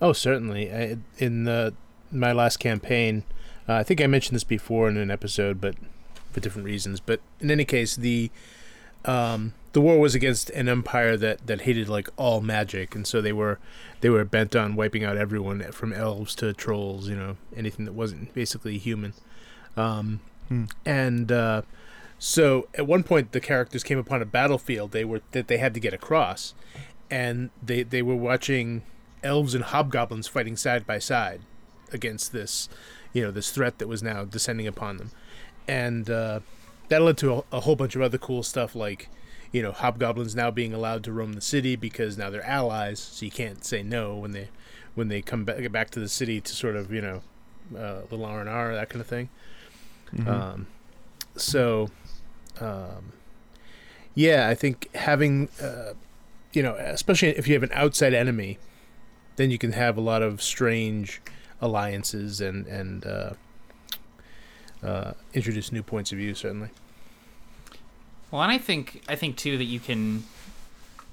Oh, 0.00 0.12
certainly. 0.12 0.72
I, 0.72 0.98
in 1.18 1.44
the, 1.44 1.74
my 2.10 2.32
last 2.32 2.58
campaign, 2.58 3.22
uh, 3.68 3.74
I 3.74 3.82
think 3.82 4.00
I 4.00 4.06
mentioned 4.06 4.36
this 4.36 4.44
before 4.44 4.88
in 4.88 4.96
an 4.96 5.10
episode, 5.10 5.60
but 5.60 5.76
for 6.32 6.40
different 6.40 6.66
reasons. 6.66 7.00
But 7.00 7.20
in 7.40 7.50
any 7.50 7.64
case, 7.64 7.96
the 7.96 8.30
um, 9.04 9.54
the 9.72 9.80
war 9.80 9.98
was 9.98 10.14
against 10.14 10.50
an 10.50 10.68
empire 10.68 11.16
that, 11.16 11.46
that 11.46 11.62
hated 11.62 11.88
like 11.88 12.08
all 12.16 12.40
magic, 12.40 12.94
and 12.94 13.06
so 13.06 13.20
they 13.20 13.32
were 13.32 13.58
they 14.00 14.10
were 14.10 14.24
bent 14.24 14.56
on 14.56 14.74
wiping 14.74 15.04
out 15.04 15.16
everyone 15.16 15.62
from 15.72 15.92
elves 15.92 16.34
to 16.36 16.52
trolls. 16.52 17.08
You 17.08 17.16
know, 17.16 17.36
anything 17.56 17.84
that 17.84 17.92
wasn't 17.92 18.34
basically 18.34 18.76
human. 18.78 19.12
Um, 19.76 20.20
Hmm. 20.48 20.64
And 20.84 21.30
uh, 21.30 21.62
so 22.18 22.68
at 22.74 22.86
one 22.86 23.04
point, 23.04 23.32
the 23.32 23.40
characters 23.40 23.84
came 23.84 23.98
upon 23.98 24.22
a 24.22 24.26
battlefield 24.26 24.92
they 24.92 25.04
were 25.04 25.22
that 25.32 25.48
they 25.48 25.58
had 25.58 25.74
to 25.74 25.80
get 25.80 25.92
across, 25.94 26.54
and 27.10 27.50
they 27.62 27.82
they 27.82 28.02
were 28.02 28.16
watching 28.16 28.82
elves 29.22 29.54
and 29.54 29.64
hobgoblins 29.64 30.28
fighting 30.28 30.56
side 30.56 30.86
by 30.86 30.98
side 30.98 31.40
against 31.92 32.32
this, 32.32 32.68
you 33.12 33.22
know, 33.22 33.30
this 33.30 33.50
threat 33.50 33.78
that 33.78 33.88
was 33.88 34.02
now 34.02 34.24
descending 34.24 34.66
upon 34.66 34.96
them, 34.96 35.10
and 35.66 36.10
uh, 36.10 36.40
that 36.88 37.02
led 37.02 37.16
to 37.18 37.34
a, 37.34 37.44
a 37.52 37.60
whole 37.60 37.76
bunch 37.76 37.94
of 37.94 38.02
other 38.02 38.18
cool 38.18 38.42
stuff 38.42 38.74
like, 38.74 39.08
you 39.52 39.62
know, 39.62 39.72
hobgoblins 39.72 40.34
now 40.34 40.50
being 40.50 40.74
allowed 40.74 41.04
to 41.04 41.12
roam 41.12 41.34
the 41.34 41.40
city 41.40 41.76
because 41.76 42.18
now 42.18 42.30
they're 42.30 42.44
allies, 42.44 42.98
so 42.98 43.24
you 43.24 43.30
can't 43.30 43.64
say 43.64 43.82
no 43.82 44.16
when 44.16 44.32
they 44.32 44.48
when 44.96 45.06
they 45.06 45.22
come 45.22 45.44
back 45.44 45.70
back 45.70 45.90
to 45.90 46.00
the 46.00 46.08
city 46.08 46.40
to 46.40 46.52
sort 46.54 46.74
of 46.74 46.92
you 46.92 47.00
know, 47.00 47.22
uh, 47.76 48.00
little 48.10 48.24
R 48.24 48.40
and 48.40 48.48
R 48.48 48.74
that 48.74 48.88
kind 48.88 49.00
of 49.00 49.06
thing. 49.06 49.28
Um, 50.26 50.66
so, 51.36 51.90
um, 52.60 53.12
yeah, 54.14 54.48
I 54.48 54.54
think 54.54 54.92
having, 54.94 55.48
uh, 55.62 55.92
you 56.52 56.62
know, 56.62 56.74
especially 56.74 57.28
if 57.30 57.46
you 57.46 57.54
have 57.54 57.62
an 57.62 57.70
outside 57.72 58.14
enemy, 58.14 58.58
then 59.36 59.50
you 59.50 59.58
can 59.58 59.72
have 59.72 59.96
a 59.96 60.00
lot 60.00 60.22
of 60.22 60.42
strange 60.42 61.20
alliances 61.60 62.40
and 62.40 62.66
and 62.66 63.06
uh, 63.06 63.30
uh, 64.82 65.12
introduce 65.34 65.72
new 65.72 65.82
points 65.82 66.12
of 66.12 66.18
view. 66.18 66.34
Certainly, 66.34 66.68
Well, 68.30 68.42
and 68.42 68.52
I 68.52 68.58
think 68.58 69.02
I 69.08 69.16
think 69.16 69.36
too 69.36 69.56
that 69.58 69.64
you 69.64 69.80
can 69.80 70.24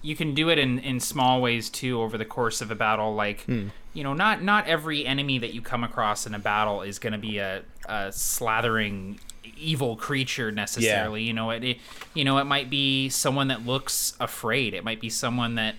you 0.01 0.15
can 0.15 0.33
do 0.33 0.49
it 0.49 0.57
in 0.57 0.79
in 0.79 0.99
small 0.99 1.41
ways 1.41 1.69
too 1.69 2.01
over 2.01 2.17
the 2.17 2.25
course 2.25 2.61
of 2.61 2.71
a 2.71 2.75
battle. 2.75 3.13
Like 3.15 3.41
Hmm. 3.41 3.67
you 3.93 4.03
know, 4.03 4.13
not 4.13 4.43
not 4.43 4.67
every 4.67 5.05
enemy 5.05 5.37
that 5.39 5.53
you 5.53 5.61
come 5.61 5.83
across 5.83 6.25
in 6.27 6.33
a 6.33 6.39
battle 6.39 6.81
is 6.81 6.99
going 6.99 7.13
to 7.13 7.19
be 7.19 7.37
a, 7.39 7.63
a 7.87 8.09
slathering 8.09 9.17
evil 9.57 9.95
creature 9.95 10.51
necessarily. 10.51 11.23
You 11.23 11.33
know, 11.33 11.49
it, 11.51 11.63
it 11.63 11.77
you 12.13 12.23
know 12.23 12.37
it 12.37 12.45
might 12.45 12.69
be 12.69 13.09
someone 13.09 13.47
that 13.49 13.65
looks 13.65 14.15
afraid. 14.19 14.73
It 14.73 14.83
might 14.83 14.99
be 15.01 15.09
someone 15.09 15.55
that 15.55 15.75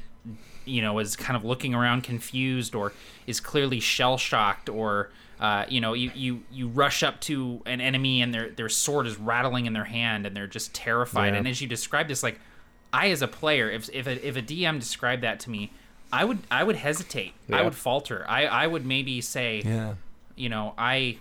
you 0.65 0.83
know 0.83 0.99
is 0.99 1.17
kind 1.17 1.37
of 1.37 1.45
looking 1.45 1.75
around 1.75 2.03
confused 2.03 2.75
or 2.75 2.93
is 3.27 3.41
clearly 3.41 3.79
shell 3.81 4.19
shocked 4.19 4.69
or 4.69 5.11
uh, 5.39 5.65
you 5.69 5.81
know 5.81 5.93
you, 5.93 6.11
you 6.15 6.43
you 6.51 6.67
rush 6.69 7.03
up 7.03 7.21
to 7.21 7.61
an 7.67 7.81
enemy 7.81 8.21
and 8.23 8.35
their 8.35 8.51
their 8.51 8.69
sword 8.69 9.07
is 9.07 9.17
rattling 9.19 9.67
in 9.67 9.73
their 9.75 9.85
hand 9.85 10.27
and 10.27 10.37
they're 10.37 10.47
just 10.47 10.75
terrified 10.75 11.33
Yeah. 11.35 11.39
and 11.39 11.49
as 11.49 11.61
you 11.61 11.69
described 11.69 12.11
this 12.11 12.23
like 12.23 12.41
I 12.93 13.11
as 13.11 13.23
a 13.23 13.29
player 13.29 13.71
if 13.71 13.89
if 13.93 14.07
a, 14.07 14.27
if 14.27 14.37
a 14.37 14.43
DM 14.43 14.81
described 14.81 15.23
that 15.23 15.39
to 15.41 15.51
me 15.51 15.71
I 16.13 16.25
would 16.25 16.39
I 16.51 16.65
would 16.65 16.77
hesitate 16.77 17.35
I 17.53 17.63
would 17.63 17.75
falter 17.75 18.25
I 18.29 18.47
I 18.47 18.67
would 18.67 18.85
maybe 18.87 19.21
say 19.21 19.63
Yeah. 19.65 19.95
you 20.37 20.49
know 20.49 20.73
I 20.79 21.19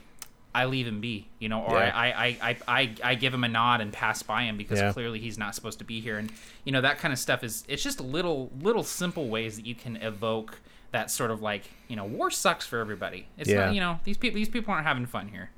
I 0.56 0.66
leave 0.66 0.88
him 0.88 1.02
be 1.02 1.28
you 1.40 1.50
know 1.50 1.62
or 1.62 1.78
Yeah. 1.80 1.92
I, 1.96 2.08
I, 2.08 2.28
I, 2.50 2.58
I 2.68 2.96
I 3.12 3.16
give 3.16 3.34
him 3.34 3.44
a 3.44 3.48
nod 3.48 3.82
and 3.82 3.92
pass 3.94 4.24
by 4.24 4.44
him 4.44 4.58
because 4.58 4.80
Yeah. 4.80 4.94
clearly 4.94 5.20
he's 5.20 5.38
not 5.38 5.54
supposed 5.56 5.80
to 5.80 5.86
be 5.86 6.00
here 6.02 6.18
and 6.18 6.32
you 6.64 6.72
know 6.72 6.82
that 6.82 6.98
kind 6.98 7.12
of 7.12 7.20
stuff 7.20 7.44
is 7.44 7.64
it's 7.68 7.84
just 7.84 8.00
little 8.00 8.52
little 8.62 8.84
simple 8.84 9.28
ways 9.30 9.56
that 9.58 9.66
you 9.66 9.76
can 9.76 9.98
evoke 9.98 10.60
that 10.92 11.12
sort 11.12 11.30
of 11.32 11.42
like 11.42 11.64
you 11.88 11.96
know 11.96 12.06
war 12.06 12.32
sucks 12.32 12.66
for 12.66 12.80
everybody 12.80 13.28
it's 13.38 13.50
Yeah. 13.50 13.66
not 13.66 13.74
you 13.76 13.82
know 13.82 14.00
these 14.06 14.18
people 14.18 14.36
these 14.36 14.50
people 14.50 14.74
aren't 14.74 14.88
having 14.88 15.06
fun 15.06 15.28
here 15.30 15.50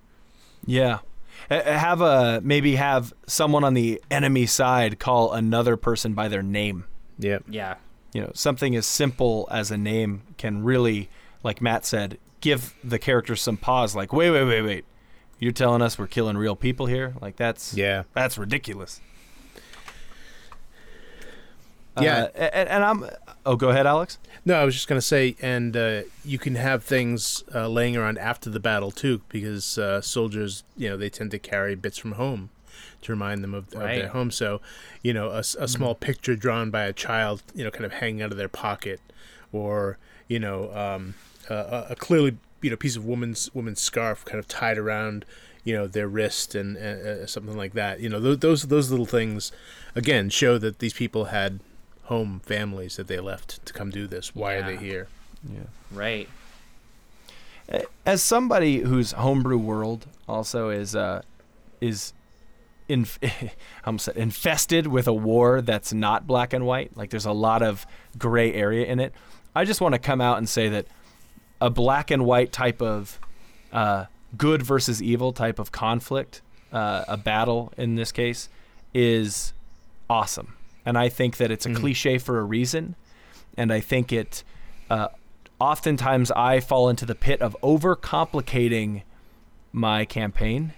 Yeah. 0.66 1.00
Have 1.52 2.02
a 2.02 2.42
maybe 2.44 2.76
have 2.78 3.14
someone 3.28 3.64
on 3.64 3.76
the 3.76 4.02
enemy 4.10 4.48
side 4.48 4.98
call 5.00 5.34
another 5.34 5.78
person 5.78 6.14
by 6.14 6.28
their 6.28 6.42
name. 6.42 6.86
yeah, 7.20 7.40
yeah 7.48 7.76
You 8.14 8.22
know, 8.22 8.32
something 8.34 8.76
as 8.76 8.88
simple 8.88 9.48
as 9.52 9.70
a 9.70 9.78
name 9.78 10.24
can 10.38 10.64
really, 10.64 11.10
like 11.44 11.62
Matt 11.62 11.86
said, 11.86 12.18
give 12.42 12.74
the 12.84 13.00
characters 13.00 13.42
some 13.42 13.58
pause. 13.58 13.96
Like, 13.96 14.14
wait, 14.14 14.32
wait, 14.32 14.46
wait, 14.46 14.62
wait. 14.62 14.86
You're 15.40 15.52
telling 15.52 15.82
us 15.82 16.00
we're 16.00 16.08
killing 16.08 16.38
real 16.38 16.56
people 16.56 16.88
here? 16.88 17.14
Like 17.22 17.36
that's 17.36 17.76
yeah, 17.76 18.04
that's 18.14 18.38
ridiculous. 18.38 19.02
Yeah. 22.02 22.24
Uh, 22.24 22.38
and, 22.38 22.70
and 22.70 22.84
I'm. 22.84 23.06
Oh, 23.46 23.56
go 23.56 23.70
ahead, 23.70 23.88
Alex. 23.88 24.20
No, 24.46 24.56
I 24.56 24.66
was 24.66 24.74
just 24.74 24.88
gonna 24.88 25.02
say, 25.02 25.36
and 25.42 25.76
uh, 25.76 26.02
you 26.24 26.38
can 26.38 26.56
have 26.56 26.84
things 26.84 27.44
uh, 27.54 27.68
laying 27.68 27.96
around 27.96 28.18
after 28.18 28.50
the 28.50 28.60
battle 28.60 28.92
too, 28.92 29.22
because 29.30 29.78
uh, 29.78 30.02
soldiers, 30.02 30.64
you 30.76 30.90
know, 30.90 30.98
they 30.98 31.10
tend 31.10 31.32
to 31.32 31.40
carry 31.40 31.76
bits 31.76 31.98
from 31.98 32.14
home 32.14 32.50
to 33.02 33.12
remind 33.12 33.44
them 33.44 33.54
of, 33.54 33.74
of 33.74 33.82
their 33.82 34.10
home. 34.10 34.32
So, 34.32 34.62
you 35.02 35.14
know, 35.14 35.30
a, 35.30 35.40
a 35.40 35.68
small 35.68 35.96
picture 35.96 36.36
drawn 36.36 36.72
by 36.72 36.86
a 36.86 36.94
child, 36.94 37.44
you 37.54 37.64
know, 37.64 37.72
kind 37.72 37.86
of 37.86 37.94
hanging 37.94 38.22
out 38.22 38.32
of 38.32 38.38
their 38.38 38.50
pocket, 38.50 39.00
or 39.52 39.98
you 40.28 40.40
know 40.40 40.74
um, 40.74 41.16
a, 41.50 41.88
a 41.92 41.96
clearly 41.96 42.38
you 42.62 42.70
know 42.70 42.76
piece 42.76 42.96
of 42.96 43.06
woman's 43.06 43.54
woman's 43.54 43.82
scarf 43.82 44.26
kind 44.26 44.40
of 44.40 44.48
tied 44.48 44.78
around 44.78 45.26
you 45.64 45.76
know 45.76 45.86
their 45.88 46.08
wrist 46.08 46.56
and 46.56 46.78
uh, 46.78 47.26
something 47.28 47.58
like 47.58 47.74
that. 47.74 48.00
You 48.00 48.10
know 48.10 48.22
th- 48.22 48.40
those 48.40 48.64
those 48.64 48.90
little 48.90 49.06
things 49.06 49.52
again 49.96 50.30
show 50.30 50.58
that 50.58 50.80
these 50.80 50.94
people 50.94 51.26
had 51.26 51.60
home 52.04 52.40
families 52.46 52.96
that 52.96 53.08
they 53.08 53.20
left 53.20 53.66
to 53.66 53.74
come 53.74 53.90
do 53.90 54.08
this. 54.08 54.34
Why 54.34 54.54
are 54.54 54.64
they 54.64 54.78
here? 54.78 55.08
Yeah. 55.48 55.64
Right. 55.92 56.30
As 58.06 58.24
somebody 58.24 58.80
whose 58.80 59.12
homebrew 59.12 59.58
world 59.58 60.06
also 60.28 60.70
is 60.70 60.96
uh, 60.96 61.22
is 61.82 62.14
in, 62.88 63.06
almost 63.86 64.08
infested 64.16 64.88
with 64.88 65.08
a 65.08 65.14
war 65.14 65.62
that's 65.62 65.94
not 65.94 66.26
black 66.26 66.54
and 66.54 66.66
white. 66.66 66.96
Like 66.96 67.10
there's 67.10 67.26
a 67.26 67.34
lot 67.34 67.62
of 67.62 67.86
gray 68.18 68.54
area 68.54 68.86
in 68.86 69.00
it. 69.00 69.14
I 69.54 69.66
just 69.66 69.82
want 69.82 69.94
to 69.94 70.00
come 70.00 70.22
out 70.22 70.38
and 70.38 70.48
say 70.48 70.70
that 70.70 70.88
a 71.60 71.70
black 71.70 72.12
and 72.12 72.26
white 72.26 72.52
type 72.52 72.82
of 72.82 73.20
uh, 73.72 74.06
good 74.38 74.62
versus 74.64 75.02
evil 75.02 75.34
type 75.34 75.60
of 75.60 75.72
conflict, 75.72 76.42
uh, 76.72 77.06
a 77.08 77.18
battle 77.18 77.74
in 77.78 77.96
this 77.96 78.12
case, 78.12 78.50
is 78.94 79.54
awesome. 80.10 80.56
And 80.86 80.98
I 80.98 81.10
think 81.10 81.38
that 81.38 81.52
it's 81.52 81.66
a 81.66 81.70
cliche 81.74 82.18
for 82.18 82.40
a 82.40 82.44
reason. 82.44 82.96
And 83.58 83.74
I 83.74 83.80
think 83.80 84.14
it, 84.14 84.44
uh, 84.90 85.10
oftentimes, 85.60 86.32
I 86.32 86.60
fall 86.60 86.88
into 86.90 87.06
the 87.06 87.16
pit 87.16 87.42
of 87.42 87.58
overcomplicating 87.62 89.02
my 89.74 90.06
campaign 90.06 90.74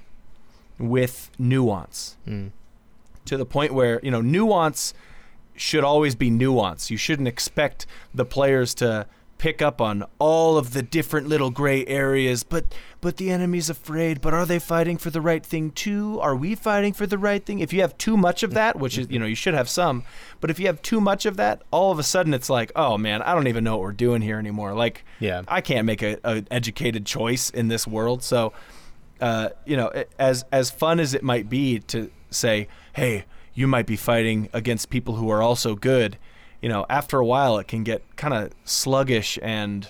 with 0.80 1.30
nuance 1.38 2.18
to 3.26 3.38
the 3.38 3.46
point 3.46 3.74
where, 3.74 4.00
you 4.02 4.10
know, 4.10 4.22
nuance 4.22 4.94
should 5.56 5.84
always 5.84 6.16
be 6.16 6.30
nuance. 6.30 6.90
You 6.90 6.98
shouldn't 6.98 7.28
expect 7.28 7.86
the 8.14 8.26
players 8.26 8.74
to 8.76 9.06
pick 9.40 9.62
up 9.62 9.82
on 9.82 10.06
all 10.20 10.58
of 10.58 10.74
the 10.74 10.84
different 10.84 11.28
little 11.28 11.50
gray 11.50 11.84
areas, 11.88 12.44
but 12.44 12.66
but 13.02 13.18
the 13.18 13.32
enemy's 13.32 13.70
afraid, 13.70 14.20
but 14.22 14.34
are 14.34 14.46
they 14.46 14.60
fighting 14.60 14.98
for 14.98 15.10
the 15.10 15.22
right 15.22 15.44
thing 15.44 15.72
too? 15.72 16.20
Are 16.20 16.36
we 16.36 16.54
fighting 16.54 16.94
for 16.94 17.08
the 17.08 17.18
right 17.18 17.44
thing? 17.44 17.60
If 17.60 17.72
you 17.74 17.82
have 17.82 17.98
too 17.98 18.18
much 18.18 18.44
of 18.44 18.54
that, 18.54 18.78
which 18.78 18.98
is, 18.98 19.08
you 19.10 19.18
know, 19.18 19.26
you 19.26 19.36
should 19.36 19.54
have 19.54 19.70
some, 19.70 20.04
but 20.42 20.52
if 20.52 20.60
you 20.60 20.68
have 20.68 20.82
too 20.82 21.00
much 21.02 21.26
of 21.26 21.38
that, 21.38 21.64
all 21.72 21.92
of 21.92 21.98
a 21.98 22.04
sudden 22.04 22.34
it's 22.34 22.50
like, 22.50 22.72
"Oh 22.76 22.98
man, 22.98 23.22
I 23.24 23.34
don't 23.34 23.48
even 23.48 23.64
know 23.64 23.78
what 23.78 23.84
we're 23.84 23.92
doing 23.94 24.22
here 24.22 24.38
anymore." 24.38 24.76
Like 24.76 25.04
Yeah. 25.20 25.42
I 25.48 25.62
can't 25.62 25.86
make 25.86 26.04
a, 26.04 26.20
a 26.24 26.44
educated 26.52 27.06
choice 27.06 27.50
in 27.50 27.70
this 27.70 27.88
world. 27.88 28.22
So, 28.22 28.54
uh, 29.22 29.50
you 29.66 29.78
know, 29.78 29.92
as 30.20 30.46
as 30.52 30.70
fun 30.70 31.00
as 31.00 31.14
it 31.14 31.24
might 31.24 31.50
be 31.50 31.80
to 31.80 32.12
say, 32.30 32.68
"Hey, 32.94 33.24
you 33.54 33.68
might 33.68 33.88
be 33.88 33.96
fighting 33.96 34.50
against 34.54 34.90
people 34.90 35.16
who 35.16 35.30
are 35.30 35.42
also 35.42 35.76
good," 35.76 36.18
you 36.62 36.70
know, 36.70 36.86
after 36.90 37.20
a 37.20 37.26
while 37.26 37.58
it 37.58 37.68
can 37.68 37.84
get 37.84 38.04
kind 38.16 38.34
of 38.34 38.52
sluggish 38.66 39.40
and 39.42 39.88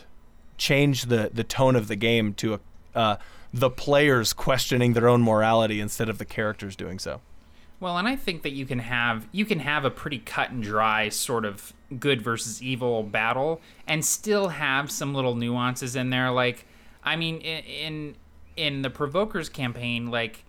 change 0.58 1.06
the 1.06 1.32
the 1.34 1.44
tone 1.44 1.76
of 1.76 1.88
the 1.88 1.96
game 1.96 2.34
to 2.36 2.56
a, 2.56 2.60
uh, 2.96 3.16
the 3.54 3.70
players 3.70 4.34
questioning 4.34 4.94
their 4.94 5.08
own 5.08 5.22
morality 5.22 5.80
instead 5.80 6.10
of 6.10 6.18
the 6.18 6.26
characters 6.26 6.76
doing 6.76 7.00
so. 7.00 7.22
Well, 7.80 7.98
and 7.98 8.08
I 8.08 8.18
think 8.18 8.44
that 8.44 8.52
you 8.52 8.66
can 8.66 8.80
have 8.80 9.28
you 9.32 9.46
can 9.46 9.60
have 9.60 9.86
a 9.86 9.92
pretty 9.92 10.20
cut 10.20 10.52
and 10.52 10.62
dry 10.62 11.10
sort 11.10 11.46
of 11.46 11.74
good 11.98 12.22
versus 12.22 12.62
evil 12.62 13.04
battle 13.04 13.62
and 13.88 14.04
still 14.04 14.50
have 14.50 14.92
some 14.92 15.14
little 15.14 15.34
nuances 15.34 15.96
in 15.96 16.10
there 16.10 16.30
like 16.30 16.66
I 17.04 17.16
mean 17.16 17.38
in 17.38 17.64
in, 17.64 18.16
in 18.58 18.82
the 18.82 18.90
provokers 18.90 19.50
campaign 19.50 20.12
like 20.12 20.44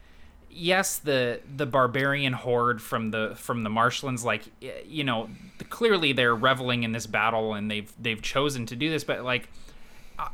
yes 0.50 0.98
the 0.98 1.40
the 1.56 1.66
barbarian 1.66 2.32
horde 2.32 2.82
from 2.82 3.10
the 3.12 3.32
from 3.36 3.62
the 3.62 3.70
marshlands 3.70 4.24
like 4.24 4.44
you 4.86 5.04
know 5.04 5.28
clearly 5.68 6.12
they're 6.12 6.34
reveling 6.34 6.82
in 6.82 6.92
this 6.92 7.06
battle 7.06 7.54
and 7.54 7.70
they've 7.70 7.92
they've 8.00 8.20
chosen 8.20 8.66
to 8.66 8.74
do 8.74 8.90
this 8.90 9.04
but 9.04 9.22
like 9.22 9.48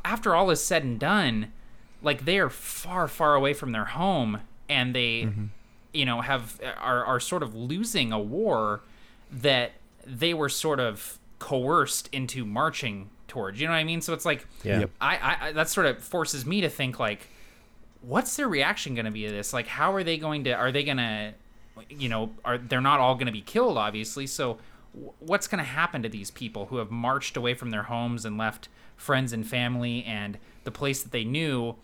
after 0.03 0.35
all 0.35 0.49
is 0.49 0.63
said 0.63 0.83
and 0.83 0.99
done 0.99 1.51
like 2.01 2.25
they 2.25 2.39
are 2.39 2.49
far 2.49 3.07
far 3.07 3.35
away 3.35 3.53
from 3.53 3.71
their 3.71 3.85
home 3.85 4.41
and 4.67 4.95
they 4.95 5.23
mm-hmm. 5.23 5.45
you 5.93 6.05
know 6.05 6.21
have 6.21 6.59
are 6.77 7.05
are 7.05 7.19
sort 7.19 7.43
of 7.43 7.55
losing 7.55 8.11
a 8.11 8.19
war 8.19 8.81
that 9.31 9.73
they 10.05 10.33
were 10.33 10.49
sort 10.49 10.79
of 10.79 11.19
coerced 11.39 12.09
into 12.11 12.43
marching 12.45 13.09
towards 13.27 13.59
you 13.59 13.67
know 13.67 13.73
what 13.73 13.79
i 13.79 13.83
mean 13.83 14.01
so 14.01 14.13
it's 14.13 14.25
like 14.25 14.47
Yeah. 14.63 14.79
Yep. 14.81 14.91
I, 14.99 15.17
I 15.17 15.47
I 15.47 15.51
that 15.51 15.69
sort 15.69 15.85
of 15.85 16.03
forces 16.03 16.45
me 16.45 16.61
to 16.61 16.69
think 16.69 16.99
like 16.99 17.29
what's 18.01 18.35
their 18.35 18.47
reaction 18.47 18.95
going 18.95 19.05
to 19.05 19.11
be 19.11 19.25
to 19.25 19.31
this? 19.31 19.53
Like 19.53 19.67
how 19.67 19.93
are 19.93 20.03
they 20.03 20.17
going 20.17 20.43
to 20.45 20.51
are 20.51 20.71
they 20.71 20.83
going 20.83 20.97
to 20.97 21.33
you 21.89 22.09
know 22.09 22.31
are 22.43 22.57
they're 22.57 22.81
not 22.81 22.99
all 22.99 23.15
going 23.15 23.27
to 23.27 23.31
be 23.31 23.41
killed 23.41 23.77
obviously. 23.77 24.27
So 24.27 24.57
what's 25.19 25.47
going 25.47 25.59
to 25.59 25.69
happen 25.69 26.01
to 26.03 26.09
these 26.09 26.31
people 26.31 26.67
who 26.67 26.77
have 26.77 26.89
marched 26.89 27.37
away 27.37 27.53
from 27.53 27.71
their 27.71 27.83
homes 27.83 28.25
and 28.25 28.37
left 28.37 28.69
friends 28.95 29.31
and 29.31 29.45
family 29.45 30.03
and 30.05 30.37
the 30.63 30.71
place 30.71 31.03
that 31.03 31.11
they 31.11 31.23
knew 31.23 31.75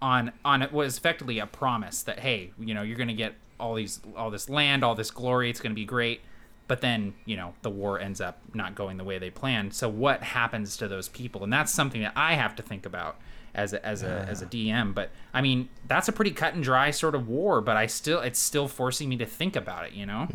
on 0.00 0.32
on 0.44 0.62
it 0.62 0.72
was 0.72 0.96
effectively 0.96 1.38
a 1.38 1.46
promise 1.46 2.02
that 2.02 2.20
hey 2.20 2.52
you 2.58 2.72
know 2.72 2.82
you're 2.82 2.96
going 2.96 3.08
to 3.08 3.14
get 3.14 3.34
all 3.58 3.74
these 3.74 4.00
all 4.16 4.30
this 4.30 4.48
land 4.48 4.84
all 4.84 4.94
this 4.94 5.10
glory 5.10 5.50
it's 5.50 5.60
going 5.60 5.72
to 5.72 5.80
be 5.80 5.84
great. 5.84 6.20
But 6.68 6.82
then 6.82 7.14
you 7.24 7.36
know 7.36 7.54
the 7.62 7.70
war 7.70 7.98
ends 7.98 8.20
up 8.20 8.38
not 8.54 8.74
going 8.74 8.98
the 8.98 9.04
way 9.04 9.18
they 9.18 9.30
planned. 9.30 9.74
So 9.74 9.88
what 9.88 10.22
happens 10.22 10.76
to 10.76 10.88
those 10.88 11.08
people? 11.08 11.42
And 11.42 11.52
that's 11.52 11.72
something 11.72 12.02
that 12.02 12.12
i 12.14 12.34
have 12.34 12.54
to 12.56 12.62
think 12.62 12.86
about 12.86 13.16
as 13.58 13.72
a, 13.72 13.84
as 13.84 14.02
a 14.02 14.26
as 14.28 14.40
a 14.42 14.46
dm 14.46 14.94
but 14.94 15.10
i 15.34 15.40
mean 15.40 15.68
that's 15.86 16.08
a 16.08 16.12
pretty 16.12 16.30
cut 16.30 16.54
and 16.54 16.62
dry 16.64 16.90
sort 16.90 17.14
of 17.14 17.28
war 17.28 17.60
but 17.60 17.76
i 17.76 17.86
still 17.86 18.20
it's 18.20 18.38
still 18.38 18.68
forcing 18.68 19.08
me 19.08 19.16
to 19.16 19.26
think 19.26 19.54
about 19.56 19.84
it 19.86 19.92
you 19.92 20.06
know 20.06 20.26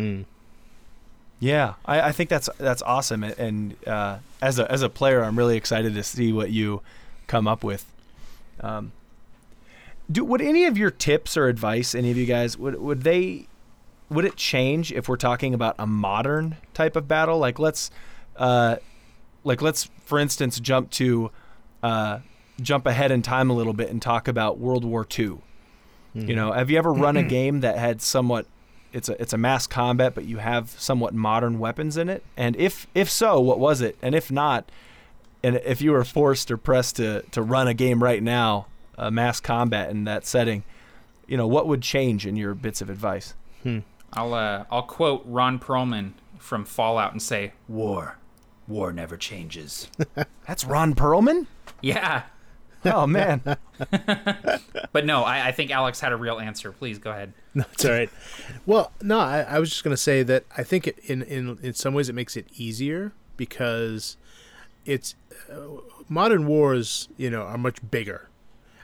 Yeah, 1.39 1.73
I, 1.85 2.01
I 2.09 2.11
think 2.13 2.29
that's 2.29 2.47
that's 2.57 2.81
awesome, 2.83 3.21
and- 3.23 3.37
and 3.37 3.87
uh, 3.87 4.17
as 4.41 4.59
a 4.59 4.71
as 4.71 4.81
a 4.81 4.87
player, 4.89 5.23
I'm 5.23 5.37
really 5.37 5.57
excited 5.57 5.93
to 5.93 6.03
see 6.03 6.31
what 6.31 6.51
you 6.51 6.81
come 7.27 7.47
up 7.49 7.63
with. 7.65 7.83
Um, 8.61 8.93
do 10.09 10.23
would 10.23 10.41
any 10.41 10.63
of 10.65 10.77
your 10.77 10.89
tips 10.91 11.35
or 11.35 11.47
advice, 11.49 11.93
any 11.95 12.11
of 12.11 12.17
you 12.17 12.25
guys, 12.25 12.57
would 12.57 12.79
would 12.79 13.01
they 13.03 13.47
would 14.09 14.23
it 14.23 14.37
change 14.37 14.93
if 14.93 15.09
we're 15.09 15.17
talking 15.17 15.53
about 15.53 15.75
a 15.77 15.87
modern 15.87 16.55
type 16.73 16.95
of 16.95 17.07
battle? 17.09 17.39
Like 17.39 17.59
let's 17.59 17.91
uh, 18.37 18.77
like 19.43 19.61
let's 19.61 19.89
for 20.05 20.19
instance 20.19 20.61
jump 20.61 20.91
to 20.91 21.29
uh, 21.81 22.19
jump 22.61 22.85
ahead 22.85 23.11
in 23.11 23.21
time 23.21 23.49
a 23.49 23.53
little 23.53 23.73
bit 23.73 23.89
and 23.89 24.01
talk 24.01 24.27
about 24.27 24.57
World 24.59 24.85
War 24.85 25.05
II. 25.17 25.37
You 26.15 26.35
know, 26.35 26.51
have 26.51 26.69
you 26.69 26.77
ever 26.77 26.93
run 26.93 27.17
a 27.17 27.23
game 27.23 27.61
that 27.61 27.75
had 27.79 27.99
somewhat 27.99 28.45
it's 28.91 29.09
a 29.09 29.19
it's 29.19 29.33
a 29.33 29.37
mass 29.37 29.65
combat, 29.65 30.13
but 30.13 30.25
you 30.25 30.37
have 30.37 30.69
somewhat 30.69 31.15
modern 31.15 31.57
weapons 31.57 31.97
in 31.97 32.07
it? 32.07 32.23
And 32.37 32.55
if 32.55 32.85
if 32.93 33.09
so, 33.09 33.39
what 33.39 33.57
was 33.57 33.81
it? 33.81 33.97
And 33.99 34.13
if 34.13 34.31
not, 34.31 34.69
and 35.41 35.55
if 35.65 35.81
you 35.81 35.91
were 35.91 36.03
forced 36.03 36.51
or 36.51 36.57
pressed 36.57 36.97
to 36.97 37.23
to 37.31 37.41
run 37.41 37.67
a 37.67 37.73
game 37.73 38.03
right 38.03 38.21
now, 38.21 38.67
a 38.95 39.09
mass 39.09 39.39
combat 39.39 39.89
in 39.89 40.03
that 40.03 40.27
setting, 40.27 40.63
you 41.25 41.35
know, 41.35 41.47
what 41.47 41.65
would 41.67 41.81
change 41.81 42.27
in 42.27 42.35
your 42.35 42.53
bits 42.53 42.79
of 42.81 42.89
advice? 42.91 43.33
i'll 44.15 44.33
uh 44.35 44.65
i'll 44.69 44.83
quote 44.83 45.23
ron 45.25 45.57
perlman 45.57 46.11
from 46.37 46.63
fallout 46.65 47.11
and 47.13 47.21
say 47.21 47.53
War. 47.67 48.17
War 48.67 48.93
never 48.93 49.17
changes. 49.17 49.89
That's 50.47 50.63
Ron 50.65 50.93
Perlman. 50.93 51.47
yeah 51.81 52.23
Oh 52.85 53.07
man, 53.07 53.41
but 54.91 55.05
no 55.05 55.23
I, 55.23 55.47
I 55.47 55.51
think 55.51 55.71
alex 55.71 55.99
had 55.99 56.11
a 56.11 56.17
real 56.17 56.39
answer 56.39 56.71
please 56.71 56.99
go 56.99 57.11
ahead 57.11 57.33
No, 57.55 57.65
it's 57.71 57.85
all 57.85 57.91
right. 57.91 58.09
Well, 58.65 58.91
no, 59.01 59.19
I, 59.19 59.41
I 59.41 59.59
was 59.59 59.69
just 59.69 59.83
going 59.83 59.93
to 59.93 60.01
say 60.01 60.23
that 60.23 60.43
I 60.57 60.63
think 60.63 60.87
it, 60.87 60.97
in 61.03 61.21
in 61.21 61.59
in 61.61 61.73
some 61.75 61.93
ways 61.93 62.09
it 62.09 62.13
makes 62.13 62.35
it 62.35 62.47
easier 62.55 63.11
because 63.37 64.17
it's 64.85 65.13
uh, 65.51 65.59
modern 66.09 66.47
wars, 66.47 67.09
you 67.15 67.29
know, 67.29 67.43
are 67.43 67.57
much 67.57 67.77
bigger. 67.91 68.27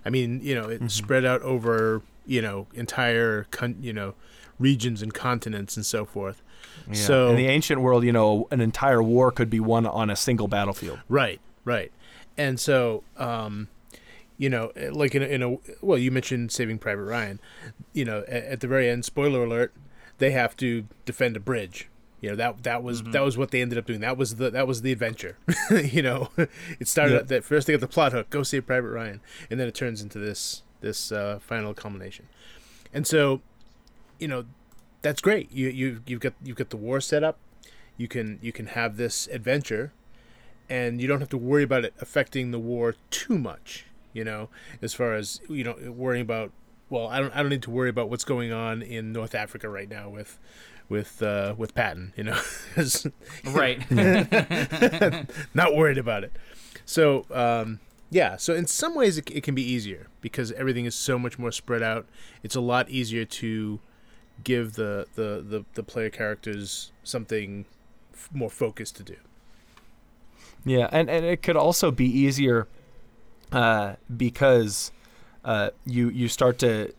I 0.06 0.12
mean, 0.12 0.40
you 0.44 0.54
know, 0.54 0.70
it's 0.70 0.94
spread 0.94 1.26
out 1.26 1.42
over 1.42 2.04
you 2.28 2.44
know 2.44 2.68
entire 2.76 3.46
con- 3.50 3.78
you 3.82 3.92
know 3.92 4.14
regions 4.60 5.02
and 5.02 5.14
continents 5.14 5.76
and 5.76 5.86
so 5.86 6.06
forth. 6.06 6.44
So 6.92 7.30
in 7.30 7.36
the 7.36 7.48
ancient 7.48 7.82
world, 7.82 8.04
you 8.04 8.12
know, 8.12 8.48
an 8.52 8.62
entire 8.62 9.02
war 9.02 9.32
could 9.32 9.50
be 9.50 9.60
won 9.60 9.86
on 9.86 10.10
a 10.10 10.16
single 10.16 10.48
battlefield. 10.48 11.00
Right, 11.08 11.40
right. 11.64 11.92
And 12.38 12.60
so, 12.60 13.04
um, 13.18 13.68
you 14.39 14.49
know, 14.49 14.71
eh, 14.75 14.89
like 14.91 15.13
in 15.13 15.21
a, 15.21 15.25
in 15.28 15.43
a 15.43 15.58
well, 15.82 15.99
you 15.99 16.10
mentioned 16.10 16.52
Saving 16.52 16.80
Private 16.80 17.04
Ryan. 17.04 17.39
You 17.93 18.06
know, 18.06 18.19
at, 18.28 18.43
at 18.45 18.60
the 18.62 18.67
very 18.67 18.89
end, 18.89 19.06
spoiler 19.06 19.43
alert, 19.43 19.73
they 20.17 20.32
have 20.32 20.58
to 20.58 20.88
defend 21.06 21.38
a 21.38 21.39
bridge. 21.39 21.88
You 22.21 22.32
know 22.32 22.36
that 22.38 22.63
that 22.63 22.82
was 22.84 23.04
that 23.04 23.21
was 23.23 23.38
what 23.38 23.52
they 23.52 23.62
ended 23.62 23.78
up 23.78 23.86
doing. 23.86 23.99
That 24.02 24.17
was 24.17 24.36
the 24.38 24.49
that 24.49 24.65
was 24.67 24.82
the 24.82 24.91
adventure. 24.91 25.38
you 25.71 26.02
know, 26.02 26.30
it 26.38 26.88
started 26.88 27.13
Yep. 27.13 27.21
at 27.21 27.28
that 27.28 27.43
first 27.43 27.67
they 27.67 27.73
got 27.73 27.80
the 27.82 27.88
plot 27.88 28.12
hook, 28.13 28.30
go 28.30 28.43
save 28.43 28.65
Private 28.65 28.89
Ryan, 28.89 29.22
and 29.51 29.59
then 29.59 29.68
it 29.68 29.76
turns 29.76 30.01
into 30.01 30.20
this 30.20 30.64
this 30.82 31.11
uh, 31.11 31.39
final 31.41 31.74
culmination. 31.74 32.28
And 32.93 33.05
so, 33.05 33.41
you 34.20 34.28
know, 34.28 34.45
that's 35.01 35.22
great. 35.22 35.51
You 35.51 35.70
you 35.70 36.01
you've 36.07 36.20
got 36.22 36.34
you've 36.43 36.57
got 36.57 36.72
the 36.72 36.78
war 36.78 36.99
set 36.99 37.24
up. 37.24 37.38
You 37.97 38.07
can 38.07 38.39
you 38.41 38.51
can 38.51 38.68
have 38.68 38.97
this 38.97 39.28
adventure, 39.28 39.91
and 40.70 40.99
you 41.01 41.07
don't 41.07 41.20
have 41.20 41.30
to 41.30 41.38
worry 41.38 41.64
about 41.64 41.86
it 41.86 41.93
affecting 42.01 42.51
the 42.51 42.59
war 42.59 42.95
too 43.11 43.38
much. 43.38 43.86
You 44.14 44.24
know, 44.24 44.49
as 44.82 44.93
far 44.93 45.14
as 45.14 45.39
you 45.49 45.64
know, 45.64 45.76
worrying 45.91 46.22
about 46.22 46.51
well, 46.89 47.07
I 47.07 47.20
don't 47.20 47.34
I 47.36 47.41
don't 47.41 47.49
need 47.49 47.64
to 47.64 47.72
worry 47.72 47.89
about 47.89 48.10
what's 48.10 48.24
going 48.24 48.51
on 48.51 48.82
in 48.82 49.12
North 49.12 49.36
Africa 49.36 49.70
right 49.70 49.89
now 49.89 50.10
with 50.10 50.39
with 50.89 51.22
uh, 51.22 51.53
with 51.57 51.76
Patton. 51.76 52.14
You 52.18 52.24
know, 52.26 52.39
Right. 53.45 53.89
not 55.53 55.76
worried 55.76 55.97
about 55.97 56.24
it. 56.24 56.34
So 56.86 57.26
um, 57.32 57.80
yeah, 58.10 58.38
so 58.38 58.55
in 58.55 58.66
some 58.66 58.95
ways 58.95 59.18
it, 59.18 59.30
it 59.30 59.43
can 59.43 59.53
be 59.53 59.62
easier 59.64 60.07
because 60.22 60.51
everything 60.53 60.86
is 60.86 60.95
so 60.95 61.20
much 61.20 61.38
more 61.38 61.51
spread 61.51 61.84
out. 61.84 62.07
It's 62.43 62.55
a 62.55 62.62
lot 62.62 62.89
easier 62.89 63.26
to 63.26 63.80
give 64.43 64.74
the 64.74 65.05
the 65.16 65.43
the, 65.47 65.66
the 65.76 65.84
player 65.84 66.10
characters 66.10 66.91
something 67.03 67.66
f- 68.14 68.30
more 68.34 68.49
focused 68.49 68.95
to 68.97 69.03
do. 69.03 69.16
Yeah, 70.66 70.89
and, 70.91 71.10
and 71.10 71.26
it 71.26 71.41
could 71.41 71.55
also 71.55 71.89
be 71.91 72.05
easier 72.05 72.68
uh, 73.52 73.95
because 74.16 74.91
uh, 75.45 75.70
you 75.86 76.10
you 76.10 76.28
start 76.28 76.58
to 76.60 76.93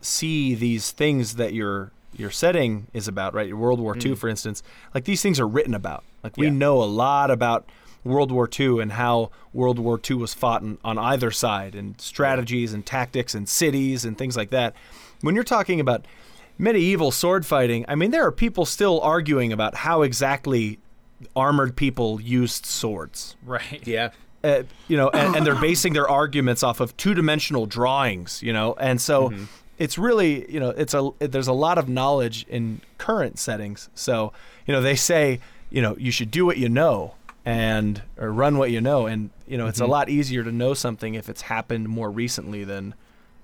see 0.00 0.54
these 0.54 0.90
things 0.92 1.36
that 1.36 1.52
your 1.52 1.92
your 2.16 2.30
setting 2.30 2.86
is 2.94 3.08
about, 3.08 3.34
right? 3.34 3.46
Your 3.48 3.58
World 3.58 3.78
War 3.78 3.94
II, 3.96 4.14
for 4.14 4.28
instance, 4.28 4.62
like 4.94 5.04
these 5.04 5.20
things 5.20 5.38
are 5.38 5.46
written 5.46 5.74
about. 5.74 6.02
Like 6.22 6.36
we 6.38 6.46
Yeah. 6.46 6.52
know 6.52 6.82
a 6.82 6.84
lot 6.86 7.30
about 7.30 7.68
World 8.04 8.30
War 8.32 8.48
II 8.58 8.80
and 8.80 8.92
how 8.92 9.30
World 9.52 9.78
War 9.78 10.00
II 10.08 10.16
was 10.16 10.32
fought 10.32 10.62
on, 10.62 10.78
on 10.84 10.96
either 10.98 11.30
side, 11.30 11.74
and 11.74 12.00
strategies 12.00 12.72
and 12.72 12.86
tactics 12.86 13.34
and 13.34 13.46
cities 13.48 14.04
and 14.04 14.16
things 14.16 14.36
like 14.36 14.50
that. 14.50 14.74
When 15.20 15.34
you're 15.34 15.44
talking 15.44 15.78
about 15.80 16.06
medieval 16.56 17.10
sword 17.10 17.44
fighting, 17.44 17.84
I 17.86 17.96
mean, 17.96 18.12
there 18.12 18.24
are 18.24 18.32
people 18.32 18.64
still 18.64 19.00
arguing 19.02 19.52
about 19.52 19.74
how 19.76 20.00
exactly 20.02 20.78
armored 21.34 21.76
people 21.76 22.20
used 22.20 22.64
swords. 22.64 23.36
right. 23.44 23.82
Yeah. 23.86 24.10
Uh, 24.46 24.62
you 24.88 24.96
know, 24.96 25.08
and, 25.10 25.36
and 25.36 25.46
they're 25.46 25.54
basing 25.60 25.92
their 25.92 26.08
arguments 26.08 26.62
off 26.62 26.80
of 26.80 26.96
two-dimensional 26.96 27.66
drawings. 27.66 28.42
You 28.42 28.52
know, 28.52 28.74
and 28.74 29.00
so 29.00 29.32
it's 29.78 29.98
really, 29.98 30.50
you 30.50 30.60
know, 30.60 30.70
it's 30.70 30.94
a 30.94 31.10
there's 31.18 31.48
a 31.48 31.52
lot 31.52 31.78
of 31.78 31.88
knowledge 31.88 32.46
in 32.48 32.80
current 32.98 33.38
settings. 33.38 33.88
So 33.94 34.32
you 34.66 34.72
know, 34.72 34.80
they 34.80 34.96
say, 34.96 35.40
you 35.70 35.82
know, 35.82 35.96
you 35.98 36.10
should 36.10 36.30
do 36.30 36.46
what 36.46 36.58
you 36.58 36.68
know 36.68 37.14
and 37.44 38.02
or 38.18 38.32
run 38.32 38.58
what 38.58 38.70
you 38.70 38.80
know, 38.80 39.06
and 39.06 39.30
you 39.46 39.56
know, 39.56 39.66
it's 39.66 39.80
a 39.80 39.86
lot 39.86 40.08
easier 40.08 40.42
to 40.42 40.52
know 40.52 40.74
something 40.74 41.14
if 41.14 41.28
it's 41.28 41.42
happened 41.42 41.88
more 41.88 42.10
recently 42.10 42.64
than, 42.64 42.94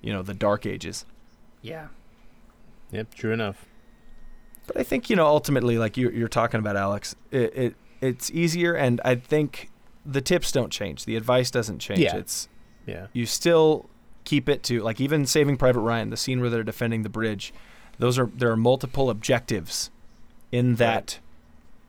you 0.00 0.12
know, 0.12 0.22
the 0.22 0.34
Dark 0.34 0.66
Ages. 0.66 1.04
Yeah. 1.62 1.88
Yep. 2.90 3.14
True 3.14 3.32
enough. 3.32 3.66
But 4.66 4.76
I 4.76 4.82
think 4.82 5.10
you 5.10 5.16
know 5.16 5.26
ultimately, 5.26 5.78
like 5.78 5.96
you're, 5.96 6.12
you're 6.12 6.28
talking 6.28 6.60
about, 6.60 6.76
Alex, 6.76 7.14
it, 7.30 7.56
it 7.56 7.74
it's 8.00 8.30
easier, 8.30 8.74
and 8.74 9.00
I 9.04 9.14
think 9.16 9.70
the 10.04 10.20
tips 10.20 10.50
don't 10.52 10.70
change, 10.72 11.04
the 11.04 11.16
advice 11.16 11.50
doesn't 11.50 11.78
change. 11.78 12.00
Yeah. 12.00 12.16
It's 12.16 12.48
Yeah. 12.86 13.06
you 13.12 13.26
still 13.26 13.88
keep 14.24 14.48
it 14.48 14.62
to 14.64 14.80
like 14.82 15.00
even 15.00 15.26
Saving 15.26 15.56
Private 15.56 15.80
Ryan, 15.80 16.10
the 16.10 16.16
scene 16.16 16.40
where 16.40 16.50
they're 16.50 16.62
defending 16.62 17.02
the 17.02 17.08
bridge. 17.08 17.52
Those 17.98 18.18
are 18.18 18.26
there 18.34 18.50
are 18.50 18.56
multiple 18.56 19.10
objectives 19.10 19.90
in 20.50 20.76
that 20.76 21.18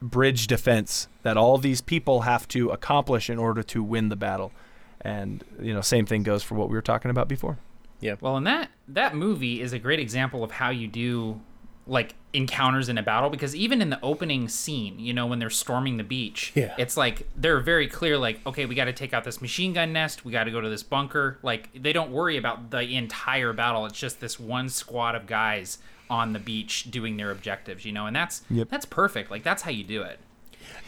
bridge 0.02 0.46
defense 0.46 1.08
that 1.22 1.36
all 1.36 1.56
these 1.58 1.80
people 1.80 2.22
have 2.22 2.46
to 2.48 2.70
accomplish 2.70 3.30
in 3.30 3.38
order 3.38 3.62
to 3.62 3.82
win 3.82 4.08
the 4.10 4.16
battle. 4.16 4.52
And 5.00 5.42
you 5.60 5.72
know, 5.74 5.80
same 5.80 6.06
thing 6.06 6.22
goes 6.22 6.42
for 6.42 6.54
what 6.54 6.68
we 6.68 6.74
were 6.76 6.82
talking 6.82 7.10
about 7.10 7.28
before. 7.28 7.58
Yeah. 8.00 8.14
Well, 8.20 8.36
and 8.36 8.46
that 8.46 8.70
that 8.88 9.14
movie 9.14 9.60
is 9.60 9.72
a 9.72 9.78
great 9.78 9.98
example 10.00 10.44
of 10.44 10.50
how 10.52 10.70
you 10.70 10.86
do 10.88 11.40
like 11.86 12.14
encounters 12.32 12.88
in 12.88 12.96
a 12.98 13.02
battle 13.02 13.28
because 13.30 13.54
even 13.54 13.82
in 13.82 13.90
the 13.90 13.98
opening 14.02 14.48
scene, 14.48 14.98
you 14.98 15.12
know, 15.12 15.26
when 15.26 15.38
they're 15.38 15.50
storming 15.50 15.98
the 15.98 16.02
beach, 16.04 16.50
Yeah. 16.54 16.74
it's 16.78 16.96
like 16.96 17.28
they're 17.36 17.60
very 17.60 17.86
clear 17.88 18.16
like, 18.18 18.40
okay, 18.46 18.64
we 18.66 18.74
got 18.74 18.86
to 18.86 18.92
take 18.92 19.12
out 19.12 19.24
this 19.24 19.40
machine 19.42 19.72
gun 19.74 19.92
nest, 19.92 20.24
we 20.24 20.32
got 20.32 20.44
to 20.44 20.50
go 20.50 20.60
to 20.60 20.68
this 20.68 20.82
bunker. 20.82 21.38
Like 21.42 21.68
they 21.74 21.92
don't 21.92 22.10
worry 22.10 22.36
about 22.36 22.70
the 22.70 22.96
entire 22.96 23.52
battle. 23.52 23.84
It's 23.86 23.98
just 23.98 24.20
this 24.20 24.40
one 24.40 24.68
squad 24.68 25.14
of 25.14 25.26
guys 25.26 25.78
on 26.10 26.32
the 26.32 26.38
beach 26.38 26.90
doing 26.90 27.16
their 27.16 27.30
objectives, 27.30 27.84
you 27.84 27.92
know. 27.92 28.06
And 28.06 28.16
that's 28.16 28.42
Yep. 28.50 28.68
that's 28.70 28.86
perfect. 28.86 29.30
Like 29.30 29.42
that's 29.42 29.62
how 29.62 29.70
you 29.70 29.84
do 29.84 30.02
it. 30.02 30.18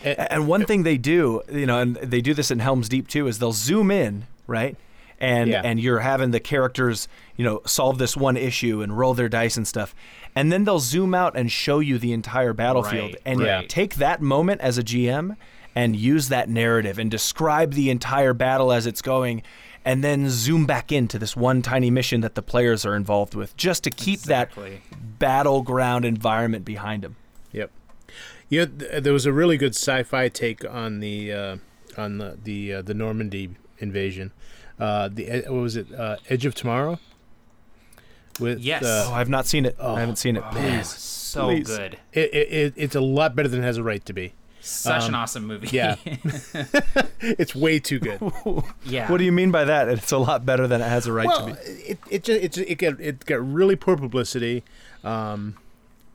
And 0.03 0.49
one 0.49 0.65
thing 0.65 0.83
they 0.83 0.97
do, 0.97 1.43
you 1.53 1.67
know, 1.67 1.79
and 1.79 1.97
they 1.97 2.21
do 2.21 2.33
this 2.35 2.51
in 2.51 2.59
Helm's 2.61 2.89
Deep 2.89 3.09
too, 3.09 3.27
is 3.27 3.39
they'll 3.39 3.53
zoom 3.53 3.91
in, 3.91 4.25
right? 4.47 4.77
And 5.19 5.51
Yeah. 5.51 5.63
and 5.65 5.81
you're 5.81 6.01
having 6.01 6.31
the 6.31 6.41
characters, 6.41 7.09
you 7.37 7.45
know, 7.45 7.63
solve 7.65 7.97
this 7.99 8.17
one 8.17 8.37
issue 8.37 8.83
and 8.83 8.97
roll 8.99 9.15
their 9.15 9.29
dice 9.31 9.57
and 9.57 9.67
stuff. 9.67 9.95
And 10.35 10.53
then 10.53 10.65
they'll 10.65 10.79
zoom 10.79 11.15
out 11.15 11.35
and 11.37 11.51
show 11.51 11.79
you 11.79 11.97
the 11.99 12.13
entire 12.13 12.53
battlefield. 12.53 13.13
Right, 13.15 13.23
and 13.25 13.41
right. 13.41 13.69
take 13.69 13.95
that 13.97 14.21
moment 14.21 14.61
as 14.61 14.77
a 14.77 14.83
GM 14.83 15.37
and 15.75 15.97
use 15.97 16.29
that 16.29 16.49
narrative 16.51 16.99
and 16.99 17.11
describe 17.11 17.73
the 17.73 17.89
entire 17.91 18.35
battle 18.35 18.73
as 18.73 18.87
it's 18.87 19.01
going 19.03 19.43
and 19.87 20.03
then 20.03 20.29
zoom 20.29 20.67
back 20.67 20.91
into 20.91 21.19
this 21.19 21.37
one 21.37 21.63
tiny 21.63 21.91
mission 21.91 22.21
that 22.21 22.35
the 22.35 22.43
players 22.43 22.85
are 22.85 22.97
involved 22.97 23.35
with 23.35 23.57
just 23.57 23.85
to 23.85 23.91
keep 23.91 24.19
Exactly. 24.19 24.81
that 24.91 25.19
battleground 25.19 26.05
environment 26.05 26.65
behind 26.65 27.03
them. 27.03 27.17
Yep. 27.53 27.71
Yeah, 28.49 28.67
th- 28.67 29.03
there 29.03 29.13
was 29.13 29.27
a 29.27 29.33
really 29.33 29.57
good 29.57 29.75
sci-fi 29.75 30.29
take 30.29 30.65
on 30.69 31.01
the 31.01 31.33
uh, 31.33 31.57
on 31.97 32.19
the 32.19 32.37
the 32.43 32.75
uh, 32.75 32.83
the 32.83 32.95
Normandy 32.95 33.51
invasion. 33.79 34.33
Uh, 34.79 35.09
the 35.13 35.43
what 35.47 35.61
was 35.63 35.77
it? 35.77 35.93
Uh, 35.93 36.17
Edge 36.29 36.45
of 36.47 36.55
Tomorrow. 36.55 36.99
With 38.39 38.61
Yes. 38.61 38.83
Oh, 38.85 39.13
uh, 39.13 39.17
I've 39.17 39.29
not 39.31 39.47
seen 39.47 39.65
it. 39.65 39.77
I 39.81 40.01
haven't 40.01 40.17
seen 40.17 40.37
it. 40.37 40.45
Please. 40.51 40.89
So 40.89 41.47
Please. 41.49 41.67
good. 41.67 41.99
it, 42.13 42.35
it, 42.35 42.53
it, 42.53 42.75
it's 42.77 42.95
a 42.95 43.01
lot 43.01 43.35
better 43.35 43.49
than 43.49 43.61
it 43.61 43.65
has 43.65 43.77
a 43.79 43.83
right 43.83 44.05
to 44.07 44.13
be. 44.13 44.35
Such 44.61 45.03
Um, 45.05 45.09
an 45.11 45.15
awesome 45.15 45.47
movie. 45.47 45.69
yeah. 45.73 45.97
It's 47.21 47.55
way 47.55 47.79
too 47.79 47.99
good. 47.99 48.21
yeah. 48.85 49.11
What 49.11 49.19
do 49.19 49.25
you 49.25 49.33
mean 49.33 49.51
by 49.51 49.65
that? 49.65 49.89
It's 49.89 50.13
a 50.13 50.19
lot 50.19 50.45
better 50.45 50.67
than 50.67 50.81
it 50.83 50.89
has 50.89 51.07
a 51.07 51.13
right 51.13 51.27
well, 51.27 51.49
to 51.49 51.55
be. 51.55 51.61
it 51.61 51.99
it 52.11 52.25
just, 52.25 52.43
it 52.43 52.53
just, 52.53 52.69
it 52.71 52.75
got 52.77 53.01
it 53.01 53.25
got 53.25 53.37
really 53.53 53.75
poor 53.77 53.97
publicity. 53.97 54.63
Um, 55.03 55.57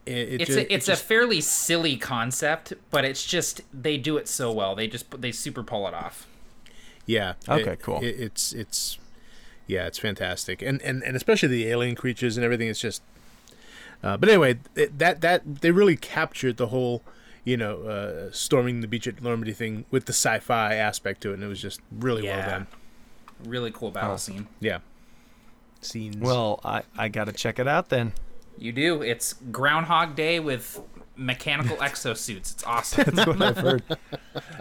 it, 0.06 0.12
it 0.18 0.42
it's 0.42 0.52
ju- 0.52 0.58
a, 0.58 0.62
it 0.62 0.68
it's 0.72 0.86
just- 0.86 1.02
a 1.04 1.06
fairly 1.06 1.42
silly 1.42 1.98
concept, 1.98 2.74
but 2.92 3.04
it's 3.04 3.26
just 3.26 3.62
they 3.74 3.98
do 3.98 4.18
it 4.18 4.28
so 4.28 4.52
well. 4.52 4.76
They 4.76 4.88
just 4.88 5.20
they 5.20 5.32
super 5.32 5.64
pull 5.64 5.88
it 5.88 5.94
off. 5.96 6.28
Yeah. 7.06 7.34
Okay, 7.48 7.74
It- 7.74 7.82
cool. 7.82 8.00
It, 8.02 8.16
it's 8.20 8.54
it's 8.54 8.98
yeah, 9.68 9.88
it's 9.88 9.98
fantastic, 10.00 10.62
and 10.62 10.82
and 10.82 11.04
and 11.04 11.16
especially 11.16 11.50
the 11.50 11.68
alien 11.68 11.96
creatures 11.96 12.38
and 12.38 12.44
everything. 12.44 12.68
It's 12.68 12.80
just. 12.82 13.02
Uh, 14.04 14.18
but 14.18 14.30
anyway, 14.30 14.58
it, 14.76 14.98
that 14.98 15.22
that 15.22 15.62
they 15.62 15.70
really 15.72 15.96
captured 15.96 16.58
the 16.58 16.68
whole, 16.68 17.04
you 17.46 17.56
know, 17.56 17.84
uh, 17.84 18.32
storming 18.32 18.82
the 18.82 18.88
beach 18.88 19.08
at 19.08 19.22
Normandy 19.22 19.54
thing 19.54 19.86
with 19.92 20.06
the 20.06 20.14
sci-fi 20.14 20.74
aspect 20.74 21.22
to 21.22 21.30
it, 21.32 21.36
and 21.36 21.44
it 21.44 21.48
was 21.48 21.62
just 21.62 21.80
really 21.92 22.24
well 22.24 22.42
done. 22.50 22.68
Really 23.46 23.70
cool 23.72 23.92
battle 23.92 24.14
Oh. 24.14 24.18
scene. 24.18 24.48
Yeah. 24.60 24.80
Scenes. 25.82 26.18
Well, 26.18 26.60
I, 26.64 26.82
I 26.98 27.10
got 27.10 27.26
to 27.26 27.32
check 27.32 27.60
it 27.60 27.68
out 27.68 27.90
then. 27.90 28.14
You 28.58 28.72
do. 28.72 29.02
It's 29.02 29.34
Groundhog 29.52 30.16
Day 30.16 30.40
with 30.40 30.80
mechanical 31.26 31.78
exosuits. 31.78 32.54
It's 32.54 32.64
awesome. 32.68 33.16
That's 33.16 33.28
what 33.28 33.42
I've 33.42 33.58
heard. 33.58 33.84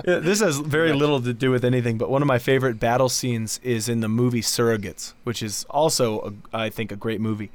Yeah, 0.07 0.19
this 0.19 0.41
has 0.41 0.59
very 0.59 0.93
little 0.93 1.21
to 1.23 1.33
do 1.33 1.51
with 1.51 1.65
anything, 1.65 1.99
but 1.99 2.11
one 2.11 2.23
of 2.23 2.29
my 2.29 2.39
favorite 2.39 2.79
battle 2.79 3.09
scenes 3.09 3.59
is 3.63 3.89
in 3.89 4.01
the 4.01 4.09
movie 4.09 4.41
Surrogates, 4.43 5.15
which 5.25 5.43
is 5.43 5.65
also, 5.71 6.35
a, 6.53 6.57
I 6.57 6.71
think, 6.71 6.93
a 6.93 6.97
great 6.97 7.21
movie, 7.21 7.51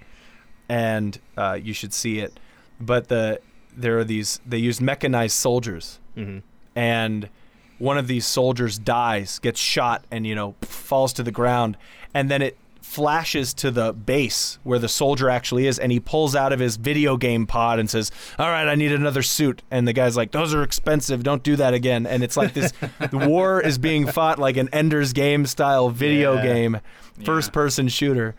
and 0.69 1.19
uh, 1.37 1.57
you 1.61 1.73
should 1.73 1.93
see 1.93 2.19
it. 2.19 2.39
But 2.79 3.07
the 3.07 3.39
there 3.77 3.97
are 3.99 4.03
these 4.03 4.39
they 4.45 4.57
use 4.57 4.79
mechanized 4.81 5.35
soldiers, 5.35 5.99
Mhm. 6.17 6.41
and 6.75 7.29
one 7.77 7.97
of 7.97 8.07
these 8.07 8.25
soldiers 8.25 8.77
dies, 8.79 9.39
gets 9.39 9.59
shot, 9.59 10.05
and 10.11 10.25
you 10.25 10.35
know 10.35 10.55
falls 10.61 11.13
to 11.13 11.23
the 11.23 11.31
ground, 11.31 11.77
and 12.13 12.29
then 12.31 12.41
it 12.41 12.57
flashes 12.85 13.53
to 13.55 13.71
the 13.71 13.91
base 13.91 14.59
where 14.63 14.79
the 14.79 14.87
soldier 14.87 15.29
actually 15.29 15.65
is, 15.67 15.77
and 15.79 15.91
he 15.91 15.99
pulls 15.99 16.35
out 16.35 16.53
of 16.53 16.59
his 16.59 16.77
video 16.77 17.17
game 17.17 17.45
pod 17.47 17.79
and 17.79 17.89
says, 17.89 18.11
"All 18.39 18.49
right, 18.49 18.67
I 18.67 18.75
need 18.75 18.91
another 18.91 19.21
suit." 19.23 19.61
And 19.71 19.87
the 19.87 19.91
guy's 19.93 20.15
like, 20.15 20.31
"Those 20.31 20.53
are 20.53 20.63
expensive. 20.63 21.23
Don't 21.23 21.43
do 21.43 21.55
that 21.57 21.73
again." 21.73 22.05
And 22.05 22.23
it's 22.23 22.37
like 22.37 22.53
this: 22.53 22.71
the 23.11 23.17
war 23.27 23.59
is 23.59 23.77
being 23.77 24.05
fought 24.07 24.39
like 24.39 24.55
an 24.55 24.69
Ender's 24.71 25.11
Game 25.13 25.45
style 25.45 25.89
video 25.89 26.35
Yeah. 26.35 26.43
game, 26.43 26.77
first-person 27.25 27.87
shooter. 27.89 28.35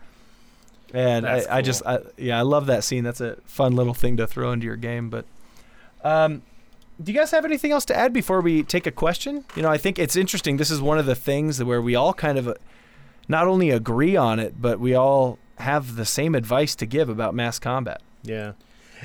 And 0.93 1.27
I, 1.27 1.35
That's 1.35 1.47
I 1.47 1.61
just. 1.61 1.85
I, 1.85 1.99
yeah, 2.17 2.39
I 2.39 2.43
love 2.43 2.65
that 2.67 2.83
scene. 2.83 3.03
That's 3.03 3.21
a 3.21 3.35
fun 3.45 3.75
little 3.75 3.93
thing 3.93 4.15
to 4.17 4.25
throw 4.25 4.53
into 4.53 4.65
your 4.65 4.77
game. 4.77 5.09
But, 5.09 5.25
um, 6.03 6.41
do 7.03 7.11
you 7.11 7.17
guys 7.19 7.29
have 7.31 7.43
anything 7.45 7.71
else 7.73 7.83
to 7.85 7.95
add 7.95 8.13
before 8.13 8.39
we 8.41 8.63
take 8.63 8.87
a 8.87 8.91
question? 8.91 9.43
You 9.55 9.61
know, 9.63 9.69
I 9.69 9.77
think 9.77 9.99
it's 9.99 10.15
interesting. 10.15 10.55
This 10.57 10.71
is 10.71 10.81
one 10.81 10.97
of 10.97 11.05
the 11.05 11.13
things 11.15 11.61
where 11.61 11.81
we 11.81 11.93
all 11.93 12.13
kind 12.13 12.37
of 12.37 12.55
not 13.27 13.47
only 13.47 13.69
agree 13.69 14.15
on 14.15 14.39
it, 14.39 14.61
but 14.61 14.79
we 14.79 14.93
all 14.95 15.37
have 15.57 15.95
the 15.95 16.05
same 16.05 16.35
advice 16.35 16.75
to 16.75 16.85
give 16.85 17.09
about 17.09 17.33
mass 17.33 17.59
combat. 17.59 18.01
Yeah. 18.23 18.53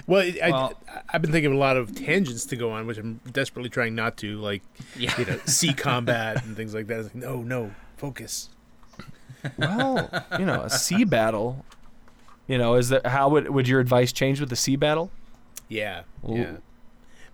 Well, 0.07 0.21
it, 0.23 0.39
Well- 0.41 0.75
I, 0.89 1.01
I've 1.15 1.23
been 1.23 1.33
thinking 1.33 1.51
of 1.53 1.57
a 1.57 1.61
lot 1.61 1.77
of 1.77 1.95
tangents 1.95 2.45
to 2.47 2.57
go 2.57 2.71
on, 2.71 2.87
which 2.87 2.99
I'm 2.99 3.21
desperately 3.31 3.69
trying 3.71 3.95
not 3.95 4.17
to, 4.19 4.39
like 4.39 4.63
yeah. 4.97 5.19
you 5.19 5.25
know, 5.27 5.39
sea 5.45 5.75
combat 5.77 6.45
and 6.45 6.57
things 6.57 6.75
like 6.75 6.87
that. 6.87 7.01
It's 7.01 7.15
like, 7.15 7.15
no, 7.15 7.43
no, 7.43 7.75
focus. 7.97 8.49
Well, 9.59 10.09
you 10.39 10.45
know, 10.47 10.63
a 10.63 10.71
sea 10.71 11.05
battle. 11.05 11.65
You 12.47 12.59
know, 12.59 12.75
is 12.75 12.89
that 12.91 13.07
how 13.07 13.29
would 13.31 13.51
would 13.51 13.69
your 13.69 13.81
advice 13.81 14.13
change 14.13 14.41
with 14.41 14.51
the 14.51 14.57
sea 14.57 14.77
battle? 14.77 15.11
Yeah, 15.69 16.03
Ooh. 16.29 16.37
yeah. 16.37 16.53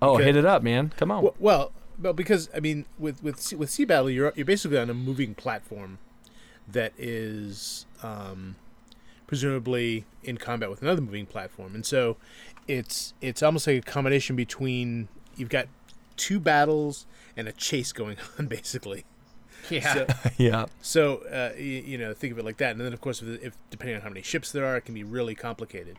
Oh, 0.00 0.16
Because- 0.16 0.26
hit 0.26 0.36
it 0.36 0.44
up, 0.46 0.62
man! 0.62 0.92
Come 0.96 1.10
on. 1.10 1.22
Well, 1.22 1.34
well, 1.38 1.72
well, 2.00 2.12
because 2.12 2.48
I 2.54 2.60
mean, 2.60 2.86
with 2.98 3.22
with 3.22 3.40
sea- 3.40 3.56
with 3.56 3.70
sea 3.70 3.84
battle, 3.84 4.08
you're 4.10 4.32
you're 4.36 4.46
basically 4.46 4.78
on 4.78 4.88
a 4.90 4.94
moving 4.94 5.34
platform 5.34 5.98
that 6.72 6.92
is 6.98 7.86
um, 8.02 8.56
presumably 9.26 10.04
in 10.22 10.36
combat 10.38 10.70
with 10.70 10.82
another 10.82 11.00
moving 11.00 11.26
platform. 11.26 11.74
And 11.74 11.84
so 11.84 12.16
it's 12.66 13.14
it's 13.20 13.42
almost 13.42 13.66
like 13.66 13.76
a 13.76 13.80
combination 13.82 14.36
between 14.36 15.08
you've 15.36 15.48
got 15.48 15.68
two 16.16 16.40
battles 16.40 17.06
and 17.36 17.48
a 17.48 17.52
chase 17.52 17.92
going 17.92 18.16
on 18.38 18.46
basically. 18.46 19.04
Yeah. 19.70 19.94
So, 19.94 20.06
yeah. 20.38 20.66
so 20.80 21.16
uh, 21.32 21.52
you, 21.56 21.64
you 21.64 21.98
know, 21.98 22.14
think 22.14 22.32
of 22.32 22.38
it 22.38 22.44
like 22.44 22.58
that. 22.58 22.72
And 22.72 22.80
then 22.80 22.92
of 22.92 23.00
course, 23.00 23.22
if, 23.22 23.42
if 23.42 23.56
depending 23.70 23.96
on 23.96 24.02
how 24.02 24.08
many 24.08 24.22
ships 24.22 24.52
there 24.52 24.64
are, 24.64 24.76
it 24.76 24.82
can 24.82 24.94
be 24.94 25.04
really 25.04 25.34
complicated. 25.34 25.98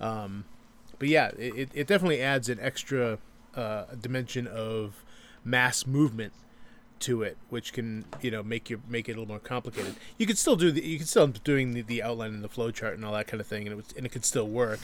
Um, 0.00 0.44
but 0.98 1.08
yeah, 1.08 1.30
it, 1.38 1.70
it 1.72 1.86
definitely 1.86 2.20
adds 2.20 2.48
an 2.48 2.58
extra 2.60 3.18
uh, 3.54 3.84
dimension 4.00 4.46
of 4.46 5.04
mass 5.44 5.86
movement 5.86 6.32
to 7.00 7.22
it, 7.22 7.36
which 7.48 7.72
can 7.72 8.04
you 8.20 8.30
know 8.30 8.42
make 8.42 8.70
you 8.70 8.80
make 8.88 9.08
it 9.08 9.12
a 9.12 9.14
little 9.14 9.28
more 9.28 9.38
complicated. 9.38 9.94
You 10.16 10.26
could 10.26 10.38
still 10.38 10.56
do 10.56 10.70
the 10.70 10.84
you 10.84 10.98
could 10.98 11.08
still 11.08 11.24
end 11.24 11.36
up 11.36 11.44
doing 11.44 11.72
the, 11.72 11.82
the 11.82 12.02
outline 12.02 12.34
and 12.34 12.44
the 12.44 12.48
flow 12.48 12.70
chart 12.70 12.94
and 12.94 13.04
all 13.04 13.12
that 13.12 13.26
kind 13.26 13.40
of 13.40 13.46
thing, 13.46 13.66
and 13.66 13.72
it 13.72 13.76
was, 13.76 13.86
and 13.96 14.06
it 14.06 14.10
could 14.10 14.24
still 14.24 14.48
work. 14.48 14.80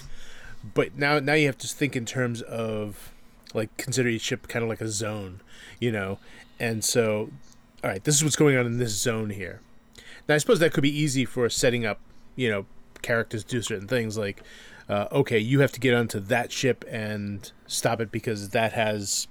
But 0.74 0.96
now 0.96 1.18
now 1.18 1.34
you 1.34 1.46
have 1.46 1.58
to 1.58 1.68
think 1.68 1.96
in 1.96 2.06
terms 2.06 2.42
of 2.42 3.12
like 3.52 3.76
consider 3.76 4.16
ship 4.18 4.48
kind 4.48 4.62
of 4.62 4.68
like 4.68 4.80
a 4.80 4.88
zone, 4.88 5.40
you 5.80 5.92
know, 5.92 6.18
and 6.58 6.84
so 6.84 7.30
all 7.82 7.90
right, 7.90 8.02
this 8.02 8.14
is 8.16 8.24
what's 8.24 8.36
going 8.36 8.56
on 8.56 8.66
in 8.66 8.78
this 8.78 9.00
zone 9.00 9.30
here. 9.30 9.60
Now 10.28 10.34
I 10.34 10.38
suppose 10.38 10.58
that 10.60 10.72
could 10.72 10.82
be 10.82 10.96
easy 10.96 11.24
for 11.24 11.48
setting 11.50 11.84
up, 11.84 12.00
you 12.36 12.50
know, 12.50 12.66
characters 13.02 13.44
do 13.44 13.62
certain 13.62 13.88
things 13.88 14.16
like. 14.16 14.42
Uh, 14.86 15.08
okay, 15.10 15.38
you 15.38 15.60
have 15.60 15.72
to 15.72 15.80
get 15.80 15.94
onto 15.94 16.20
that 16.20 16.52
ship 16.52 16.84
and 16.90 17.52
stop 17.66 18.02
it 18.02 18.12
because 18.12 18.50
that 18.50 18.74
has, 18.74 19.26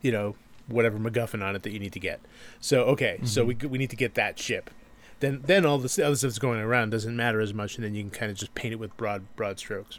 you 0.00 0.10
know, 0.10 0.34
whatever 0.68 0.98
MacGuffin 0.98 1.42
on 1.42 1.56
it 1.56 1.62
that 1.62 1.72
you 1.72 1.78
need 1.78 1.92
to 1.92 2.00
get. 2.00 2.20
So 2.60 2.82
okay, 2.84 3.20
so 3.24 3.44
mm-hmm. 3.44 3.66
we 3.66 3.68
we 3.68 3.78
need 3.78 3.90
to 3.90 3.96
get 3.96 4.14
that 4.14 4.38
ship. 4.38 4.70
Then 5.20 5.42
then 5.44 5.64
all 5.64 5.78
this 5.78 5.98
other 5.98 6.16
stuff 6.16 6.30
that's 6.30 6.38
going 6.38 6.60
around 6.60 6.90
doesn't 6.90 7.16
matter 7.16 7.40
as 7.40 7.54
much, 7.54 7.76
and 7.76 7.84
then 7.84 7.94
you 7.94 8.02
can 8.02 8.10
kind 8.10 8.30
of 8.30 8.36
just 8.36 8.54
paint 8.54 8.72
it 8.72 8.76
with 8.76 8.96
broad 8.96 9.24
broad 9.36 9.58
strokes. 9.58 9.98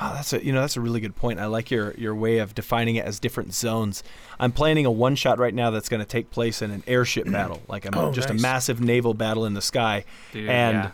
Oh, 0.00 0.12
that's 0.14 0.32
a 0.32 0.44
you 0.44 0.52
know 0.52 0.60
that's 0.60 0.76
a 0.76 0.80
really 0.80 1.00
good 1.00 1.14
point. 1.14 1.38
I 1.38 1.46
like 1.46 1.70
your 1.70 1.94
your 1.94 2.14
way 2.14 2.38
of 2.38 2.54
defining 2.54 2.96
it 2.96 3.04
as 3.04 3.20
different 3.20 3.54
zones. 3.54 4.02
I'm 4.38 4.52
planning 4.52 4.84
a 4.84 4.90
one 4.90 5.14
shot 5.14 5.38
right 5.38 5.54
now 5.54 5.70
that's 5.70 5.88
going 5.88 6.00
to 6.00 6.06
take 6.06 6.30
place 6.30 6.60
in 6.60 6.70
an 6.70 6.82
airship 6.86 7.26
battle, 7.30 7.62
like 7.68 7.86
a, 7.86 7.96
Oh, 7.96 8.12
just 8.12 8.28
nice. 8.28 8.38
a 8.38 8.42
massive 8.42 8.80
naval 8.80 9.14
battle 9.14 9.44
in 9.44 9.54
the 9.54 9.62
sky. 9.62 10.04
Dude, 10.32 10.50
and 10.50 10.76
yeah. 10.76 10.90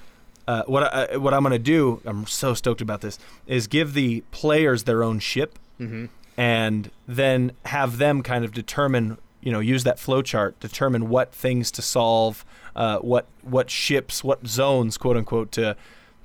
uh, 0.47 0.62
what 0.66 0.82
I, 0.95 1.16
what 1.16 1.32
I'm 1.34 1.43
going 1.43 1.53
to 1.53 1.59
do, 1.59 2.01
I'm 2.05 2.26
so 2.26 2.55
stoked 2.55 2.80
about 2.80 3.01
this, 3.01 3.18
is 3.47 3.66
give 3.66 3.95
the 3.95 4.20
players 4.30 4.84
their 4.84 5.03
own 5.03 5.18
ship, 5.18 5.59
mm-hmm. 5.80 6.07
And 6.37 6.91
then 7.07 7.53
have 7.66 7.99
them 7.99 8.22
kind 8.22 8.45
of 8.45 8.53
determine, 8.53 9.18
you 9.41 9.53
know, 9.53 9.61
use 9.61 9.85
that 9.85 9.99
flow 9.99 10.22
chart, 10.22 10.59
determine 10.61 11.09
what 11.09 11.33
things 11.35 11.70
to 11.72 11.83
solve, 11.83 12.45
uh, 12.76 12.99
what 12.99 13.26
what 13.43 13.70
ships, 13.70 14.22
what 14.24 14.47
zones, 14.47 14.97
quote 14.97 15.16
unquote, 15.16 15.53
to 15.53 15.76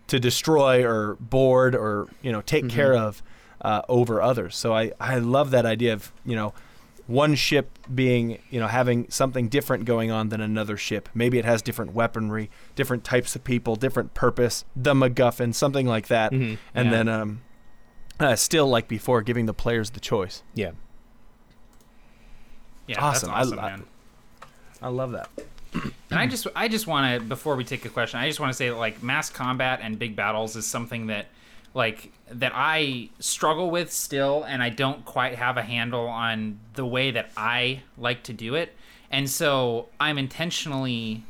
to 0.07 0.19
destroy 0.19 0.85
or 0.85 1.15
board 1.19 1.75
or 1.75 2.07
you 2.21 2.31
know 2.31 2.41
take 2.41 2.69
care 2.69 2.95
of 2.95 3.21
uh, 3.61 3.81
over 3.89 4.21
others. 4.21 4.55
So 4.55 4.73
I 4.73 4.91
I 4.99 5.17
love 5.19 5.51
that 5.51 5.65
idea 5.65 5.93
of 5.93 6.11
you 6.25 6.35
know 6.35 6.53
one 7.07 7.35
ship 7.35 7.77
being 7.93 8.37
you 8.49 8.59
know 8.59 8.67
having 8.67 9.09
something 9.09 9.47
different 9.49 9.85
going 9.85 10.11
on 10.11 10.29
than 10.29 10.39
another 10.39 10.77
ship. 10.77 11.09
Maybe 11.13 11.37
it 11.37 11.45
has 11.45 11.61
different 11.61 11.93
weaponry, 11.93 12.49
different 12.75 13.03
types 13.03 13.35
of 13.35 13.43
people, 13.43 13.75
different 13.75 14.13
purpose, 14.13 14.63
the 14.75 14.93
MacGuffin, 14.93 15.53
something 15.53 15.85
like 15.87 16.07
that, 16.07 16.31
and 16.31 16.57
Yeah. 16.75 16.89
then 16.91 17.07
um, 17.09 17.41
uh, 18.19 18.35
still 18.35 18.67
like 18.67 18.87
before, 18.87 19.21
giving 19.21 19.45
the 19.45 19.53
players 19.53 19.91
the 19.91 19.99
choice. 19.99 20.43
Yeah. 20.53 20.71
Yeah, 22.87 23.03
Awesome. 23.03 23.29
That's 23.29 23.47
awesome, 23.47 23.59
I- 23.59 23.69
man. 23.69 23.85
I 24.81 24.87
love 24.89 25.11
that. 25.11 25.29
And 25.73 26.19
I 26.19 26.27
just 26.27 26.47
I 26.55 26.67
just 26.69 26.87
want 26.87 27.19
to 27.21 27.27
before 27.27 27.55
we 27.55 27.63
take 27.63 27.83
a 27.85 27.89
question, 27.89 28.19
I 28.19 28.27
just 28.27 28.39
want 28.39 28.51
to 28.51 28.55
say 28.57 28.69
that 28.69 28.77
like 28.77 29.03
mass 29.03 29.29
combat 29.29 29.79
and 29.83 29.99
big 29.99 30.15
battles 30.15 30.55
is 30.55 30.65
something 30.65 31.07
that 31.07 31.27
like 31.73 32.11
that 32.31 32.51
I 32.55 33.09
struggle 33.19 33.69
with 33.69 33.91
still 33.91 34.43
and 34.43 34.63
I 34.63 34.69
don't 34.69 35.03
quite 35.03 35.35
have 35.35 35.57
a 35.57 35.61
handle 35.61 36.07
on 36.07 36.59
the 36.75 36.85
way 36.85 37.11
that 37.11 37.31
I 37.35 37.81
like 37.97 38.23
to 38.23 38.33
do 38.33 38.55
it. 38.55 38.73
And 39.11 39.29
so 39.29 39.89
I'm 39.99 40.17
intentionally 40.17 41.23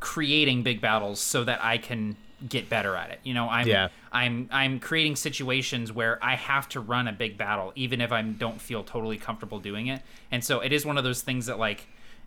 creating 0.00 0.62
big 0.62 0.80
battles 0.80 1.20
so 1.20 1.42
that 1.44 1.64
I 1.64 1.78
can 1.78 2.16
get 2.48 2.68
better 2.68 2.96
at 2.96 3.10
it. 3.10 3.20
You 3.22 3.34
know, 3.34 3.48
I'm 3.48 3.66
Yeah. 3.68 3.88
I'm 4.12 4.48
I'm 4.50 4.80
creating 4.80 5.16
situations 5.16 5.92
where 5.92 6.18
I 6.24 6.34
have 6.36 6.68
to 6.70 6.80
run 6.80 7.06
a 7.08 7.12
big 7.12 7.36
battle 7.38 7.72
even 7.76 8.00
if 8.00 8.10
I 8.12 8.22
don't 8.22 8.60
feel 8.60 8.82
totally 8.82 9.18
comfortable 9.18 9.58
doing 9.60 9.86
it. 9.88 10.02
And 10.30 10.42
so 10.44 10.60
it 10.60 10.72
is 10.72 10.84
one 10.86 10.98
of 10.98 11.04
those 11.04 11.22
things 11.22 11.46
that 11.46 11.58
like 11.58 11.86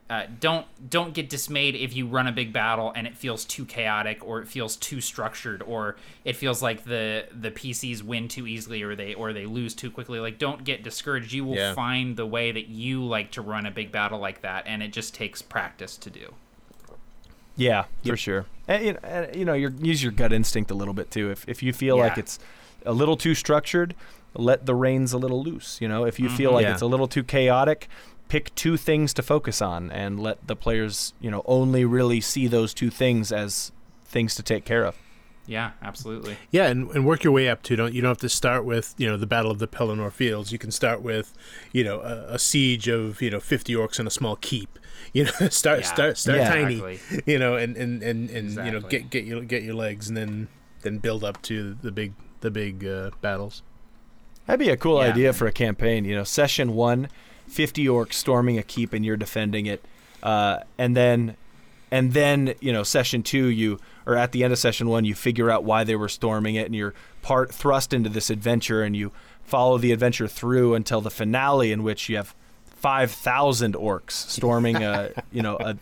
uh, 0.09 0.26
don't 0.39 0.66
don't 0.89 1.14
get 1.14 1.30
dismayed 1.30 1.76
if 1.76 1.95
you 1.95 2.05
run 2.05 2.28
a 2.28 2.32
big 2.32 2.51
battle 2.51 2.91
and 2.93 3.07
it 3.07 3.16
feels 3.18 3.45
too 3.45 3.66
chaotic 3.66 4.22
or 4.28 4.41
it 4.41 4.47
feels 4.49 4.76
too 4.76 4.99
structured 4.99 5.61
or 5.64 5.95
it 6.26 6.36
feels 6.36 6.61
like 6.61 6.84
the 6.84 7.26
the 7.32 7.49
PCs 7.49 8.03
win 8.03 8.28
too 8.28 8.45
easily 8.45 8.84
or 8.84 8.95
they 8.97 9.14
or 9.14 9.32
they 9.32 9.45
lose 9.45 9.74
too 9.74 9.89
quickly. 9.89 10.20
Like 10.20 10.38
don't 10.38 10.64
get 10.66 10.84
discouraged. 10.84 11.32
You 11.32 11.45
will 11.45 11.55
Yeah. 11.55 11.74
find 11.74 12.18
the 12.18 12.26
way 12.26 12.51
that 12.51 12.68
you 12.68 13.03
like 13.03 13.32
to 13.32 13.41
run 13.41 13.66
a 13.66 13.72
big 13.72 13.91
battle 13.93 14.20
like 14.20 14.41
that, 14.41 14.66
and 14.68 14.84
it 14.84 14.91
just 14.91 15.16
takes 15.16 15.41
practice 15.41 15.95
to 15.97 16.09
do. 16.09 16.34
Yeah, 17.56 17.86
for 18.06 18.18
sure. 18.18 18.45
And, 18.68 18.86
you 18.86 18.93
know, 18.93 18.99
and, 19.04 19.36
you 19.36 19.45
know, 19.45 19.54
your 19.54 19.72
use 19.72 20.01
your 20.01 20.12
gut 20.12 20.34
instinct 20.34 20.72
a 20.72 20.74
little 20.74 20.93
bit 20.93 21.12
too. 21.12 21.30
If 21.30 21.47
if 21.47 21.62
you 21.62 21.74
feel 21.74 21.97
like 21.97 22.18
it's 22.18 22.39
a 22.86 22.93
little 22.93 23.18
too 23.18 23.36
structured, 23.36 23.95
let 24.34 24.66
the 24.66 24.76
reins 24.76 25.14
a 25.14 25.18
little 25.18 25.43
loose. 25.43 25.80
You 25.82 25.88
know, 25.88 26.06
if 26.06 26.20
you 26.20 26.30
feel 26.30 26.49
mm-hmm. 26.49 26.56
like 26.56 26.64
Yeah. 26.64 26.74
it's 26.74 26.82
a 26.82 26.88
little 26.88 27.08
too 27.08 27.24
chaotic, 27.24 27.88
pick 28.30 28.54
two 28.56 28.78
things 28.78 29.14
to 29.14 29.22
focus 29.22 29.62
on 29.62 29.91
and 29.91 30.20
let 30.20 30.47
the 30.47 30.56
players, 30.56 31.14
you 31.20 31.30
know, 31.30 31.43
only 31.45 31.86
really 31.86 32.22
see 32.22 32.47
those 32.47 32.74
two 32.74 32.89
things 32.89 33.32
as 33.32 33.72
things 34.06 34.36
to 34.36 34.43
take 34.43 34.66
care 34.66 34.86
of. 34.86 34.95
Yeah, 35.45 35.72
absolutely. 35.82 36.38
Yeah, 36.51 36.68
and, 36.68 36.89
and 36.91 37.06
work 37.06 37.24
your 37.24 37.34
way 37.34 37.49
up 37.49 37.64
to 37.64 37.76
don't 37.76 37.93
you 37.93 38.01
don't 38.01 38.10
have 38.10 38.18
to 38.20 38.30
start 38.30 38.64
with 38.64 38.95
you 38.97 39.08
know 39.08 39.18
the 39.18 39.28
Battle 39.28 39.51
of 39.51 39.60
the 39.60 39.68
Pelennor 39.68 40.12
Fields. 40.12 40.51
You 40.51 40.58
can 40.58 40.72
start 40.72 41.01
with 41.01 41.34
you 41.74 41.84
know 41.84 41.99
a, 41.99 42.36
a 42.36 42.39
siege 42.39 42.88
of 42.88 43.22
you 43.22 43.30
know 43.30 43.39
fifty 43.39 43.74
orcs 43.74 43.99
in 43.99 44.08
a 44.08 44.12
small 44.12 44.38
keep. 44.38 44.80
You 45.14 45.26
know, 45.26 45.49
start 45.49 45.80
Yeah. 45.82 45.86
start 45.93 46.18
start 46.18 46.38
Yeah. 46.39 46.49
tiny. 46.49 46.80
Exactly. 46.80 47.24
You 47.34 47.39
know, 47.39 47.56
and 47.56 47.76
and 47.78 48.01
and, 48.01 48.30
and 48.30 48.49
you 48.66 48.72
know 48.72 48.80
get 48.82 49.10
get 49.10 49.26
your 49.26 49.41
get 49.41 49.64
your 49.64 49.76
legs, 49.76 50.08
and 50.08 50.16
then 50.18 50.47
then 50.82 50.97
build 50.99 51.24
up 51.24 51.41
to 51.43 51.76
the 51.82 51.91
big 51.91 52.14
the 52.41 52.51
big 52.51 52.86
uh, 52.86 53.12
battles. 53.22 53.62
That'd 54.47 54.60
be 54.60 54.70
a 54.70 54.78
cool 54.78 54.97
Yeah. 55.01 55.10
idea 55.12 55.34
for 55.34 55.47
a 55.47 55.51
campaign. 55.51 56.04
You 56.06 56.16
know, 56.16 56.24
session 56.24 56.74
one, 56.74 57.08
50 57.47 57.86
orcs 57.88 58.14
storming 58.14 58.58
a 58.58 58.64
keep 58.64 58.91
and 58.93 59.06
you're 59.06 59.16
defending 59.18 59.66
it, 59.66 59.86
uh, 60.22 60.60
and 60.78 60.95
then, 60.97 61.38
and 61.91 62.12
then 62.14 62.54
you 62.60 62.74
know, 62.74 62.84
session 62.84 63.24
two, 63.24 63.45
you 63.47 63.80
or 64.06 64.18
at 64.18 64.32
the 64.34 64.43
end 64.43 64.51
of 64.51 64.60
session 64.60 64.89
one, 64.89 65.06
you 65.06 65.16
figure 65.16 65.49
out 65.49 65.64
why 65.64 65.84
they 65.86 65.95
were 65.95 66.10
storming 66.10 66.56
it, 66.56 66.66
and 66.66 66.76
you're 66.76 66.93
part 67.22 67.54
thrust 67.54 67.93
into 67.93 68.10
this 68.10 68.30
adventure, 68.30 68.84
and 68.84 68.95
you 68.97 69.12
follow 69.43 69.78
the 69.78 69.91
adventure 69.93 70.28
through 70.28 70.74
until 70.74 70.99
the 71.01 71.12
finale, 71.12 71.72
in 71.72 71.84
which 71.84 72.10
you 72.10 72.18
have 72.18 72.36
5,000 72.84 73.76
orcs 73.76 74.12
storming 74.12 74.84
a, 74.84 75.12
you 75.32 75.42
know, 75.42 75.58
a, 75.58 75.78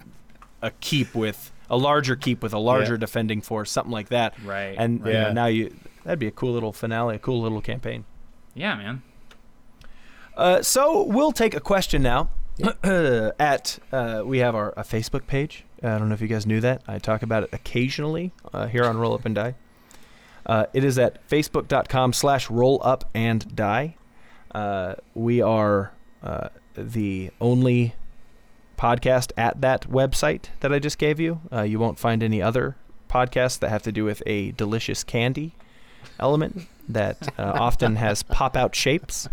a 0.62 0.72
keep 0.80 1.14
with 1.16 1.52
a 1.70 1.76
larger 1.76 2.16
keep 2.16 2.44
with 2.44 2.54
a 2.54 2.60
larger 2.60 2.94
Yeah. 2.94 3.00
defending 3.00 3.42
force, 3.42 3.72
something 3.72 3.92
like 3.92 4.10
that. 4.10 4.36
Right, 4.46 4.76
And 4.78 5.00
you 5.06 5.12
know, 5.14 5.34
now 5.34 5.48
you 5.48 5.76
that'd 6.04 6.20
be 6.20 6.28
a 6.28 6.32
cool 6.32 6.54
little 6.54 6.72
finale, 6.72 7.16
a 7.16 7.20
cool 7.20 7.42
little 7.42 7.62
campaign. 7.62 8.06
Yeah, 8.54 8.76
man. 8.76 9.02
Uh, 10.38 10.62
so 10.62 11.04
we'll 11.04 11.32
take 11.32 11.56
a 11.56 11.60
question 11.60 12.02
now. 12.04 12.30
At 12.84 13.80
uh, 13.92 14.22
we 14.24 14.38
have 14.40 14.54
our 14.54 14.72
a 14.78 14.84
Facebook 14.84 15.26
page. 15.26 15.64
Uh, 15.84 15.88
I 15.88 15.98
don't 15.98 16.10
know 16.10 16.14
if 16.14 16.22
you 16.22 16.28
guys 16.28 16.46
knew 16.46 16.62
that. 16.62 16.84
I 16.88 17.00
talk 17.00 17.24
about 17.24 17.44
it 17.44 17.50
occasionally 17.54 18.32
uh, 18.54 18.68
here 18.68 18.86
on 18.86 18.98
Roll 18.98 19.14
Up 19.16 19.26
and 19.26 19.34
Die. 19.34 19.56
Uh, 20.46 20.66
it 20.74 20.84
is 20.84 20.98
at 21.00 21.28
facebook.com 21.30 22.14
slash 22.14 22.50
roll 22.50 22.80
up 22.84 23.10
and 23.16 23.56
die. 23.56 23.96
Uh, 24.54 24.96
we 25.16 25.42
are 25.42 25.92
uh, 26.24 26.50
the 26.76 27.32
only 27.40 27.96
podcast 28.78 29.32
at 29.38 29.62
that 29.62 29.90
website 29.90 30.46
that 30.62 30.74
I 30.74 30.80
just 30.80 30.98
gave 30.98 31.20
you. 31.20 31.42
Uh, 31.52 31.62
you 31.62 31.80
won't 31.80 32.00
find 32.00 32.24
any 32.24 32.42
other 32.42 32.76
podcasts 33.10 33.60
that 33.60 33.70
have 33.70 33.84
to 33.84 33.92
do 33.92 34.04
with 34.06 34.24
a 34.26 34.52
delicious 34.52 35.04
candy 35.04 35.54
element 36.20 36.68
that 36.90 37.30
uh, 37.38 37.44
often 37.56 37.98
has 37.98 38.24
pop 38.24 38.58
out 38.58 38.76
shapes. 38.76 39.30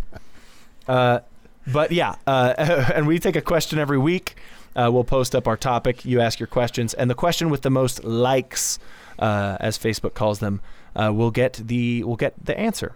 Uh, 0.86 1.20
but 1.66 1.92
yeah, 1.92 2.16
uh, 2.26 2.54
and 2.94 3.06
we 3.06 3.18
take 3.18 3.36
a 3.36 3.40
question 3.42 3.78
every 3.78 3.98
week. 3.98 4.36
Uh, 4.76 4.90
we'll 4.92 5.04
post 5.04 5.34
up 5.34 5.48
our 5.48 5.56
topic. 5.56 6.04
You 6.04 6.20
ask 6.20 6.38
your 6.38 6.46
questions, 6.46 6.94
and 6.94 7.10
the 7.10 7.14
question 7.14 7.50
with 7.50 7.62
the 7.62 7.70
most 7.70 8.04
likes, 8.04 8.78
uh, 9.18 9.56
as 9.60 9.78
Facebook 9.78 10.14
calls 10.14 10.38
them, 10.38 10.60
uh, 10.94 11.12
will 11.12 11.30
get 11.30 11.54
the 11.54 12.04
will 12.04 12.16
get 12.16 12.34
the 12.44 12.58
answer. 12.58 12.94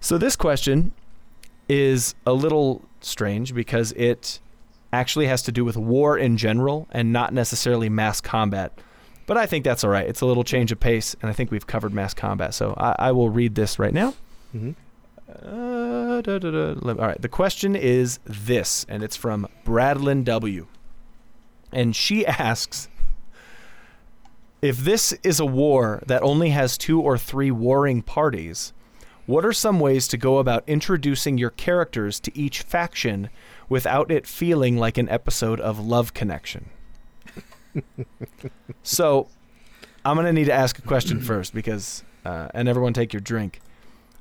So 0.00 0.18
this 0.18 0.36
question 0.36 0.92
is 1.68 2.14
a 2.26 2.32
little 2.32 2.82
strange 3.00 3.54
because 3.54 3.92
it 3.92 4.40
actually 4.92 5.26
has 5.26 5.42
to 5.42 5.52
do 5.52 5.64
with 5.64 5.76
war 5.76 6.16
in 6.16 6.36
general 6.36 6.86
and 6.90 7.12
not 7.12 7.32
necessarily 7.32 7.88
mass 7.88 8.20
combat. 8.20 8.72
But 9.26 9.36
I 9.36 9.46
think 9.46 9.64
that's 9.64 9.82
all 9.84 9.90
right. 9.90 10.06
It's 10.06 10.20
a 10.20 10.26
little 10.26 10.44
change 10.44 10.70
of 10.70 10.80
pace, 10.80 11.16
and 11.20 11.30
I 11.30 11.32
think 11.32 11.50
we've 11.50 11.66
covered 11.66 11.94
mass 11.94 12.14
combat. 12.14 12.54
So 12.54 12.74
I, 12.76 12.94
I 12.98 13.12
will 13.12 13.30
read 13.30 13.54
this 13.54 13.78
right 13.78 13.94
now. 13.94 14.14
Mm-hmm. 14.54 14.72
Uh, 15.28 16.20
da, 16.20 16.38
da, 16.38 16.50
da. 16.50 16.88
All 16.88 16.94
right. 16.94 17.20
The 17.20 17.28
question 17.28 17.74
is 17.74 18.18
this, 18.24 18.84
and 18.88 19.02
it's 19.02 19.16
from 19.16 19.48
Bradlyn 19.64 20.24
W. 20.24 20.66
And 21.72 21.96
she 21.96 22.26
asks 22.26 22.88
if 24.62 24.78
this 24.78 25.12
is 25.22 25.40
a 25.40 25.46
war 25.46 26.02
that 26.06 26.22
only 26.22 26.50
has 26.50 26.78
two 26.78 27.00
or 27.00 27.18
three 27.18 27.50
warring 27.50 28.00
parties, 28.00 28.72
what 29.26 29.44
are 29.44 29.52
some 29.52 29.80
ways 29.80 30.06
to 30.08 30.16
go 30.16 30.38
about 30.38 30.64
introducing 30.66 31.38
your 31.38 31.50
characters 31.50 32.20
to 32.20 32.36
each 32.38 32.62
faction 32.62 33.30
without 33.68 34.10
it 34.10 34.26
feeling 34.26 34.76
like 34.76 34.98
an 34.98 35.08
episode 35.08 35.60
of 35.60 35.78
Love 35.78 36.12
Connection? 36.14 36.68
so, 38.82 39.28
I'm 40.04 40.16
going 40.16 40.26
to 40.26 40.32
need 40.32 40.44
to 40.46 40.52
ask 40.52 40.78
a 40.78 40.82
question 40.82 41.20
first 41.20 41.54
because, 41.54 42.04
uh, 42.24 42.48
and 42.54 42.68
everyone 42.68 42.92
take 42.92 43.12
your 43.12 43.20
drink. 43.20 43.60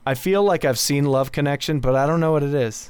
I 0.06 0.14
feel 0.16 0.44
like 0.44 0.66
I've 0.66 0.80
seen 0.80 1.06
Love 1.06 1.32
Connection, 1.32 1.80
but 1.80 1.96
I 1.96 2.06
don't 2.08 2.20
know 2.20 2.32
what 2.32 2.44
it 2.44 2.54
is. 2.54 2.90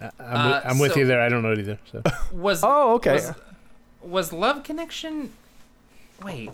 I- 0.00 0.10
I'm, 0.18 0.36
Uh, 0.36 0.54
with, 0.54 0.66
I'm 0.66 0.78
with 0.78 0.92
so- 0.92 0.98
you 1.00 1.06
there. 1.06 1.20
I 1.20 1.28
don't 1.28 1.42
know 1.42 1.52
it 1.52 1.58
either. 1.60 1.78
So 1.90 2.02
Was 2.32 2.60
Oh, 2.64 2.94
okay. 2.94 3.14
Was, 3.14 3.32
was 4.02 4.32
Love 4.32 4.62
Connection? 4.64 5.32
Wait, 6.22 6.50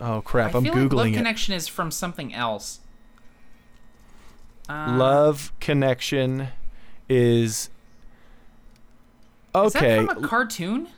Oh 0.00 0.20
crap! 0.22 0.54
I 0.54 0.58
I'm 0.58 0.64
feel 0.64 0.74
like 0.74 0.92
Love 0.92 1.06
googling 1.06 1.12
it. 1.12 1.16
Connection 1.16 1.54
is 1.54 1.68
from 1.68 1.90
something 1.90 2.34
else. 2.34 2.80
Uh, 4.68 4.94
Love 4.96 5.52
Connection 5.60 6.48
is 7.08 7.70
okay. 9.54 9.66
Is 10.00 10.06
that 10.06 10.14
from 10.14 10.24
a 10.24 10.26
cartoon? 10.28 10.88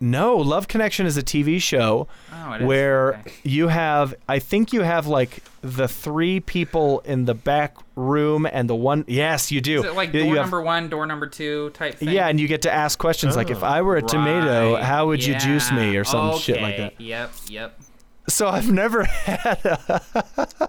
no, 0.00 0.36
Love 0.36 0.68
Connection 0.68 1.06
is 1.06 1.16
a 1.16 1.22
TV 1.22 1.60
show 1.60 2.06
Oh, 2.32 2.66
where 2.66 3.14
Okay. 3.16 3.32
you 3.44 3.68
have. 3.68 4.14
I 4.28 4.38
think 4.38 4.72
you 4.72 4.82
have 4.82 5.06
like 5.06 5.42
the 5.62 5.88
three 5.88 6.40
people 6.40 7.00
in 7.00 7.24
the 7.26 7.34
back 7.34 7.76
room 7.96 8.46
and 8.50 8.68
the 8.68 8.74
one. 8.74 9.04
Yes, 9.08 9.50
you 9.50 9.60
do. 9.60 9.80
Is 9.80 9.84
it 9.86 9.94
like 9.94 10.12
door 10.12 10.22
you 10.22 10.28
have- 10.36 10.44
number 10.46 10.60
one, 10.62 10.88
door 10.88 11.06
number 11.06 11.26
two 11.26 11.70
type 11.70 11.96
thing? 11.96 12.08
Yeah, 12.10 12.28
and 12.28 12.38
you 12.40 12.46
get 12.48 12.62
to 12.62 12.72
ask 12.72 12.98
questions 12.98 13.36
like, 13.36 13.50
"If 13.50 13.62
Oh. 13.62 13.66
I 13.66 13.82
were 13.82 13.96
a 13.96 14.02
tomato, 14.02 14.76
how 14.76 15.06
would 15.06 15.24
you 15.24 15.34
juice 15.38 15.70
me?" 15.72 15.96
or 15.96 16.04
some 16.04 16.38
shit 16.38 16.60
like 16.62 16.76
that. 16.78 17.00
Yep, 17.00 17.32
yep. 17.48 17.80
So 18.28 18.48
I've 18.48 18.70
never 18.70 19.04
had. 19.24 19.58
A 19.64 20.68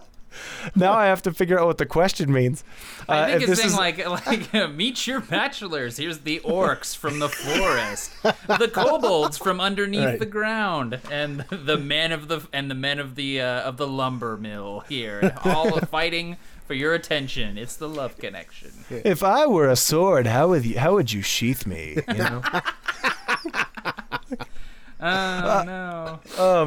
now 0.75 0.93
I 0.93 1.05
have 1.07 1.21
to 1.23 1.31
figure 1.33 1.59
out 1.59 1.65
what 1.65 1.77
the 1.79 1.85
question 1.85 2.31
means. 2.31 2.63
I 3.09 3.19
Uh, 3.19 3.25
think 3.27 3.41
it's 3.41 3.49
this 3.49 3.59
saying 3.59 3.71
is- 3.71 3.77
like 3.77 4.53
like 4.53 4.71
meet 4.75 5.07
your 5.07 5.19
bachelors. 5.21 5.97
Here's 5.97 6.19
the 6.19 6.39
orcs 6.41 6.95
from 6.95 7.19
the 7.19 7.29
forest, 7.29 8.11
the 8.23 8.69
kobolds 8.71 9.37
from 9.37 9.59
underneath 9.59 10.05
Right. 10.05 10.19
the 10.19 10.25
ground, 10.27 10.99
and 11.09 11.41
the 11.49 11.77
men 11.77 12.11
of 12.11 12.27
the 12.27 12.41
and 12.53 12.69
the 12.69 12.75
men 12.75 12.99
of 12.99 13.15
the 13.15 13.41
uh, 13.41 13.61
of 13.61 13.77
the 13.77 13.87
lumber 13.87 14.37
mill 14.37 14.81
here, 14.89 15.33
all 15.43 15.79
fighting 15.91 16.37
for 16.67 16.73
your 16.75 16.93
attention. 16.93 17.57
It's 17.57 17.75
the 17.77 17.89
love 17.89 18.17
connection. 18.17 18.71
If 18.89 19.23
I 19.23 19.47
were 19.47 19.69
a 19.69 19.75
sword, 19.77 20.27
how 20.27 20.49
would 20.49 20.65
you 20.65 20.77
how 20.77 20.93
would 20.93 21.11
you 21.11 21.21
sheath 21.23 21.65
me? 21.65 21.97
You 22.09 22.13
know. 22.13 22.41
Oh 24.99 25.63
no! 25.65 26.19
oh 26.37 26.65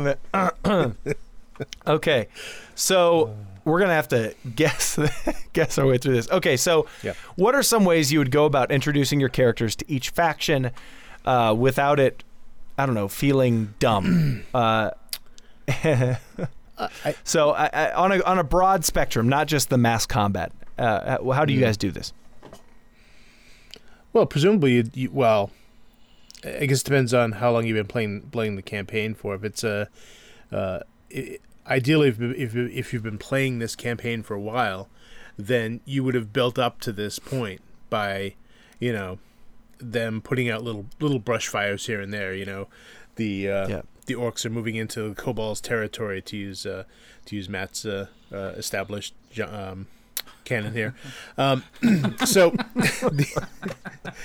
man. 0.64 0.96
okay, 1.86 2.28
so 2.74 3.34
we're 3.64 3.80
gonna 3.80 3.92
have 3.94 4.08
to 4.08 4.34
guess 4.54 4.98
guess 5.52 5.78
our 5.78 5.86
way 5.86 5.98
through 5.98 6.14
this. 6.14 6.30
Okay, 6.30 6.56
so 6.56 6.86
Yeah. 7.02 7.14
what 7.36 7.54
are 7.54 7.62
some 7.62 7.84
ways 7.84 8.12
you 8.12 8.18
would 8.20 8.30
go 8.30 8.44
about 8.44 8.70
introducing 8.70 9.20
your 9.20 9.28
characters 9.28 9.74
to 9.76 9.84
each 9.90 10.10
faction 10.10 10.70
uh, 11.24 11.54
without 11.58 11.98
it, 12.00 12.22
I 12.78 12.86
don't 12.86 12.94
know, 12.94 13.08
feeling 13.08 13.74
dumb? 13.78 14.44
uh, 14.54 14.90
so 17.24 17.50
I, 17.50 17.66
I, 17.72 17.92
on 17.92 18.12
a 18.12 18.22
on 18.22 18.38
a 18.38 18.44
broad 18.44 18.84
spectrum, 18.84 19.28
not 19.28 19.46
just 19.48 19.70
the 19.70 19.78
mass 19.78 20.06
combat. 20.06 20.52
Uh, 20.78 21.18
how- 21.22 21.30
how 21.32 21.44
do 21.44 21.52
you 21.52 21.60
guys 21.60 21.76
do 21.76 21.90
this? 21.90 22.12
Well, 24.12 24.26
presumably, 24.26 24.72
you, 24.72 24.90
you, 24.94 25.10
well, 25.12 25.50
I 26.44 26.66
guess 26.66 26.80
it 26.80 26.84
depends 26.84 27.12
on 27.12 27.32
how 27.32 27.50
long 27.52 27.66
you've 27.66 27.76
been 27.76 27.86
playing 27.86 28.22
playing 28.30 28.56
the 28.56 28.62
campaign 28.62 29.14
for. 29.14 29.34
If 29.34 29.44
it's 29.44 29.64
a, 29.64 29.88
uh, 30.50 30.80
i 31.14 31.38
ideally, 31.66 32.08
if, 32.08 32.20
if 32.20 32.56
if 32.56 32.92
you've 32.92 33.02
been 33.02 33.18
playing 33.18 33.58
this 33.58 33.76
campaign 33.76 34.22
for 34.22 34.34
a 34.34 34.40
while, 34.40 34.88
then 35.36 35.80
you 35.84 36.02
would 36.04 36.14
have 36.14 36.32
built 36.32 36.58
up 36.58 36.80
to 36.80 36.92
this 36.92 37.18
point 37.18 37.60
by, 37.90 38.34
you 38.78 38.92
know, 38.92 39.18
them 39.78 40.20
putting 40.20 40.48
out 40.48 40.62
little 40.62 40.86
little 40.98 41.18
brush 41.18 41.48
fires 41.48 41.86
here 41.86 42.00
and 42.00 42.12
there. 42.12 42.34
You 42.34 42.46
know, 42.46 42.68
the 43.16 43.50
uh, 43.50 43.68
Yeah. 43.68 43.82
the 44.06 44.14
orcs 44.14 44.44
are 44.46 44.50
moving 44.50 44.76
into 44.76 45.14
Kobold's 45.14 45.60
territory 45.60 46.22
to 46.22 46.36
use 46.36 46.64
uh, 46.64 46.84
to 47.26 47.36
use 47.36 47.48
Matt's 47.48 47.84
uh, 47.84 48.06
uh, 48.32 48.52
established 48.56 49.14
um, 49.46 49.86
canon 50.44 50.72
here. 50.72 50.94
Um, 51.38 51.64
so, 52.24 52.50
the, 52.50 53.46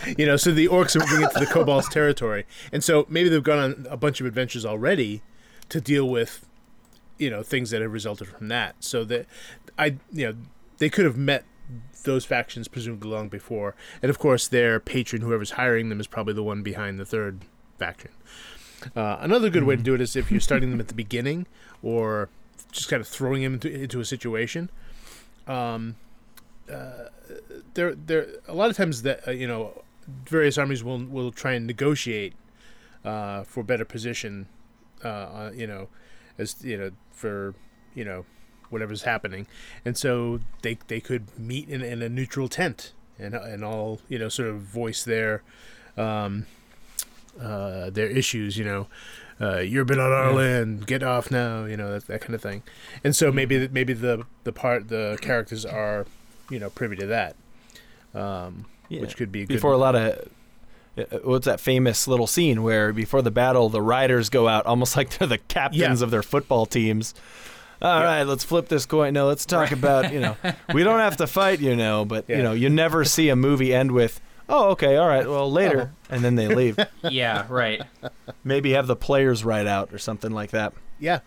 you 0.18 0.26
know, 0.26 0.38
so 0.38 0.52
the 0.52 0.68
orcs 0.68 0.96
are 0.96 1.06
moving 1.06 1.24
into 1.24 1.40
the 1.40 1.46
Kobold's 1.46 1.90
territory, 1.90 2.46
and 2.72 2.84
so 2.84 3.06
maybe 3.10 3.30
they've 3.30 3.44
gone 3.44 3.60
on 3.60 3.88
a 3.90 3.98
bunch 3.98 4.20
of 4.20 4.28
adventures 4.28 4.66
already 4.66 5.22
to 5.70 5.82
deal 5.82 6.08
with, 6.08 6.48
you 7.18 7.30
know, 7.30 7.44
things 7.44 7.72
that 7.72 7.82
have 7.82 7.92
resulted 7.92 8.28
from 8.28 8.48
that. 8.50 8.76
So 8.80 9.04
that 9.06 9.26
I, 9.78 9.98
you 10.12 10.28
know, 10.28 10.36
they 10.78 10.90
could 10.90 11.06
have 11.06 11.18
met 11.18 11.46
those 12.04 12.26
factions 12.26 12.68
presumably 12.68 13.10
long 13.10 13.30
before, 13.30 13.76
and 14.02 14.10
of 14.10 14.20
course 14.20 14.48
their 14.48 14.80
patron, 14.80 15.22
whoever's 15.22 15.52
hiring 15.52 15.90
them, 15.90 16.00
is 16.00 16.08
probably 16.08 16.34
the 16.34 16.44
one 16.44 16.62
behind 16.62 17.00
the 17.00 17.06
third 17.06 17.42
faction. 17.78 18.12
Uh, 18.96 19.18
another 19.22 19.50
good 19.50 19.64
way 19.64 19.76
to 19.76 19.82
do 19.82 19.96
it 19.96 20.02
is 20.02 20.16
if 20.16 20.30
you're 20.30 20.40
starting 20.40 20.70
them 20.70 20.80
at 20.80 20.88
the 20.88 20.94
beginning, 20.94 21.48
or 21.82 22.30
just 22.72 22.90
kind 22.90 23.02
of 23.02 23.08
throwing 23.08 23.42
them 23.42 23.56
into, 23.56 23.72
into 23.72 24.00
a 24.00 24.06
situation. 24.06 24.70
Um, 25.48 25.96
uh, 26.72 27.10
there, 27.74 27.94
there, 27.94 28.28
a 28.48 28.54
lot 28.54 28.70
of 28.70 28.78
times 28.78 29.04
that 29.04 29.28
uh, 29.28 29.32
you 29.32 29.48
know, 29.48 29.84
various 30.08 30.58
armies 30.58 30.84
will 30.84 31.04
will 31.06 31.32
try 31.32 31.54
and 31.54 31.68
negotiate 31.68 32.34
uh, 33.04 33.44
for 33.44 33.64
better 33.64 33.86
position. 33.86 34.48
Uh, 35.04 35.08
uh, 35.08 35.52
you 35.54 35.68
know, 35.68 35.88
as 36.38 36.64
you 36.64 36.78
know, 36.78 36.92
for 37.12 37.54
you 37.94 38.04
know, 38.04 38.26
whatever's 38.70 39.04
happening, 39.04 39.48
and 39.84 39.98
so 39.98 40.40
they 40.62 40.78
they 40.88 41.00
could 41.00 41.38
meet 41.38 41.70
in, 41.70 41.82
in 41.82 42.02
a 42.02 42.10
neutral 42.10 42.48
tent 42.48 42.94
and 43.20 43.36
and 43.36 43.64
all 43.64 44.00
you 44.10 44.18
know 44.18 44.30
sort 44.30 44.50
of 44.50 44.62
voice 44.62 45.04
their 45.04 45.44
um, 45.98 46.46
uh, 47.40 47.90
their 47.90 48.08
issues. 48.08 48.58
You 48.58 48.66
know, 48.66 48.88
uh, 49.42 49.58
you're 49.60 49.86
been 49.86 50.00
on 50.00 50.12
our 50.12 50.32
land. 50.32 50.88
Get 50.88 51.04
off 51.04 51.30
now. 51.32 51.66
You 51.66 51.76
know 51.78 51.92
that 51.94 52.08
that 52.08 52.22
kind 52.22 52.36
of 52.36 52.42
thing. 52.42 52.64
And 53.04 53.16
so 53.16 53.32
maybe 53.32 53.68
maybe 53.68 53.94
the 53.94 54.26
the 54.44 54.52
part 54.54 54.88
the 54.90 55.18
characters 55.22 55.66
are 55.66 56.06
you 56.50 56.60
know 56.60 56.70
privy 56.70 56.96
to 56.98 57.06
that, 57.08 57.36
um, 58.14 58.66
Yeah. 58.90 59.02
which 59.02 59.18
could 59.18 59.32
be 59.32 59.42
a 59.44 59.46
good, 59.46 59.54
before 59.56 59.74
a 59.74 59.78
lot 59.78 59.96
of 59.96 60.30
uh, 60.98 61.04
what's 61.24 61.46
that 61.46 61.60
famous 61.60 62.08
little 62.08 62.28
scene 62.28 62.64
where 62.64 62.94
before 62.94 63.22
the 63.22 63.32
battle 63.32 63.68
the 63.70 63.82
riders 63.82 64.30
go 64.30 64.48
out 64.48 64.66
almost 64.66 64.96
like 64.98 65.18
they're 65.18 65.28
the 65.28 65.38
captains 65.38 66.00
Yeah. 66.00 66.04
of 66.06 66.12
their 66.12 66.24
football 66.24 66.66
teams 66.66 67.14
All 67.82 68.00
right, 68.02 68.24
let's 68.24 68.44
flip 68.46 68.70
this 68.70 68.86
coin 68.86 69.14
no 69.14 69.28
let's 69.28 69.46
talk 69.46 69.72
about 69.72 70.14
you 70.14 70.22
know 70.22 70.38
we 70.74 70.84
don't 70.84 71.00
have 71.00 71.18
to 71.18 71.28
fight 71.40 71.60
you 71.60 71.76
know 71.76 72.06
but 72.06 72.30
you 72.30 72.42
know 72.42 72.54
you 72.54 72.70
never 72.70 73.04
see 73.04 73.28
a 73.30 73.36
movie 73.36 73.74
end 73.74 73.92
with 73.92 74.22
oh 74.50 74.70
okay 74.70 74.96
all 74.98 75.08
right 75.08 75.28
well 75.28 75.52
later 75.52 75.92
and 76.10 76.24
then 76.24 76.36
they 76.36 76.48
leave 76.48 76.78
Yeah, 77.10 77.46
right. 77.50 77.82
maybe 78.44 78.72
have 78.72 78.88
the 78.88 78.96
players 78.96 79.44
write 79.44 79.68
out 79.68 79.94
or 79.94 79.98
something 79.98 80.32
like 80.32 80.52
that 80.52 80.74
yeah, 81.00 81.20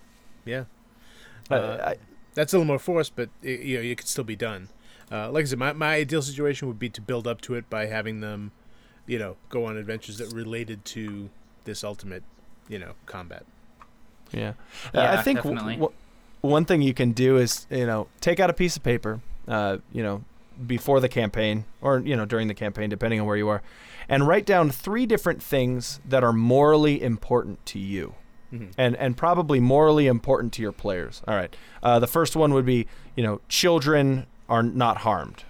yeah. 0.44 0.64
Uh, 1.50 1.54
Uh, 1.54 1.84
I, 1.88 1.96
That's 2.34 2.52
a 2.52 2.56
little 2.56 2.66
more 2.66 2.78
forced, 2.78 3.14
but 3.16 3.28
it, 3.42 3.60
you 3.60 3.76
know 3.76 3.82
it 3.82 3.98
could 3.98 4.08
still 4.08 4.24
be 4.24 4.36
done. 4.36 4.68
Uh, 5.10 5.30
like 5.30 5.42
I 5.42 5.46
said, 5.46 5.58
my, 5.58 5.72
my 5.72 5.94
ideal 5.94 6.22
situation 6.22 6.68
would 6.68 6.78
be 6.78 6.88
to 6.90 7.00
build 7.00 7.26
up 7.26 7.40
to 7.42 7.54
it 7.54 7.68
by 7.70 7.86
having 7.86 8.20
them, 8.20 8.52
you 9.06 9.18
know, 9.18 9.36
go 9.48 9.64
on 9.66 9.76
adventures 9.76 10.18
that 10.18 10.32
related 10.32 10.84
to 10.86 11.30
this 11.64 11.82
ultimate, 11.84 12.22
you 12.68 12.78
know, 12.78 12.92
combat. 13.06 13.44
Yeah, 14.32 14.52
Yeah, 14.94 15.12
I 15.18 15.22
think 15.22 15.38
w- 15.42 15.56
w- 15.58 15.92
one 16.42 16.64
thing 16.66 16.82
you 16.82 16.92
can 16.94 17.12
do 17.12 17.36
is 17.38 17.66
you 17.70 17.86
know 17.86 18.08
take 18.20 18.40
out 18.40 18.50
a 18.50 18.54
piece 18.54 18.76
of 18.76 18.82
paper, 18.82 19.20
uh, 19.46 19.78
you 19.92 20.02
know, 20.02 20.24
before 20.66 21.00
the 21.00 21.08
campaign 21.08 21.64
or 21.80 21.98
you 22.00 22.16
know 22.16 22.24
during 22.24 22.48
the 22.48 22.54
campaign, 22.54 22.90
depending 22.90 23.20
on 23.20 23.26
where 23.26 23.36
you 23.36 23.48
are, 23.48 23.62
and 24.08 24.26
write 24.26 24.44
down 24.46 24.70
three 24.70 25.06
different 25.06 25.42
things 25.42 26.00
that 26.08 26.24
are 26.24 26.32
morally 26.32 27.02
important 27.02 27.64
to 27.66 27.78
you, 27.78 28.14
Mhm. 28.52 28.70
and 28.78 28.96
and 28.96 29.16
probably 29.16 29.60
morally 29.60 30.06
important 30.06 30.52
to 30.54 30.62
your 30.62 30.72
players. 30.72 31.22
All 31.28 31.34
right, 31.36 31.54
uh, 31.82 31.98
the 31.98 32.06
first 32.06 32.34
one 32.36 32.52
would 32.54 32.66
be 32.66 32.86
you 33.16 33.22
know 33.22 33.40
children 33.48 34.26
are 34.48 34.62
not 34.62 34.98
harmed. 34.98 35.44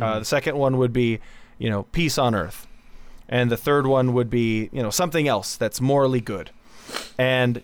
Uh, 0.00 0.18
the 0.20 0.24
second 0.24 0.56
one 0.56 0.76
would 0.78 0.92
be 0.92 1.20
you 1.58 1.68
know 1.70 1.84
peace 1.92 2.16
on 2.18 2.34
earth, 2.34 2.66
and 3.28 3.50
the 3.50 3.56
third 3.56 3.86
one 3.86 4.12
would 4.12 4.30
be 4.30 4.70
you 4.72 4.82
know 4.82 4.90
something 4.90 5.28
else 5.28 5.56
that's 5.56 5.80
morally 5.80 6.20
good, 6.20 6.50
and 7.18 7.62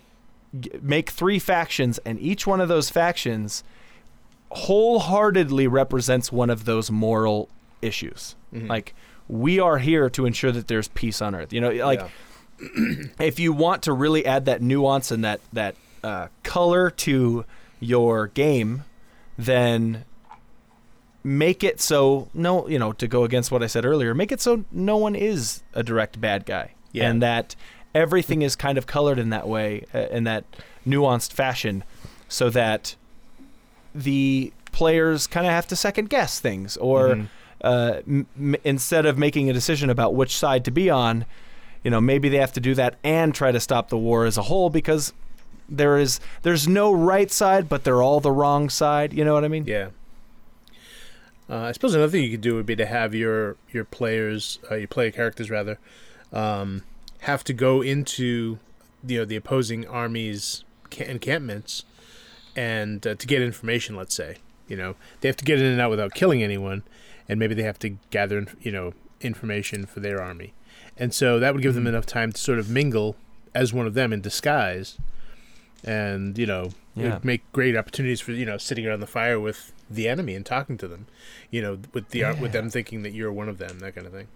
g- 0.59 0.71
make 0.81 1.09
three 1.09 1.39
factions, 1.39 1.97
and 2.05 2.19
each 2.19 2.45
one 2.45 2.61
of 2.61 2.67
those 2.67 2.89
factions 2.89 3.63
wholeheartedly 4.51 5.67
represents 5.67 6.31
one 6.31 6.49
of 6.49 6.65
those 6.65 6.91
moral 6.91 7.49
issues. 7.81 8.35
Like 8.53 8.93
we 9.29 9.59
are 9.59 9.77
here 9.77 10.09
to 10.09 10.25
ensure 10.25 10.51
that 10.51 10.67
there's 10.67 10.89
peace 10.89 11.21
on 11.21 11.33
earth. 11.35 11.53
You 11.53 11.61
know, 11.61 11.71
like 11.71 12.01
Yeah. 12.01 12.09
if 13.19 13.39
you 13.39 13.53
want 13.53 13.81
to 13.83 13.93
really 13.93 14.25
add 14.25 14.45
that 14.45 14.61
nuance 14.61 15.09
and 15.09 15.23
that 15.23 15.39
that 15.53 15.75
uh, 16.03 16.27
color 16.43 16.89
to 16.89 17.45
your 17.79 18.27
game, 18.27 18.83
then 19.37 20.03
make 21.23 21.63
it 21.63 21.79
so 21.79 22.27
no, 22.33 22.67
you 22.67 22.77
know, 22.77 22.91
to 22.93 23.07
go 23.07 23.23
against 23.23 23.51
what 23.51 23.63
I 23.63 23.67
said 23.67 23.85
earlier, 23.85 24.13
make 24.13 24.31
it 24.31 24.41
so 24.41 24.65
no 24.71 24.97
one 24.97 25.15
is 25.15 25.63
a 25.73 25.81
direct 25.83 26.19
bad 26.19 26.45
guy, 26.45 26.73
Yeah. 26.91 27.09
and 27.09 27.21
that 27.21 27.55
everything 27.95 28.41
is 28.41 28.55
kind 28.55 28.77
of 28.77 28.85
colored 28.85 29.17
in 29.19 29.29
that 29.29 29.47
way, 29.47 29.85
uh, 29.93 29.99
in 30.11 30.23
that 30.25 30.43
nuanced 30.85 31.31
fashion, 31.33 31.83
so 32.27 32.49
that 32.49 32.95
the 33.93 34.51
players 34.71 35.27
kind 35.27 35.45
of 35.45 35.51
have 35.51 35.67
to 35.67 35.75
second 35.75 36.09
guess 36.09 36.39
things, 36.39 36.77
or 36.77 37.09
Mhm. 37.09 37.27
uh, 37.63 37.93
m- 38.07 38.25
m- 38.39 38.55
instead 38.63 39.05
of 39.05 39.17
making 39.17 39.49
a 39.49 39.53
decision 39.53 39.89
about 39.89 40.13
which 40.15 40.35
side 40.37 40.63
to 40.65 40.71
be 40.71 40.89
on, 40.89 41.25
you 41.83 41.91
know, 41.91 41.99
maybe 42.01 42.29
they 42.29 42.37
have 42.37 42.53
to 42.53 42.59
do 42.59 42.73
that 42.75 42.95
and 43.03 43.33
try 43.35 43.51
to 43.51 43.59
stop 43.59 43.89
the 43.89 43.97
war 43.97 44.25
as 44.25 44.37
a 44.37 44.43
whole 44.43 44.69
because 44.69 45.13
there 45.69 45.97
is 45.97 46.19
there's 46.43 46.67
no 46.67 46.91
right 46.93 47.31
side, 47.31 47.67
but 47.69 47.83
they're 47.83 48.01
all 48.01 48.19
the 48.19 48.31
wrong 48.31 48.69
side. 48.69 49.13
You 49.13 49.23
know 49.25 49.33
what 49.33 49.43
I 49.45 49.47
mean? 49.47 49.65
Yeah. 49.65 49.87
Uh, 51.49 51.57
I 51.63 51.71
suppose 51.73 51.93
another 51.93 52.11
thing 52.11 52.23
you 52.23 52.31
could 52.31 52.41
do 52.41 52.55
would 52.55 52.65
be 52.65 52.75
to 52.77 52.85
have 52.85 53.13
your 53.13 53.57
your 53.71 53.83
players, 53.83 54.59
uh, 54.71 54.75
your 54.75 54.87
player 54.87 55.11
characters 55.11 55.49
rather, 55.49 55.77
um, 56.31 56.83
have 57.21 57.43
to 57.45 57.53
go 57.53 57.81
into 57.81 58.57
you 59.05 59.19
know 59.19 59.25
the 59.25 59.35
opposing 59.35 59.85
armies' 59.87 60.63
ca- 60.91 61.05
encampments 61.05 61.83
and 62.55 63.05
uh, 63.05 63.15
to 63.15 63.27
get 63.27 63.41
information. 63.41 63.95
Let's 63.95 64.15
say 64.15 64.37
you 64.67 64.75
know 64.77 64.95
they 65.21 65.27
have 65.29 65.37
to 65.37 65.45
get 65.45 65.59
in 65.59 65.65
and 65.65 65.81
out 65.81 65.89
without 65.89 66.13
killing 66.13 66.41
anyone, 66.43 66.83
and 67.29 67.39
maybe 67.39 67.53
they 67.55 67.63
have 67.63 67.79
to 67.79 67.89
gather 68.09 68.45
you 68.61 68.71
know 68.71 68.93
information 69.21 69.85
for 69.85 69.99
their 69.99 70.21
army, 70.21 70.53
and 70.97 71.13
so 71.13 71.39
that 71.39 71.53
would 71.53 71.61
give 71.63 71.75
them 71.75 71.87
enough 71.87 72.05
time 72.05 72.31
to 72.31 72.39
sort 72.39 72.59
of 72.59 72.69
mingle 72.69 73.15
as 73.53 73.73
one 73.73 73.85
of 73.87 73.93
them 73.93 74.11
in 74.13 74.21
disguise, 74.21 74.97
and 75.83 76.37
you 76.37 76.45
know 76.45 76.71
it 76.95 77.03
Yeah. 77.03 77.13
would 77.15 77.25
make 77.25 77.49
great 77.53 77.75
opportunities 77.77 78.19
for 78.21 78.31
you 78.33 78.45
know 78.45 78.57
sitting 78.57 78.85
around 78.85 78.99
the 78.99 79.07
fire 79.07 79.39
with 79.39 79.71
the 79.89 80.07
enemy 80.07 80.35
and 80.35 80.45
talking 80.45 80.77
to 80.77 80.87
them, 80.87 81.07
you 81.49 81.61
know, 81.61 81.79
with 81.93 82.09
the 82.09 82.23
with 82.39 82.51
them 82.53 82.69
thinking 82.69 83.03
that 83.03 83.13
you're 83.13 83.31
one 83.31 83.49
of 83.49 83.57
them, 83.57 83.79
that 83.79 83.93
kind 83.95 84.07
of 84.07 84.13
thing. 84.13 84.27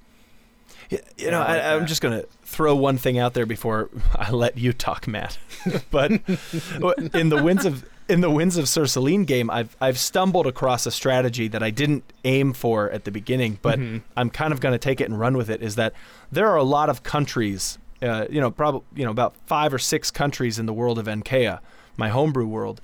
Y- 0.91 0.99
You 1.17 1.31
know, 1.31 1.41
I 1.41 1.53
like 1.55 1.63
I, 1.63 1.73
I'm 1.73 1.79
that. 1.81 1.85
just 1.87 2.01
gonna 2.01 2.23
throw 2.43 2.75
one 2.75 2.97
thing 2.97 3.17
out 3.17 3.33
there 3.33 3.45
before 3.45 3.89
I 4.15 4.31
let 4.31 4.57
you 4.57 4.73
talk, 4.73 5.07
Matt. 5.07 5.37
but 5.91 6.11
in 7.13 7.29
the 7.29 7.41
winds 7.43 7.65
of 7.65 7.85
in 8.07 8.21
the 8.21 8.29
winds 8.29 8.55
of 8.57 8.69
Sir 8.69 8.85
Celine 8.85 9.25
game, 9.25 9.49
I've 9.49 9.75
I've 9.81 9.97
stumbled 9.97 10.45
across 10.47 10.85
a 10.85 10.91
strategy 10.91 11.47
that 11.47 11.63
I 11.63 11.71
didn't 11.71 12.03
aim 12.23 12.53
for 12.53 12.89
at 12.91 13.03
the 13.03 13.11
beginning, 13.11 13.57
but 13.61 13.79
I'm 14.15 14.29
kind 14.29 14.53
of 14.53 14.59
gonna 14.59 14.77
take 14.77 15.01
it 15.01 15.05
and 15.09 15.19
run 15.19 15.35
with 15.37 15.49
it. 15.49 15.61
Is 15.61 15.75
that 15.75 15.93
there 16.31 16.47
are 16.49 16.57
a 16.57 16.63
lot 16.63 16.89
of 16.89 17.01
countries, 17.03 17.79
uh, 18.01 18.25
you 18.29 18.39
know, 18.39 18.51
probably 18.51 18.81
you 18.95 19.05
know 19.05 19.11
about 19.11 19.35
five 19.47 19.73
or 19.73 19.79
six 19.79 20.11
countries 20.11 20.59
in 20.59 20.65
the 20.67 20.73
world 20.73 20.99
of 20.99 21.07
Enkea, 21.07 21.59
my 21.97 22.09
homebrew 22.09 22.45
world. 22.47 22.79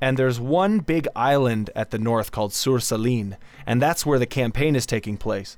And 0.00 0.16
there's 0.16 0.38
one 0.38 0.78
big 0.78 1.08
island 1.16 1.70
at 1.74 1.90
the 1.90 1.98
north 1.98 2.30
called 2.30 2.52
Sur 2.52 2.78
Saline, 2.78 3.36
and 3.66 3.82
that's 3.82 4.06
where 4.06 4.18
the 4.20 4.26
campaign 4.26 4.76
is 4.76 4.86
taking 4.86 5.16
place 5.16 5.56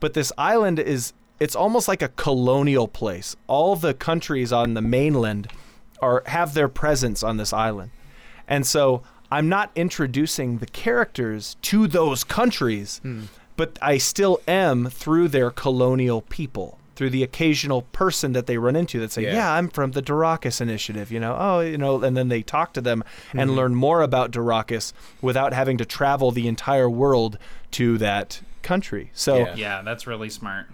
but 0.00 0.14
this 0.14 0.32
island 0.36 0.78
is 0.78 1.12
it's 1.38 1.56
almost 1.56 1.88
like 1.88 2.02
a 2.02 2.08
colonial 2.08 2.88
place. 2.88 3.36
All 3.46 3.76
the 3.76 3.94
countries 3.94 4.52
on 4.52 4.74
the 4.74 4.82
mainland 4.82 5.48
are 6.00 6.22
have 6.26 6.54
their 6.54 6.68
presence 6.68 7.22
on 7.22 7.36
this 7.36 7.52
island. 7.52 7.90
And 8.48 8.66
so 8.66 9.02
I'm 9.30 9.48
not 9.48 9.70
introducing 9.74 10.58
the 10.58 10.66
characters 10.66 11.56
to 11.62 11.86
those 11.86 12.24
countries, 12.24 13.00
hmm. 13.02 13.22
but 13.56 13.78
I 13.82 13.98
still 13.98 14.40
am 14.46 14.88
through 14.88 15.28
their 15.28 15.50
colonial 15.50 16.22
people, 16.22 16.78
through 16.94 17.10
the 17.10 17.22
occasional 17.22 17.82
person 17.82 18.32
that 18.32 18.46
they 18.46 18.56
run 18.56 18.76
into 18.76 19.00
that 19.00 19.10
say, 19.10 19.22
Yeah. 19.24 19.34
"Yeah, 19.34 19.52
I'm 19.52 19.68
from 19.68 19.92
the 19.92 20.02
Durakus 20.02 20.60
initiative," 20.60 21.10
you 21.10 21.18
know. 21.18 21.36
Oh, 21.38 21.60
you 21.60 21.76
know, 21.76 22.02
and 22.02 22.16
then 22.16 22.28
they 22.28 22.42
talk 22.42 22.72
to 22.74 22.80
them 22.80 23.02
and 23.34 23.50
hmm. 23.50 23.56
learn 23.56 23.74
more 23.74 24.02
about 24.02 24.30
Durakus 24.30 24.92
without 25.20 25.52
having 25.52 25.76
to 25.78 25.84
travel 25.84 26.30
the 26.30 26.46
entire 26.46 26.88
world 26.88 27.38
to 27.72 27.98
that 27.98 28.40
country. 28.66 29.10
So 29.14 29.38
Yeah. 29.38 29.54
Yeah, 29.54 29.82
that's 29.82 30.06
really 30.06 30.28
smart. 30.28 30.66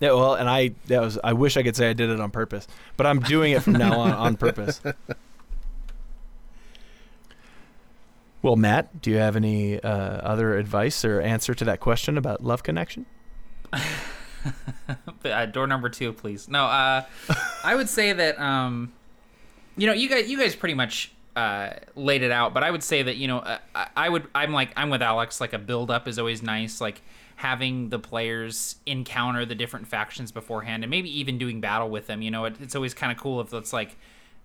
yeah, 0.00 0.12
well, 0.12 0.34
and 0.34 0.48
I 0.48 0.72
that 0.86 1.00
was 1.00 1.18
I 1.22 1.32
wish 1.32 1.56
I 1.56 1.62
could 1.62 1.76
say 1.76 1.90
I 1.90 1.92
did 1.92 2.08
it 2.10 2.20
on 2.20 2.30
purpose, 2.30 2.66
but 2.96 3.06
I'm 3.06 3.20
doing 3.20 3.52
it 3.52 3.62
from 3.62 3.74
now 3.74 3.98
on 4.00 4.12
on 4.12 4.36
purpose. 4.36 4.80
Well, 8.42 8.56
Matt, 8.56 9.00
do 9.00 9.10
you 9.10 9.18
have 9.18 9.36
any 9.36 9.78
uh, 9.80 9.88
other 9.88 10.58
advice 10.58 11.04
or 11.04 11.20
answer 11.20 11.54
to 11.54 11.64
that 11.66 11.78
question 11.78 12.18
about 12.18 12.42
love 12.42 12.64
connection? 12.64 13.06
uh, 15.24 15.46
door 15.46 15.68
number 15.68 15.88
two, 15.88 16.12
please. 16.12 16.48
No, 16.48 16.64
uh, 16.64 17.04
I 17.64 17.76
would 17.76 17.88
say 17.88 18.12
that 18.12 18.40
um, 18.40 18.92
you 19.76 19.86
know, 19.86 19.92
you 19.92 20.08
guys, 20.08 20.28
you 20.28 20.36
guys 20.38 20.56
pretty 20.56 20.74
much 20.74 21.12
uh, 21.36 21.70
laid 21.94 22.22
it 22.22 22.32
out, 22.32 22.52
but 22.52 22.64
I 22.64 22.70
would 22.72 22.82
say 22.82 23.04
that 23.04 23.16
you 23.16 23.28
know, 23.28 23.38
uh, 23.38 23.58
I, 23.76 23.86
I 23.96 24.08
would, 24.08 24.26
I'm 24.34 24.52
like, 24.52 24.72
I'm 24.76 24.90
with 24.90 25.02
Alex. 25.02 25.40
Like 25.40 25.52
a 25.52 25.58
build 25.58 25.90
up 25.92 26.08
is 26.08 26.18
always 26.18 26.42
nice. 26.42 26.80
Like 26.80 27.00
having 27.42 27.88
the 27.88 27.98
players 27.98 28.76
encounter 28.86 29.44
the 29.44 29.54
different 29.54 29.86
factions 29.88 30.30
beforehand, 30.32 30.84
and 30.84 30.90
maybe 30.90 31.10
even 31.18 31.38
doing 31.38 31.60
battle 31.60 31.90
with 31.90 32.06
them. 32.06 32.22
You 32.22 32.30
know, 32.30 32.44
it, 32.44 32.54
it's 32.60 32.76
always 32.76 32.94
kind 32.94 33.10
of 33.10 33.18
cool 33.18 33.40
if 33.40 33.52
it's 33.52 33.72
like 33.72 33.96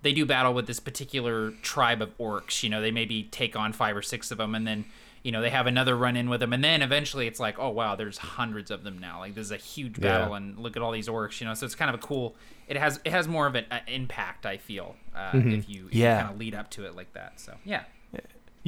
they 0.02 0.12
do 0.12 0.26
battle 0.26 0.52
with 0.52 0.66
this 0.66 0.80
particular 0.80 1.52
tribe 1.62 2.02
of 2.02 2.16
orcs. 2.18 2.62
You 2.62 2.70
know, 2.70 2.80
they 2.80 2.90
maybe 2.90 3.24
take 3.24 3.54
on 3.56 3.72
five 3.72 3.96
or 3.96 4.02
six 4.02 4.30
of 4.30 4.38
them, 4.38 4.54
and 4.54 4.66
then 4.66 4.84
you 5.22 5.30
know 5.32 5.40
they 5.40 5.50
have 5.50 5.66
another 5.66 5.96
run 5.96 6.16
in 6.16 6.28
with 6.28 6.40
them, 6.40 6.52
and 6.52 6.62
then 6.64 6.82
eventually 6.82 7.26
it's 7.28 7.38
like, 7.40 7.58
oh 7.58 7.70
wow, 7.70 7.94
there's 7.94 8.18
hundreds 8.18 8.70
of 8.70 8.82
them 8.84 8.98
now. 8.98 9.20
Like 9.20 9.34
this 9.34 9.46
is 9.46 9.52
a 9.52 9.56
huge 9.56 9.98
Yeah. 9.98 10.18
battle, 10.18 10.34
and 10.34 10.58
look 10.58 10.76
at 10.76 10.82
all 10.82 10.92
these 10.92 11.08
orcs. 11.08 11.40
You 11.40 11.46
know, 11.46 11.54
so 11.54 11.66
it's 11.66 11.74
kind 11.76 11.88
of 11.88 11.94
a 11.94 12.04
cool. 12.04 12.34
It 12.66 12.76
has 12.76 13.00
it 13.04 13.12
has 13.12 13.28
more 13.28 13.46
of 13.46 13.54
an 13.54 13.64
uh, 13.70 13.78
impact. 13.86 14.44
I 14.44 14.56
feel 14.56 14.96
uh, 15.14 15.32
if 15.34 15.68
you, 15.68 15.86
if 15.86 15.94
Yeah. 15.94 16.16
you 16.16 16.22
kind 16.22 16.34
of 16.34 16.38
lead 16.40 16.54
up 16.54 16.68
to 16.70 16.84
it 16.86 16.94
like 16.96 17.12
that. 17.14 17.38
So 17.40 17.54
yeah, 17.64 17.84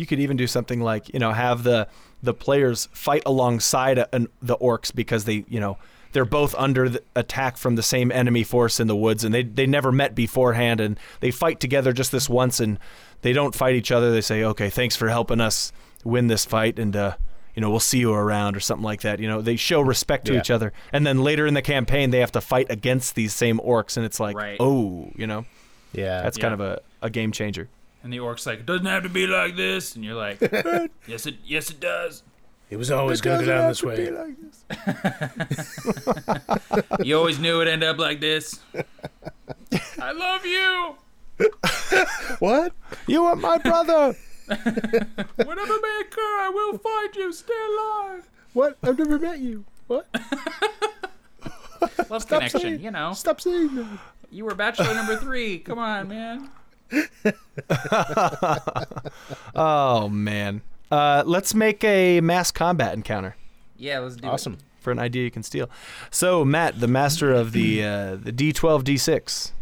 You 0.00 0.06
could 0.06 0.18
even 0.20 0.36
do 0.38 0.46
something 0.46 0.80
like 0.80 1.12
you 1.12 1.20
know 1.20 1.32
have 1.32 1.62
the 1.62 1.86
the 2.22 2.32
players 2.32 2.88
fight 2.92 3.22
alongside 3.26 3.98
a, 3.98 4.14
an, 4.16 4.28
the 4.40 4.56
orcs 4.56 4.94
because 4.94 5.24
they 5.26 5.44
you 5.48 5.60
know 5.60 5.76
they're 6.12 6.24
both 6.24 6.54
under 6.56 6.88
the 6.88 7.02
attack 7.14 7.56
from 7.56 7.76
the 7.76 7.82
same 7.82 8.10
enemy 8.10 8.42
force 8.42 8.80
in 8.80 8.86
the 8.86 8.96
woods 8.96 9.24
and 9.24 9.34
they 9.34 9.42
they 9.42 9.66
never 9.66 9.92
met 9.92 10.14
beforehand 10.14 10.80
and 10.80 10.98
they 11.20 11.30
fight 11.30 11.60
together 11.60 11.92
just 11.92 12.10
this 12.12 12.28
once 12.30 12.60
and 12.60 12.78
they 13.22 13.32
don't 13.34 13.54
fight 13.54 13.74
each 13.74 13.92
other. 13.92 14.10
They 14.10 14.22
say 14.22 14.42
okay, 14.42 14.70
thanks 14.70 14.96
for 14.96 15.08
helping 15.10 15.40
us 15.40 15.70
win 16.04 16.26
this 16.28 16.44
fight 16.44 16.78
and. 16.78 16.96
uh 16.96 17.16
you 17.56 17.60
know, 17.60 17.68
we'll 17.68 17.80
see 17.80 17.98
you 17.98 18.12
around 18.12 18.56
or 18.56 18.60
something 18.60 18.84
like 18.84 19.00
that. 19.02 19.18
You 19.18 19.26
know, 19.26 19.42
they 19.42 19.56
show 19.56 19.80
respect 19.80 20.26
to 20.26 20.32
Yeah. 20.34 20.38
each 20.38 20.52
other, 20.52 20.72
and 20.92 21.04
then 21.04 21.18
later 21.18 21.48
in 21.48 21.54
the 21.54 21.60
campaign, 21.62 22.10
they 22.12 22.20
have 22.20 22.30
to 22.32 22.40
fight 22.40 22.68
against 22.70 23.16
these 23.16 23.34
same 23.34 23.58
orcs, 23.58 23.96
and 23.96 24.06
it's 24.06 24.20
like, 24.20 24.36
Right. 24.36 24.56
oh, 24.60 25.10
you 25.16 25.26
know, 25.26 25.44
Yeah, 25.92 26.22
that's 26.22 26.38
Yeah. 26.38 26.42
kind 26.42 26.54
of 26.54 26.60
a, 26.60 26.80
a 27.02 27.10
game 27.10 27.32
changer. 27.32 27.68
And 28.02 28.12
the 28.12 28.18
orcs 28.18 28.46
like, 28.46 28.60
it 28.60 28.66
doesn't 28.66 28.86
have 28.86 29.02
to 29.04 29.08
be 29.08 29.26
like 29.26 29.56
this, 29.56 29.94
and 29.96 30.04
you're 30.04 30.14
like, 30.14 30.40
yes 31.06 31.26
it 31.26 31.36
yes 31.44 31.70
it 31.70 31.80
does. 31.80 32.22
it 32.70 32.76
was 32.76 32.90
always 32.90 33.20
going 33.20 33.40
to 33.40 33.44
go 33.46 33.52
down 33.52 33.68
this 33.68 33.82
way. 33.82 34.10
Like 34.10 34.36
this. 34.40 34.64
You 37.04 37.16
always 37.18 37.38
knew 37.38 37.60
it'd 37.60 37.72
end 37.72 37.82
up 37.84 37.98
like 37.98 38.20
this. 38.20 38.60
I 40.00 40.12
love 40.12 40.44
you. 40.46 40.96
What? 42.38 42.72
You 43.06 43.24
are 43.24 43.36
my 43.36 43.58
brother. 43.58 44.14
Whatever 44.46 45.74
may 45.80 46.02
occur, 46.02 46.20
I 46.40 46.50
will 46.54 46.78
find 46.78 47.14
you. 47.16 47.32
Stay 47.32 47.52
alive. 47.54 48.28
What? 48.52 48.76
I've 48.82 48.98
never 48.98 49.18
met 49.18 49.38
you. 49.40 49.64
What? 49.86 50.06
Love 52.10 52.22
Stop 52.22 52.28
connection, 52.28 52.60
saying- 52.60 52.80
you 52.80 52.90
know. 52.90 53.12
Stop 53.14 53.40
saying 53.40 53.74
that. 53.76 53.86
You 54.30 54.44
were 54.44 54.54
bachelor 54.54 54.94
number 54.94 55.16
three. 55.16 55.58
Come 55.58 55.78
on, 55.78 56.08
man. 56.08 56.50
Oh 59.54 60.08
man. 60.08 60.62
Uh, 60.90 61.22
let's 61.26 61.54
make 61.54 61.84
a 61.84 62.20
mass 62.20 62.50
combat 62.50 62.94
encounter 62.94 63.36
Yeah, 63.76 64.00
let's 64.00 64.16
do 64.16 64.26
it. 64.26 64.30
Awesome. 64.30 64.58
for 64.80 64.90
an 64.90 64.98
idea 64.98 65.22
you 65.24 65.30
can 65.30 65.42
steal. 65.44 65.70
So 66.10 66.44
Matt, 66.44 66.80
the 66.80 66.88
master 66.88 67.32
of 67.32 67.52
the 67.52 67.84
uh, 67.84 68.16
the 68.16 68.32
D12 68.32 68.82
D6. 68.82 69.52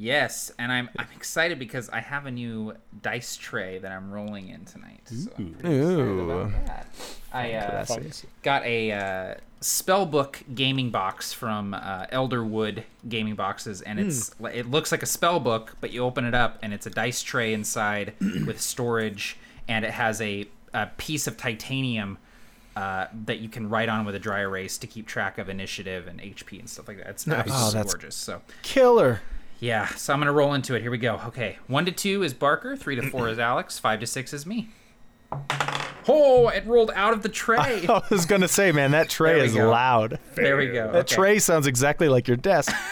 Yes, 0.00 0.52
and 0.60 0.70
I'm 0.70 0.88
I'm 0.96 1.08
excited 1.16 1.58
because 1.58 1.88
I 1.90 1.98
have 1.98 2.26
a 2.26 2.30
new 2.30 2.72
dice 3.02 3.36
tray 3.36 3.78
that 3.78 3.90
I'm 3.90 4.12
rolling 4.12 4.48
in 4.48 4.64
tonight. 4.64 5.00
So 5.06 5.28
I'm 5.36 5.56
Ooh. 5.66 6.30
about 6.30 6.66
that. 6.66 6.86
I 7.32 7.54
uh, 7.54 7.84
got 8.44 8.64
a 8.64 8.92
uh, 8.92 9.34
spellbook 9.60 10.54
gaming 10.54 10.90
box 10.90 11.32
from 11.32 11.74
uh, 11.74 12.06
Elderwood 12.12 12.84
Gaming 13.08 13.34
Boxes, 13.34 13.82
and 13.82 13.98
it's 13.98 14.30
it 14.54 14.70
looks 14.70 14.92
like 14.92 15.02
a 15.02 15.06
spellbook, 15.06 15.70
but 15.80 15.90
you 15.90 16.04
open 16.04 16.24
it 16.24 16.34
up 16.34 16.60
and 16.62 16.72
it's 16.72 16.86
a 16.86 16.90
dice 16.90 17.20
tray 17.22 17.52
inside 17.52 18.14
with 18.46 18.60
storage, 18.60 19.36
and 19.66 19.84
it 19.84 19.90
has 19.90 20.20
a, 20.20 20.46
a 20.72 20.86
piece 20.96 21.26
of 21.26 21.36
titanium. 21.36 22.18
Uh, 22.76 23.08
that 23.26 23.40
you 23.40 23.48
can 23.48 23.68
write 23.68 23.88
on 23.88 24.06
with 24.06 24.14
a 24.14 24.20
dry 24.20 24.38
erase 24.38 24.78
to 24.78 24.86
keep 24.86 25.04
track 25.04 25.36
of 25.38 25.48
initiative 25.48 26.06
and 26.06 26.20
HP 26.20 26.60
and 26.60 26.70
stuff 26.70 26.86
like 26.86 26.98
that. 26.98 27.08
It's 27.08 27.26
absolutely 27.26 27.52
Oh, 27.52 27.70
that's- 27.72 27.92
gorgeous. 27.92 28.14
So 28.14 28.40
Killer. 28.62 29.20
Yeah, 29.60 29.86
so 29.88 30.12
I'm 30.12 30.20
gonna 30.20 30.32
roll 30.32 30.54
into 30.54 30.74
it. 30.74 30.82
Here 30.82 30.90
we 30.90 30.98
go. 30.98 31.20
Okay, 31.28 31.58
one 31.66 31.84
to 31.86 31.92
two 31.92 32.22
is 32.22 32.34
Barker, 32.34 32.76
three 32.76 32.96
to 32.96 33.02
four 33.10 33.28
is 33.28 33.38
Alex, 33.38 33.78
five 33.78 34.00
to 34.00 34.06
six 34.06 34.32
is 34.32 34.46
me. 34.46 34.68
Oh, 36.10 36.48
it 36.48 36.64
rolled 36.66 36.90
out 36.94 37.12
of 37.12 37.22
the 37.22 37.28
tray. 37.28 37.84
I 37.88 38.02
was 38.10 38.24
gonna 38.24 38.48
say, 38.48 38.72
man, 38.72 38.92
that 38.92 39.10
tray 39.10 39.40
is 39.44 39.54
go. 39.54 39.70
loud. 39.70 40.18
there 40.34 40.56
we 40.56 40.68
go. 40.68 40.90
That 40.92 41.04
Okay. 41.06 41.14
tray 41.16 41.38
sounds 41.38 41.66
exactly 41.66 42.08
like 42.08 42.28
your 42.28 42.36
desk. 42.36 42.72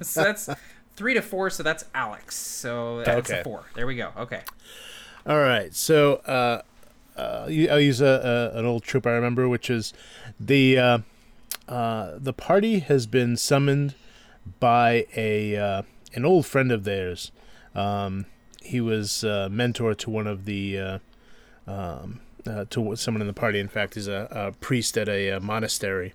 So 0.00 0.22
that's 0.22 0.48
three 0.96 1.12
to 1.12 1.20
four. 1.20 1.50
So 1.50 1.62
that's 1.62 1.84
Alex. 1.94 2.34
So 2.34 3.02
that's 3.04 3.30
Okay. 3.30 3.40
a 3.40 3.44
four. 3.44 3.66
There 3.74 3.86
we 3.86 3.94
go. 3.94 4.10
Okay. 4.16 4.40
All 5.26 5.38
right, 5.38 5.74
so 5.74 6.14
uh, 6.26 6.62
uh, 7.14 7.42
I'll 7.70 7.78
use 7.80 8.00
a, 8.00 8.50
a, 8.54 8.58
an 8.58 8.64
old 8.64 8.84
trope 8.84 9.06
I 9.06 9.10
remember, 9.10 9.46
which 9.46 9.68
is 9.68 9.92
the 10.40 10.78
uh, 10.78 10.98
uh, 11.68 12.12
the 12.16 12.32
party 12.32 12.78
has 12.78 13.06
been 13.06 13.36
summoned 13.36 13.94
by 14.60 15.06
a 15.16 15.56
uh, 15.56 15.82
an 16.14 16.24
old 16.24 16.46
friend 16.46 16.72
of 16.72 16.84
theirs. 16.84 17.32
Um, 17.74 18.26
he 18.62 18.80
was 18.80 19.24
uh, 19.24 19.48
mentor 19.50 19.94
to 19.94 20.10
one 20.10 20.26
of 20.26 20.44
the 20.44 20.78
uh, 20.78 20.98
um, 21.66 22.20
uh, 22.46 22.64
to 22.70 22.96
someone 22.96 23.20
in 23.20 23.26
the 23.26 23.34
party. 23.34 23.58
In 23.58 23.68
fact, 23.68 23.94
he's 23.94 24.08
a, 24.08 24.28
a 24.30 24.52
priest 24.52 24.96
at 24.96 25.08
a, 25.08 25.32
uh 25.32 25.40
monastery, 25.40 26.14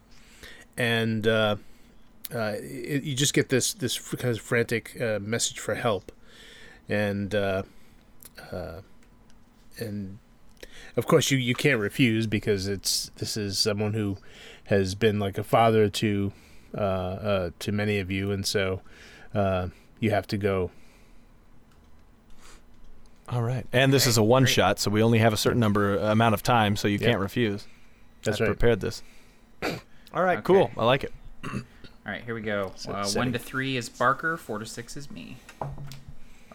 and 0.78 1.26
it, 1.26 3.04
you 3.04 3.16
just 3.16 3.34
get 3.34 3.50
this 3.50 3.74
this 3.74 3.98
kind 4.00 4.36
of 4.36 4.42
frantic 4.42 5.00
message 5.22 5.60
for 5.60 5.76
help, 5.76 6.12
and 6.90 7.34
and 9.80 10.20
of 10.96 11.08
course 11.08 11.32
you, 11.32 11.38
you 11.38 11.56
can't 11.56 11.80
refuse 11.80 12.28
because 12.28 12.68
it's 12.68 13.12
this 13.16 13.38
is 13.38 13.58
someone 13.58 13.94
who 13.94 14.18
has 14.66 14.96
been 14.96 15.20
like 15.20 15.38
a 15.38 15.44
father 15.44 15.90
to 15.90 16.32
uh, 16.76 16.78
uh, 16.78 17.50
to 17.60 17.72
many 17.72 18.00
of 18.00 18.10
you, 18.12 18.32
and 18.32 18.46
so 18.46 18.82
uh, 19.34 19.68
you 20.00 20.12
have 20.12 20.28
to 20.28 20.38
go. 20.38 20.72
All 23.30 23.42
right. 23.42 23.66
And 23.72 23.92
this 23.94 24.06
is 24.06 24.18
a 24.18 24.24
one 24.24 24.46
shot, 24.46 24.80
so 24.80 24.92
we 24.92 25.02
only 25.02 25.20
have 25.20 25.34
a 25.34 25.38
certain 25.38 25.60
number 25.60 25.98
amount 25.98 26.34
of 26.34 26.44
time, 26.44 26.76
so 26.76 26.88
you 26.88 26.98
Yeah. 27.00 27.08
can't 27.10 27.20
refuse. 27.20 27.68
That's 28.24 28.40
I 28.42 28.46
right. 28.46 28.50
prepared 28.50 28.80
this. 28.82 29.02
All 30.14 30.24
right, 30.24 30.38
Okay. 30.40 30.44
cool. 30.46 30.72
I 30.78 30.86
like 30.86 31.04
it. 31.04 31.14
All 31.46 32.12
right, 32.12 32.24
here 32.24 32.36
we 32.36 32.42
go. 32.42 32.74
So 32.76 32.92
Uh, 32.92 33.08
one 33.12 33.32
to 33.34 33.40
three 33.40 33.78
is 33.78 33.88
Barker. 33.90 34.36
Four 34.38 34.60
to 34.60 34.66
six 34.66 34.98
is 34.98 35.10
me. 35.10 35.38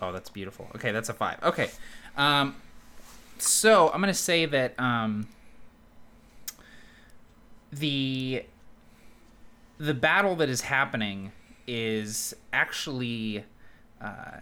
Oh, 0.00 0.12
that's 0.12 0.28
beautiful. 0.30 0.70
Okay, 0.76 0.92
that's 0.92 1.08
a 1.08 1.14
five. 1.14 1.42
Okay, 1.42 1.70
um, 2.16 2.54
so 3.38 3.90
I'm 3.90 4.00
gonna 4.00 4.12
say 4.14 4.44
that 4.46 4.78
um, 4.78 5.26
the 7.72 8.44
the 9.78 9.94
battle 9.94 10.36
that 10.36 10.48
is 10.48 10.62
happening 10.62 11.32
is 11.66 12.34
actually 12.52 13.44
uh, 14.00 14.40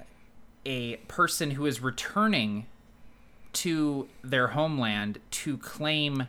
a 0.65 0.97
person 1.09 1.53
who 1.53 1.67
is 1.67 1.81
returning 1.81 2.67
to 3.53 4.09
their 4.23 4.49
homeland 4.49 5.19
to 5.31 5.57
claim 5.59 6.29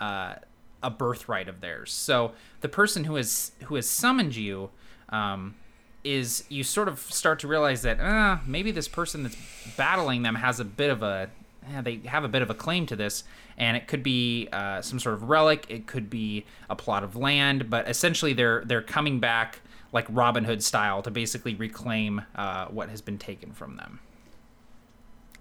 uh, 0.00 0.34
a 0.82 0.90
birthright 0.90 1.48
of 1.48 1.60
theirs. 1.60 1.92
So 1.92 2.32
the 2.60 2.68
person 2.68 3.04
who 3.04 3.16
has 3.16 3.52
who 3.64 3.74
has 3.74 3.88
summoned 3.88 4.36
you 4.36 4.70
um, 5.08 5.56
is 6.04 6.44
you 6.48 6.62
sort 6.62 6.88
of 6.88 7.00
start 7.00 7.40
to 7.40 7.48
realize 7.48 7.82
that 7.82 8.00
uh, 8.00 8.38
maybe 8.46 8.70
this 8.70 8.88
person 8.88 9.24
that's 9.24 9.36
battling 9.76 10.22
them 10.22 10.36
has 10.36 10.60
a 10.60 10.64
bit 10.64 10.90
of 10.90 11.02
a 11.02 11.30
eh, 11.72 11.80
they 11.80 11.96
have 12.08 12.24
a 12.24 12.28
bit 12.28 12.42
of 12.42 12.50
a 12.50 12.54
claim 12.54 12.86
to 12.86 12.96
this, 12.96 13.24
and 13.56 13.76
it 13.76 13.86
could 13.86 14.02
be 14.02 14.48
uh, 14.52 14.80
some 14.82 14.98
sort 14.98 15.14
of 15.14 15.24
relic, 15.28 15.66
it 15.68 15.86
could 15.86 16.08
be 16.10 16.44
a 16.68 16.76
plot 16.76 17.04
of 17.04 17.16
land, 17.16 17.70
but 17.70 17.88
essentially 17.88 18.32
they're 18.32 18.64
they're 18.64 18.82
coming 18.82 19.20
back 19.20 19.60
like 19.92 20.06
Robin 20.08 20.44
Hood 20.44 20.62
style 20.62 21.02
to 21.02 21.10
basically 21.10 21.54
reclaim 21.54 22.22
uh, 22.34 22.66
what 22.66 22.88
has 22.90 23.00
been 23.00 23.18
taken 23.18 23.52
from 23.52 23.76
them. 23.76 24.00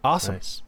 Awesome. 0.04 0.36
Nice. 0.36 0.62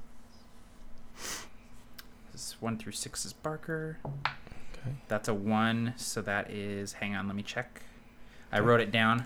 This 2.32 2.55
one 2.60 2.78
through 2.78 2.93
six 2.93 3.26
is 3.26 3.34
Barker. 3.34 3.99
Okay. 4.05 4.95
That's 5.07 5.28
a 5.28 5.34
one, 5.34 5.93
so 5.97 6.22
that 6.22 6.51
is. 6.51 6.93
Hang 6.93 7.16
on, 7.16 7.28
let 7.28 7.36
me 7.36 7.43
check. 7.43 7.84
I 8.51 8.60
wrote 8.60 8.80
it 8.80 8.91
down. 8.91 9.26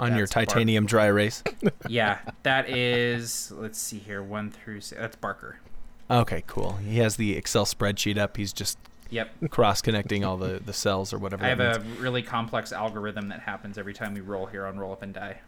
On 0.00 0.12
your 0.12 0.26
That's 0.26 0.34
Bark. 0.34 0.48
titanium 0.48 0.86
dry 0.86 1.06
erase. 1.06 1.42
Yeah, 1.88 2.18
that 2.44 2.68
is. 2.68 3.50
Let's 3.50 3.80
see 3.80 3.98
here, 3.98 4.22
one 4.22 4.50
through. 4.50 4.80
Six, 4.80 5.00
that's 5.00 5.16
Barker. 5.16 5.58
Okay, 6.10 6.42
cool. 6.46 6.72
He 6.76 6.98
has 6.98 7.16
the 7.16 7.36
Excel 7.36 7.64
spreadsheet 7.64 8.16
up. 8.18 8.36
He's 8.36 8.52
just 8.52 8.78
Yep. 9.10 9.30
cross 9.50 9.80
connecting 9.80 10.22
all 10.24 10.36
the, 10.36 10.60
the 10.64 10.72
cells 10.72 11.12
or 11.14 11.18
whatever. 11.18 11.44
I 11.44 11.48
have 11.48 11.58
that 11.58 11.78
a 11.78 11.80
really 12.00 12.22
complex 12.22 12.72
algorithm 12.72 13.28
that 13.28 13.40
happens 13.40 13.78
every 13.78 13.94
time 13.94 14.12
we 14.14 14.20
roll 14.20 14.46
here 14.46 14.66
on 14.66 14.78
Roll 14.78 14.92
Up 14.92 15.02
and 15.02 15.14
Die. 15.14 15.38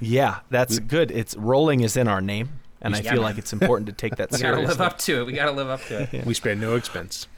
Yeah, 0.00 0.40
that's 0.50 0.80
good. 0.80 1.10
It's 1.12 1.36
rolling 1.36 1.80
is 1.80 1.96
in 1.96 2.08
our 2.08 2.20
name, 2.20 2.58
and 2.82 2.94
I 2.94 2.98
Yeah, 2.98 3.12
feel 3.12 3.22
man. 3.22 3.30
like 3.30 3.38
it's 3.38 3.52
important 3.52 3.86
to 3.86 3.92
take 3.92 4.16
that 4.16 4.30
We 4.32 4.38
gotta 4.38 4.56
live 4.56 4.62
seriously. 4.72 4.84
up 4.86 4.98
to 4.98 5.20
it. 5.20 5.24
We 5.26 5.32
gotta 5.32 5.52
live 5.52 5.68
up 5.68 5.82
to 5.84 6.08
it. 6.12 6.24
We 6.26 6.34
spare 6.34 6.56
no 6.56 6.74
expense. 6.74 7.28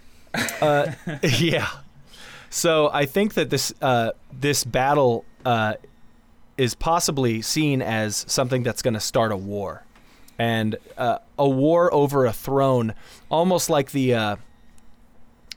Uh, 0.62 0.93
yeah. 1.22 1.68
So 2.51 2.91
I 2.93 3.05
think 3.07 3.35
that 3.35 3.51
this 3.51 3.74
uh, 3.83 4.12
this 4.33 4.64
battle 4.64 5.24
uh, 5.45 5.74
is 6.57 6.74
possibly 6.74 7.43
seen 7.43 7.83
as 7.83 8.24
something 8.29 8.62
that's 8.62 8.81
going 8.83 8.95
to 8.95 9.01
start 9.01 9.31
a 9.33 9.37
war, 9.37 9.85
and 10.39 10.76
uh, 10.99 11.18
a 11.39 11.49
war 11.49 11.93
over 11.93 12.26
a 12.26 12.32
throne, 12.32 12.95
almost 13.30 13.70
like 13.70 13.93
the 13.93 14.14
uh, 14.14 14.37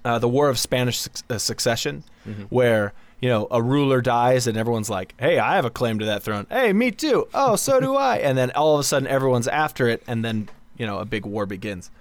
uh, 0.06 0.20
the 0.20 0.30
War 0.30 0.50
of 0.50 0.58
Spanish 0.58 1.00
suc- 1.00 1.24
uh, 1.30 1.38
Succession, 1.38 2.04
where 2.50 2.94
you 3.20 3.28
know 3.30 3.48
a 3.52 3.62
ruler 3.62 4.02
dies 4.02 4.48
and 4.48 4.58
everyone's 4.58 4.90
like, 4.90 5.14
"Hey, 5.20 5.40
I 5.40 5.56
have 5.56 5.66
a 5.66 5.70
claim 5.70 6.00
to 6.00 6.06
that 6.06 6.24
throne." 6.24 6.48
"Hey, 6.50 6.74
me 6.74 6.92
too." 6.92 7.28
"Oh, 7.34 7.56
so 7.56 7.80
do 7.80 7.96
I." 7.96 8.18
And 8.18 8.38
then 8.38 8.52
all 8.52 8.76
of 8.76 8.80
a 8.80 8.84
sudden, 8.84 9.08
everyone's 9.08 9.48
after 9.48 9.88
it, 9.88 10.04
and 10.08 10.24
then 10.24 10.50
you 10.78 10.86
know 10.86 11.00
a 11.00 11.06
big 11.06 11.26
war 11.26 11.46
begins. 11.46 11.92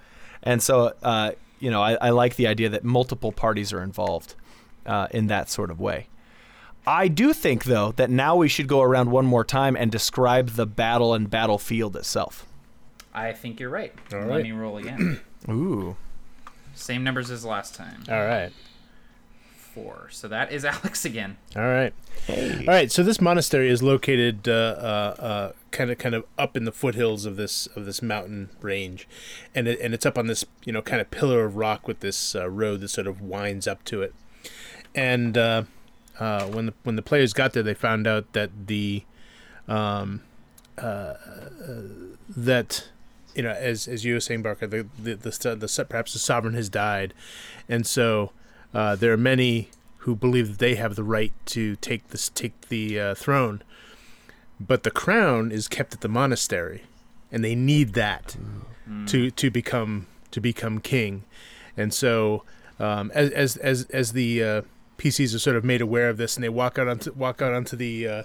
And 0.41 0.63
so, 0.63 0.93
uh, 1.03 1.31
you 1.59 1.69
know, 1.69 1.81
I, 1.81 1.95
I 1.95 2.09
like 2.11 2.37
the 2.37 2.47
idea 2.47 2.69
that 2.69 2.83
multiple 2.85 3.33
parties 3.33 3.73
are 3.73 3.83
involved 3.83 4.35
uh, 4.85 5.07
in 5.11 5.27
that 5.27 5.49
sort 5.49 5.69
of 5.69 5.79
way. 5.79 6.07
I 6.87 7.09
do 7.09 7.33
think, 7.33 7.65
though, 7.65 7.91
that 7.97 8.09
now 8.09 8.37
we 8.37 8.47
should 8.47 8.67
go 8.67 8.81
around 8.81 9.11
one 9.11 9.25
more 9.25 9.43
time 9.43 9.75
and 9.75 9.91
describe 9.91 10.51
the 10.51 10.65
battle 10.65 11.13
and 11.13 11.29
battlefield 11.29 11.95
itself. 11.97 12.45
I 13.13 13.33
think 13.33 13.59
you're 13.59 13.69
right. 13.69 13.93
All 14.13 14.19
Let 14.19 14.27
right. 14.29 14.43
me 14.43 14.51
roll 14.51 14.77
again. 14.77 15.19
Ooh. 15.49 15.95
Same 16.73 17.03
numbers 17.03 17.31
as 17.31 17.43
last 17.43 17.75
time. 17.75 18.03
All 18.09 18.25
right. 18.25 18.51
Four. 19.55 20.07
So 20.11 20.27
that 20.27 20.51
is 20.51 20.63
Alex 20.65 21.05
again. 21.05 21.37
All 21.55 21.63
right. 21.63 21.93
All 22.29 22.63
right. 22.67 22.91
So 22.91 23.03
this 23.03 23.19
monastery 23.19 23.69
is 23.69 23.81
located 23.81 24.47
uh, 24.47 24.51
uh, 24.51 25.15
uh, 25.21 25.51
kind 25.71 25.91
of 25.91 25.97
kind 25.97 26.15
of 26.15 26.25
up 26.37 26.55
in 26.55 26.65
the 26.65 26.71
foothills 26.71 27.25
of 27.25 27.35
this 27.35 27.67
of 27.75 27.85
this 27.85 28.01
mountain 28.01 28.49
range, 28.61 29.07
and 29.53 29.67
it, 29.67 29.79
and 29.79 29.93
it's 29.93 30.05
up 30.05 30.17
on 30.17 30.27
this 30.27 30.45
you 30.65 30.73
know 30.73 30.81
kind 30.81 31.01
of 31.01 31.11
pillar 31.11 31.45
of 31.45 31.55
rock 31.55 31.87
with 31.87 31.99
this 31.99 32.35
uh, 32.35 32.49
road 32.49 32.81
that 32.81 32.89
sort 32.89 33.07
of 33.07 33.21
winds 33.21 33.67
up 33.67 33.83
to 33.85 34.01
it. 34.01 34.13
And 34.95 35.37
uh, 35.37 35.63
uh, 36.19 36.45
when 36.47 36.67
the 36.67 36.73
when 36.83 36.95
the 36.95 37.01
players 37.01 37.33
got 37.33 37.53
there, 37.53 37.63
they 37.63 37.73
found 37.73 38.07
out 38.07 38.33
that 38.33 38.67
the 38.67 39.03
um, 39.67 40.21
uh, 40.77 41.13
that 42.27 42.89
you 43.35 43.43
know 43.43 43.51
as 43.51 43.87
as 43.87 44.05
you 44.05 44.13
were 44.13 44.19
saying, 44.19 44.41
Barker, 44.41 44.67
the 44.67 44.87
the 45.01 45.15
the, 45.15 45.55
the, 45.55 45.85
perhaps 45.87 46.13
the 46.13 46.19
sovereign 46.19 46.53
has 46.53 46.69
died, 46.69 47.13
and 47.67 47.85
so 47.85 48.31
uh, 48.73 48.95
there 48.95 49.13
are 49.13 49.17
many 49.17 49.69
who 50.03 50.15
believe 50.15 50.47
that 50.47 50.59
they 50.59 50.75
have 50.75 50.95
the 50.95 51.03
right 51.03 51.33
to 51.45 51.75
take 51.77 52.09
this 52.09 52.29
take 52.29 52.69
the 52.69 52.99
uh, 52.99 53.15
throne, 53.15 53.61
but 54.59 54.83
the 54.83 54.91
crown 54.91 55.51
is 55.51 55.67
kept 55.67 55.93
at 55.93 56.01
the 56.01 56.09
monastery, 56.09 56.83
and 57.31 57.43
they 57.43 57.55
need 57.55 57.93
that 57.93 58.35
to 59.07 59.29
to 59.31 59.51
become 59.51 60.07
to 60.31 60.41
become 60.41 60.79
king, 60.79 61.23
and 61.77 61.93
so 61.93 62.43
um, 62.79 63.11
as 63.13 63.29
as 63.31 63.57
as 63.57 63.83
as 63.91 64.13
the 64.13 64.43
uh, 64.43 64.61
PCs 64.97 65.35
are 65.35 65.39
sort 65.39 65.55
of 65.55 65.63
made 65.63 65.81
aware 65.81 66.09
of 66.09 66.17
this, 66.17 66.35
and 66.35 66.43
they 66.43 66.49
walk 66.49 66.77
out 66.77 66.87
onto 66.87 67.11
walk 67.13 67.41
out 67.41 67.53
onto 67.53 67.75
the 67.75 68.07
uh, 68.07 68.23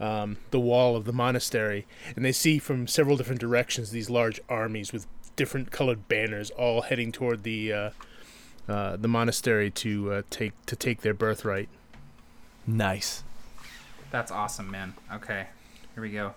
um, 0.00 0.36
the 0.50 0.60
wall 0.60 0.96
of 0.96 1.04
the 1.04 1.12
monastery, 1.12 1.86
and 2.14 2.24
they 2.24 2.32
see 2.32 2.58
from 2.58 2.86
several 2.86 3.16
different 3.16 3.40
directions 3.40 3.90
these 3.90 4.10
large 4.10 4.40
armies 4.48 4.92
with 4.92 5.06
different 5.36 5.70
colored 5.70 6.08
banners, 6.08 6.50
all 6.50 6.82
heading 6.82 7.12
toward 7.12 7.42
the 7.42 7.72
uh, 7.72 7.90
uh, 8.68 8.96
the 8.96 9.08
monastery 9.08 9.70
to 9.70 10.12
uh, 10.12 10.22
take 10.30 10.52
to 10.66 10.76
take 10.76 11.02
their 11.02 11.14
birthright. 11.14 11.68
Nice. 12.66 13.22
That's 14.10 14.30
awesome, 14.32 14.70
man. 14.70 14.94
Okay. 15.12 15.46
Here 15.94 16.02
we 16.02 16.10
go. 16.10 16.34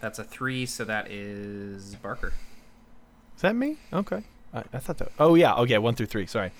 That's 0.00 0.18
a 0.18 0.24
three, 0.24 0.66
so 0.66 0.84
that 0.84 1.10
is 1.10 1.94
Barker. 1.96 2.32
Is 3.34 3.42
that 3.42 3.56
me? 3.56 3.78
Okay. 3.92 4.24
I, 4.52 4.64
I 4.72 4.78
thought 4.78 4.98
that. 4.98 5.12
Oh 5.18 5.34
yeah. 5.34 5.54
Okay. 5.54 5.78
One 5.78 5.94
through 5.94 6.06
three. 6.06 6.26
Sorry. 6.26 6.52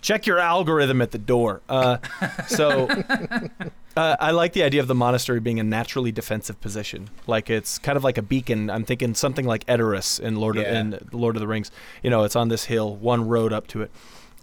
Check 0.00 0.26
your 0.26 0.38
algorithm 0.38 1.00
at 1.02 1.10
the 1.10 1.18
door. 1.18 1.60
Uh, 1.68 1.98
so 2.46 2.88
uh, 3.96 4.16
I 4.20 4.30
like 4.30 4.52
the 4.52 4.62
idea 4.62 4.80
of 4.80 4.86
the 4.88 4.94
monastery 4.94 5.40
being 5.40 5.58
a 5.60 5.64
naturally 5.64 6.12
defensive 6.12 6.60
position. 6.60 7.10
Like 7.26 7.50
it's 7.50 7.78
kind 7.78 7.96
of 7.96 8.04
like 8.04 8.18
a 8.18 8.22
beacon. 8.22 8.70
I'm 8.70 8.84
thinking 8.84 9.14
something 9.14 9.44
like 9.46 9.66
Edoras 9.66 10.20
in 10.20 10.36
Lord 10.36 10.56
Yeah. 10.56 10.62
of 10.62 10.74
in 10.74 11.08
Lord 11.12 11.36
of 11.36 11.40
the 11.40 11.48
Rings. 11.48 11.70
You 12.02 12.10
know, 12.10 12.24
it's 12.24 12.36
on 12.36 12.48
this 12.48 12.64
hill, 12.64 12.94
one 12.96 13.26
road 13.28 13.52
up 13.52 13.66
to 13.68 13.82
it. 13.82 13.90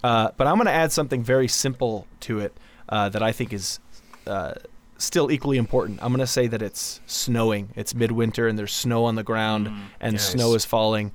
Uh, 0.04 0.32
but 0.38 0.46
I'm 0.48 0.56
going 0.56 0.66
to 0.68 0.72
add 0.74 0.92
something 0.92 1.24
very 1.24 1.48
simple 1.48 2.06
to 2.22 2.40
it 2.40 2.56
uh, 2.90 3.10
that 3.10 3.24
I 3.24 3.32
think 3.32 3.54
is 3.54 3.80
uh, 4.28 4.54
still 4.98 5.32
equally 5.32 5.58
important. 5.58 6.00
I'm 6.04 6.10
going 6.10 6.20
to 6.20 6.28
say 6.28 6.48
that 6.48 6.62
it's 6.62 7.00
snowing. 7.08 7.70
It's 7.76 7.96
midwinter 7.96 8.48
and 8.48 8.60
there's 8.60 8.74
snow 8.74 9.06
on 9.06 9.16
the 9.16 9.24
ground 9.24 9.68
and 10.00 10.14
Nice. 10.14 10.30
snow 10.32 10.54
is 10.54 10.64
falling 10.66 11.12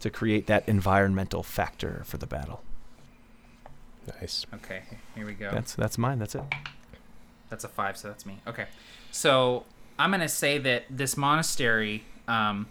to 0.00 0.10
create 0.10 0.46
that 0.48 0.68
environmental 0.68 1.42
factor 1.42 2.02
for 2.04 2.18
the 2.18 2.26
battle. 2.26 2.62
Nice. 4.20 4.46
Okay, 4.54 4.82
here 5.14 5.26
we 5.26 5.34
go. 5.34 5.50
That's 5.50 5.74
that's 5.74 5.98
mine. 5.98 6.18
That's 6.18 6.34
it. 6.34 6.42
That's 7.48 7.64
a 7.64 7.68
five, 7.68 7.96
so 7.96 8.08
that's 8.08 8.26
me. 8.26 8.38
Okay. 8.46 8.66
So 9.10 9.64
I'm 9.98 10.10
going 10.10 10.20
to 10.20 10.28
say 10.28 10.58
that 10.58 10.84
this 10.90 11.16
monastery 11.16 12.04
um, 12.28 12.68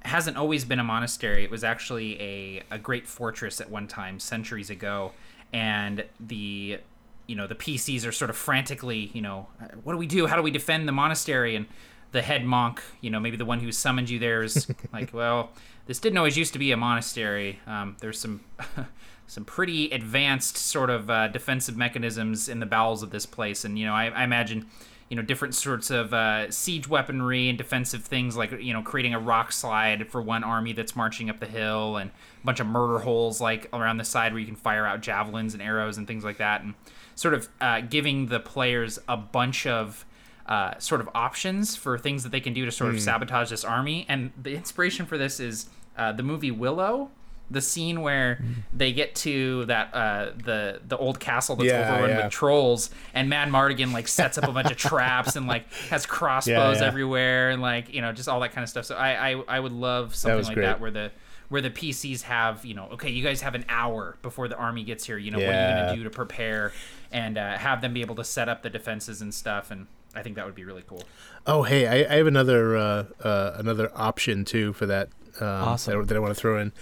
hasn't 0.00 0.36
always 0.36 0.64
been 0.64 0.78
a 0.78 0.84
monastery. 0.84 1.44
It 1.44 1.50
was 1.50 1.64
actually 1.64 2.20
a, 2.20 2.62
a 2.70 2.78
great 2.78 3.06
fortress 3.06 3.60
at 3.60 3.70
one 3.70 3.86
time, 3.86 4.18
centuries 4.18 4.70
ago. 4.70 5.12
And 5.52 6.04
the 6.20 6.78
you 7.26 7.36
know 7.36 7.46
the 7.46 7.54
PCs 7.54 8.06
are 8.06 8.12
sort 8.12 8.30
of 8.30 8.36
frantically, 8.36 9.10
you 9.14 9.22
know, 9.22 9.46
what 9.82 9.92
do 9.92 9.98
we 9.98 10.06
do? 10.06 10.26
How 10.26 10.36
do 10.36 10.42
we 10.42 10.50
defend 10.50 10.88
the 10.88 10.92
monastery? 10.92 11.56
And 11.56 11.66
the 12.12 12.22
head 12.22 12.44
monk, 12.44 12.82
you 13.00 13.10
know, 13.10 13.20
maybe 13.20 13.36
the 13.36 13.44
one 13.44 13.60
who 13.60 13.70
summoned 13.72 14.08
you 14.08 14.18
there 14.18 14.42
is 14.42 14.70
like, 14.92 15.12
well, 15.12 15.50
this 15.86 15.98
didn't 15.98 16.18
always 16.18 16.36
used 16.36 16.52
to 16.52 16.58
be 16.58 16.72
a 16.72 16.76
monastery. 16.76 17.60
Um, 17.66 17.96
there's 18.00 18.18
some 18.18 18.42
some 19.26 19.44
pretty 19.44 19.90
advanced 19.90 20.56
sort 20.56 20.90
of 20.90 21.10
uh, 21.10 21.28
defensive 21.28 21.76
mechanisms 21.76 22.48
in 22.48 22.60
the 22.60 22.66
bowels 22.66 23.02
of 23.02 23.10
this 23.10 23.26
place, 23.26 23.64
and 23.64 23.78
you 23.78 23.86
know, 23.86 23.94
I, 23.94 24.06
I 24.06 24.24
imagine. 24.24 24.66
You 25.10 25.16
know, 25.16 25.22
different 25.22 25.54
sorts 25.54 25.90
of 25.90 26.12
uh, 26.12 26.50
siege 26.50 26.86
weaponry 26.86 27.48
and 27.48 27.56
defensive 27.56 28.04
things, 28.04 28.36
like 28.36 28.52
you 28.60 28.74
know, 28.74 28.82
creating 28.82 29.14
a 29.14 29.18
rock 29.18 29.52
slide 29.52 30.06
for 30.10 30.20
one 30.20 30.44
army 30.44 30.74
that's 30.74 30.94
marching 30.94 31.30
up 31.30 31.40
the 31.40 31.46
hill, 31.46 31.96
and 31.96 32.10
a 32.10 32.44
bunch 32.44 32.60
of 32.60 32.66
murder 32.66 32.98
holes 32.98 33.40
like 33.40 33.70
around 33.72 33.96
the 33.96 34.04
side 34.04 34.32
where 34.32 34.40
you 34.40 34.44
can 34.44 34.54
fire 34.54 34.84
out 34.84 35.00
javelins 35.00 35.54
and 35.54 35.62
arrows 35.62 35.96
and 35.96 36.06
things 36.06 36.24
like 36.24 36.36
that, 36.36 36.60
and 36.60 36.74
sort 37.14 37.32
of 37.32 37.48
uh, 37.62 37.80
giving 37.80 38.26
the 38.26 38.38
players 38.38 38.98
a 39.08 39.16
bunch 39.16 39.66
of 39.66 40.04
uh, 40.48 40.78
sort 40.78 41.00
of 41.00 41.08
options 41.14 41.76
for 41.76 41.98
things 41.98 42.22
that 42.24 42.32
they 42.32 42.40
can 42.40 42.52
do 42.54 42.64
to 42.64 42.72
sort 42.72 42.94
of 42.94 43.00
sabotage 43.00 43.50
this 43.50 43.64
army. 43.64 44.06
And 44.08 44.32
the 44.40 44.54
inspiration 44.54 45.04
for 45.06 45.18
this 45.18 45.38
is 45.40 45.66
uh, 45.96 46.12
the 46.12 46.22
movie 46.22 46.50
Willow. 46.50 47.10
The 47.50 47.62
scene 47.62 48.02
where 48.02 48.42
they 48.74 48.92
get 48.92 49.14
to 49.16 49.64
that 49.66 49.94
uh, 49.94 50.32
the 50.44 50.80
the 50.86 50.98
old 50.98 51.18
castle 51.18 51.56
that's 51.56 51.68
Yeah, 51.70 51.94
overrun 51.94 52.10
yeah. 52.10 52.24
with 52.24 52.32
trolls, 52.32 52.90
and 53.14 53.32
Madmartigan 53.32 53.94
like 53.94 54.06
sets 54.06 54.36
up 54.36 54.46
a 54.46 54.52
bunch 54.52 54.70
of 54.70 54.76
traps 54.88 55.34
and 55.34 55.46
like 55.46 55.72
has 55.88 56.04
crossbows 56.04 56.80
Yeah, 56.82 56.86
everywhere 56.86 57.48
and 57.48 57.62
like 57.62 57.88
you 57.94 58.02
know 58.02 58.12
just 58.12 58.28
all 58.28 58.40
that 58.40 58.52
kind 58.52 58.64
of 58.64 58.68
stuff. 58.68 58.84
So 58.84 58.96
I 58.96 59.30
I, 59.30 59.42
I 59.48 59.60
would 59.60 59.72
love 59.72 60.14
something 60.14 60.36
was 60.36 60.48
like 60.48 60.56
great. 60.56 60.66
that 60.66 60.78
where 60.78 60.90
the 60.90 61.10
where 61.48 61.62
the 61.62 61.70
PCs 61.70 62.20
have 62.24 62.66
you 62.66 62.74
know 62.74 62.88
okay 62.92 63.08
you 63.08 63.24
guys 63.24 63.40
have 63.40 63.54
an 63.54 63.64
hour 63.70 64.18
before 64.20 64.46
the 64.48 64.56
army 64.58 64.84
gets 64.84 65.06
here. 65.06 65.16
You 65.16 65.30
know 65.30 65.38
what 65.38 65.46
are 65.48 65.50
you 65.70 65.74
gonna 65.86 65.96
do 65.96 66.04
to 66.04 66.10
prepare 66.10 66.72
and 67.10 67.38
uh, 67.38 67.56
have 67.56 67.80
them 67.80 67.94
be 67.94 68.02
able 68.02 68.16
to 68.16 68.24
set 68.24 68.50
up 68.50 68.62
the 68.62 68.68
defenses 68.70 69.22
and 69.22 69.32
stuff 69.32 69.70
and. 69.70 69.86
I 70.18 70.22
think 70.22 70.34
that 70.36 70.44
would 70.44 70.54
be 70.56 70.64
really 70.64 70.82
cool. 70.86 71.04
Oh, 71.46 71.62
hey, 71.62 71.86
I, 71.86 72.12
I 72.12 72.16
have 72.16 72.26
another 72.26 72.76
uh, 72.76 73.04
uh, 73.22 73.52
another 73.56 73.92
option 73.94 74.44
too 74.44 74.72
for 74.72 74.86
that. 74.86 75.08
Um, 75.40 75.46
Awesome. 75.46 76.00
That, 76.00 76.08
that 76.08 76.16
I 76.16 76.20
want 76.20 76.34
to 76.34 76.40
throw 76.40 76.58
in, 76.58 76.72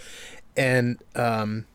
and 0.57 0.99
um, 1.15 1.67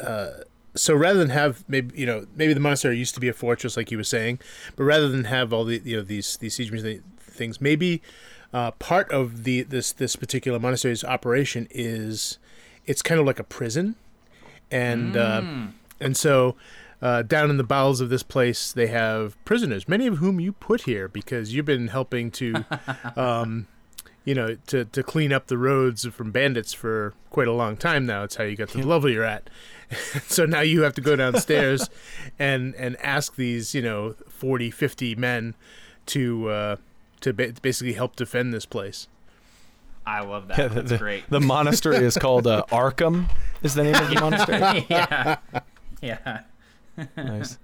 uh, 0.00 0.30
so 0.74 0.94
rather 0.94 1.18
than 1.18 1.28
have 1.28 1.62
maybe 1.68 1.98
you 1.98 2.06
know 2.06 2.26
maybe 2.34 2.54
the 2.54 2.60
monastery 2.60 2.96
used 2.96 3.14
to 3.14 3.20
be 3.20 3.28
a 3.28 3.34
fortress 3.34 3.76
like 3.76 3.90
you 3.90 3.98
were 3.98 4.04
saying, 4.04 4.38
but 4.76 4.84
rather 4.84 5.08
than 5.08 5.24
have 5.24 5.52
all 5.52 5.64
the 5.64 5.80
you 5.84 5.96
know 5.98 6.02
these 6.02 6.38
these 6.38 6.54
siege 6.54 6.72
things, 7.20 7.60
maybe 7.60 8.00
uh, 8.54 8.70
part 8.72 9.10
of 9.12 9.44
the 9.44 9.62
this 9.62 9.92
this 9.92 10.16
particular 10.16 10.58
monastery's 10.58 11.04
operation 11.04 11.68
is 11.70 12.38
it's 12.86 13.02
kind 13.02 13.20
of 13.20 13.26
like 13.26 13.38
a 13.38 13.44
prison, 13.44 13.96
and 14.70 15.16
uh, 15.16 15.42
and 16.00 16.16
so 16.16 16.56
uh, 17.02 17.22
down 17.22 17.50
in 17.50 17.56
the 17.56 17.64
bowels 17.64 18.00
of 18.00 18.08
this 18.08 18.22
place, 18.22 18.72
they 18.72 18.86
have 18.88 19.42
prisoners, 19.44 19.88
many 19.88 20.06
of 20.06 20.18
whom 20.18 20.40
you 20.40 20.52
put 20.52 20.82
here 20.82 21.08
because 21.08 21.54
you've 21.54 21.66
been 21.66 21.88
helping 21.88 22.30
to, 22.32 22.64
um, 23.16 23.66
you 24.24 24.34
know, 24.34 24.56
to, 24.66 24.84
to 24.86 25.02
clean 25.02 25.32
up 25.32 25.48
the 25.48 25.58
roads 25.58 26.06
from 26.06 26.30
bandits 26.30 26.72
for 26.72 27.14
quite 27.30 27.48
a 27.48 27.52
long 27.52 27.76
time 27.76 28.06
now. 28.06 28.22
It's 28.22 28.36
how 28.36 28.44
you 28.44 28.56
got 28.56 28.68
to 28.70 28.78
the 28.78 28.86
level 28.86 29.10
you're 29.10 29.24
at. 29.24 29.50
so 30.26 30.46
now 30.46 30.60
you 30.60 30.82
have 30.82 30.94
to 30.94 31.00
go 31.00 31.14
downstairs 31.16 31.88
and 32.38 32.74
and 32.76 32.96
ask 33.00 33.36
these, 33.36 33.74
you 33.74 33.82
know, 33.82 34.14
40, 34.28 34.70
50 34.70 35.14
men 35.16 35.54
to 36.06 36.48
uh, 36.48 36.76
to 37.20 37.32
ba- 37.32 37.52
basically 37.60 37.92
help 37.94 38.16
defend 38.16 38.54
this 38.54 38.66
place. 38.66 39.08
I 40.06 40.20
love 40.20 40.48
that. 40.48 40.58
Yeah, 40.58 40.68
That's 40.68 40.90
the, 40.90 40.98
great. 40.98 41.28
The 41.30 41.40
monastery 41.40 42.04
is 42.04 42.18
called 42.18 42.46
uh, 42.46 42.64
Arkham. 42.70 43.30
Is 43.62 43.74
the 43.74 43.84
name 43.84 43.94
of 43.94 44.08
the 44.10 44.20
monastery? 44.20 44.86
yeah. 44.90 45.36
Yeah. 46.02 46.42
Nice. 47.16 47.58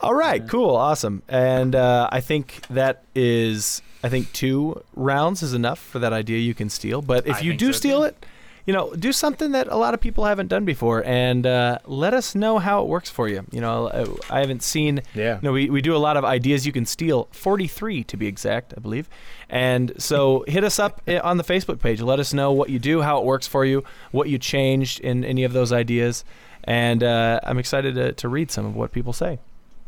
All 0.00 0.14
right, 0.14 0.46
cool, 0.48 0.74
awesome. 0.74 1.22
And 1.28 1.74
uh, 1.74 2.08
I 2.10 2.20
think 2.20 2.60
that 2.70 3.04
is, 3.14 3.82
I 4.02 4.08
think 4.08 4.32
two 4.32 4.82
rounds 4.94 5.42
is 5.42 5.54
enough 5.54 5.78
for 5.78 5.98
that 5.98 6.12
idea 6.12 6.38
you 6.38 6.54
can 6.54 6.70
steal. 6.70 7.02
But 7.02 7.26
if 7.26 7.36
I 7.36 7.40
you 7.40 7.54
do 7.54 7.72
so, 7.72 7.78
steal 7.78 7.98
too. 8.00 8.04
it, 8.06 8.26
you 8.68 8.74
know, 8.74 8.92
do 8.92 9.12
something 9.12 9.52
that 9.52 9.68
a 9.68 9.76
lot 9.76 9.94
of 9.94 10.00
people 10.00 10.26
haven't 10.26 10.48
done 10.48 10.66
before, 10.66 11.02
and 11.06 11.46
uh, 11.46 11.78
let 11.86 12.12
us 12.12 12.34
know 12.34 12.58
how 12.58 12.82
it 12.82 12.86
works 12.86 13.08
for 13.08 13.26
you. 13.26 13.46
You 13.50 13.62
know, 13.62 13.86
uh, 13.86 14.06
I 14.28 14.40
haven't 14.40 14.62
seen. 14.62 15.00
Yeah. 15.14 15.36
You 15.36 15.40
know, 15.42 15.52
we, 15.52 15.70
we 15.70 15.80
do 15.80 15.96
a 15.96 15.98
lot 15.98 16.18
of 16.18 16.24
ideas 16.26 16.66
you 16.66 16.72
can 16.72 16.84
steal, 16.84 17.28
43 17.32 18.04
to 18.04 18.16
be 18.18 18.26
exact, 18.26 18.74
I 18.76 18.80
believe. 18.80 19.08
And 19.48 19.94
so 19.96 20.44
hit 20.48 20.64
us 20.64 20.78
up 20.78 21.00
on 21.08 21.38
the 21.38 21.44
Facebook 21.44 21.80
page. 21.80 22.02
Let 22.02 22.20
us 22.20 22.34
know 22.34 22.52
what 22.52 22.68
you 22.68 22.78
do, 22.78 23.00
how 23.00 23.18
it 23.18 23.24
works 23.24 23.46
for 23.46 23.64
you, 23.64 23.84
what 24.10 24.28
you 24.28 24.36
changed 24.36 25.00
in 25.00 25.24
any 25.24 25.44
of 25.44 25.54
those 25.54 25.72
ideas. 25.72 26.22
And 26.68 27.02
uh, 27.02 27.40
I'm 27.44 27.56
excited 27.58 27.94
to, 27.94 28.12
to 28.12 28.28
read 28.28 28.50
some 28.50 28.66
of 28.66 28.76
what 28.76 28.92
people 28.92 29.14
say. 29.14 29.38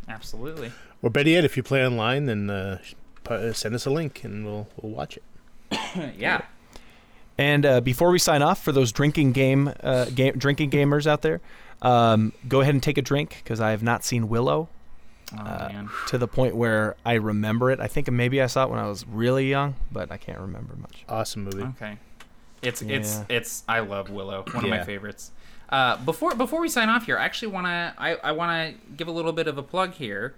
Absolutely. 0.08 0.72
Or 1.02 1.10
better 1.10 1.28
yet, 1.28 1.44
if 1.44 1.54
you 1.56 1.62
play 1.62 1.84
online, 1.84 2.24
then 2.24 2.48
uh, 2.48 2.78
send 3.52 3.74
us 3.74 3.84
a 3.84 3.90
link 3.90 4.24
and 4.24 4.46
we'll 4.46 4.66
we'll 4.80 4.90
watch 4.92 5.18
it. 5.18 5.22
yeah. 6.18 6.40
And 7.36 7.66
uh, 7.66 7.80
before 7.82 8.10
we 8.10 8.18
sign 8.18 8.40
off, 8.42 8.62
for 8.62 8.72
those 8.72 8.92
drinking 8.92 9.32
game, 9.32 9.72
uh, 9.82 10.06
game 10.06 10.34
drinking 10.38 10.70
gamers 10.70 11.06
out 11.06 11.20
there, 11.22 11.40
um, 11.82 12.32
go 12.48 12.62
ahead 12.62 12.74
and 12.74 12.82
take 12.82 12.96
a 12.98 13.02
drink 13.02 13.40
because 13.44 13.60
I 13.60 13.70
have 13.72 13.82
not 13.82 14.02
seen 14.04 14.28
Willow 14.28 14.68
Oh 15.34 15.38
uh, 15.38 15.68
man. 15.72 15.90
to 16.08 16.18
the 16.18 16.26
point 16.28 16.56
where 16.56 16.96
I 17.04 17.14
remember 17.14 17.70
it. 17.70 17.78
I 17.78 17.88
think 17.88 18.10
maybe 18.10 18.40
I 18.42 18.46
saw 18.46 18.64
it 18.64 18.70
when 18.70 18.78
I 18.78 18.88
was 18.88 19.06
really 19.06 19.48
young, 19.48 19.76
but 19.92 20.10
I 20.10 20.16
can't 20.16 20.40
remember 20.40 20.74
much. 20.76 21.04
Awesome 21.08 21.44
movie. 21.44 21.62
Okay. 21.62 21.98
It's 22.62 22.82
it's 22.82 23.18
Yeah. 23.18 23.24
it's 23.36 23.64
I 23.68 23.80
love 23.80 24.10
Willow, 24.10 24.44
one 24.52 24.64
of 24.64 24.70
my 24.70 24.76
Yeah. 24.76 24.84
favorites. 24.84 25.30
Uh, 25.70 25.96
before 25.98 26.34
before 26.34 26.60
we 26.60 26.68
sign 26.68 26.88
off 26.88 27.06
here, 27.06 27.16
I 27.16 27.24
actually 27.24 27.48
want 27.52 27.66
to 27.66 27.94
I, 27.96 28.14
I 28.16 28.32
want 28.32 28.74
to 28.74 28.92
give 28.96 29.06
a 29.08 29.12
little 29.12 29.32
bit 29.32 29.46
of 29.46 29.56
a 29.56 29.62
plug 29.62 29.94
here. 29.94 30.34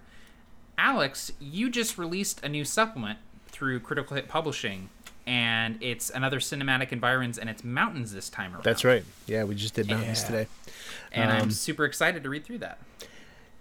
Alex, 0.77 1.31
you 1.39 1.69
just 1.69 1.97
released 1.97 2.43
a 2.43 2.49
new 2.49 2.65
supplement 2.65 3.19
through 3.47 3.79
Critical 3.79 4.15
Hit 4.15 4.27
Publishing, 4.27 4.89
and 5.25 5.77
it's 5.81 6.09
another 6.09 6.39
cinematic 6.39 6.91
environs 6.91 7.37
and 7.37 7.49
it's 7.49 7.63
mountains 7.63 8.11
this 8.13 8.29
time 8.29 8.53
around. 8.53 8.63
That's 8.63 8.83
right. 8.83 9.03
Yeah, 9.27 9.43
we 9.43 9.55
just 9.55 9.73
did 9.75 9.87
mountains 9.87 10.21
Yeah. 10.21 10.27
today. 10.27 10.47
And 11.11 11.31
I'm 11.31 11.41
Um, 11.43 11.51
super 11.51 11.85
excited 11.85 12.23
to 12.23 12.29
read 12.29 12.43
through 12.43 12.59
that. 12.59 12.79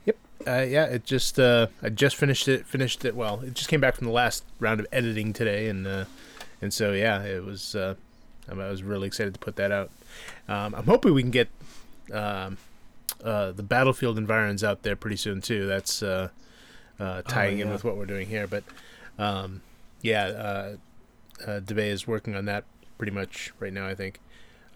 Yep. 0.06 0.16
Uh, 0.46 0.50
yeah, 0.68 0.84
it 0.86 1.04
just 1.04 1.38
uh, 1.38 1.68
I 1.82 1.88
just 1.88 2.16
finished 2.16 2.48
it. 2.48 2.66
Finished 2.66 3.04
it. 3.04 3.14
Well, 3.16 3.40
it 3.42 3.54
just 3.54 3.68
came 3.70 3.80
back 3.80 3.94
from 3.96 4.06
the 4.06 4.12
last 4.12 4.44
round 4.60 4.80
of 4.80 4.86
editing 4.92 5.32
today, 5.32 5.68
and 5.68 5.86
uh, 5.86 6.04
and 6.60 6.72
so 6.74 6.92
yeah, 6.92 7.22
it 7.22 7.44
was. 7.44 7.74
Uh, 7.74 7.94
I 8.50 8.54
was 8.54 8.82
really 8.82 9.06
excited 9.06 9.32
to 9.34 9.40
put 9.40 9.56
that 9.56 9.70
out. 9.70 9.90
Um, 10.48 10.74
I'm 10.74 10.84
hoping 10.84 11.14
we 11.14 11.22
can 11.22 11.30
get 11.30 11.48
um, 12.12 12.58
uh, 13.22 13.52
the 13.52 13.62
battlefield 13.62 14.18
environs 14.18 14.64
out 14.64 14.82
there 14.82 14.96
pretty 14.96 15.16
soon 15.16 15.40
too. 15.40 15.66
That's 15.66 16.02
uh, 16.02 16.28
uh, 16.98 17.22
tying 17.22 17.58
in 17.58 17.68
yeah. 17.68 17.72
with 17.72 17.84
what 17.84 17.96
we're 17.96 18.06
doing 18.06 18.28
here. 18.28 18.46
But 18.46 18.64
um, 19.18 19.62
yeah, 20.00 20.24
uh, 20.24 20.76
uh, 21.46 21.60
Debay 21.60 21.88
is 21.88 22.06
working 22.06 22.34
on 22.34 22.44
that 22.46 22.64
pretty 22.98 23.12
much 23.12 23.52
right 23.58 23.72
now. 23.72 23.86
I 23.86 23.94
think. 23.94 24.20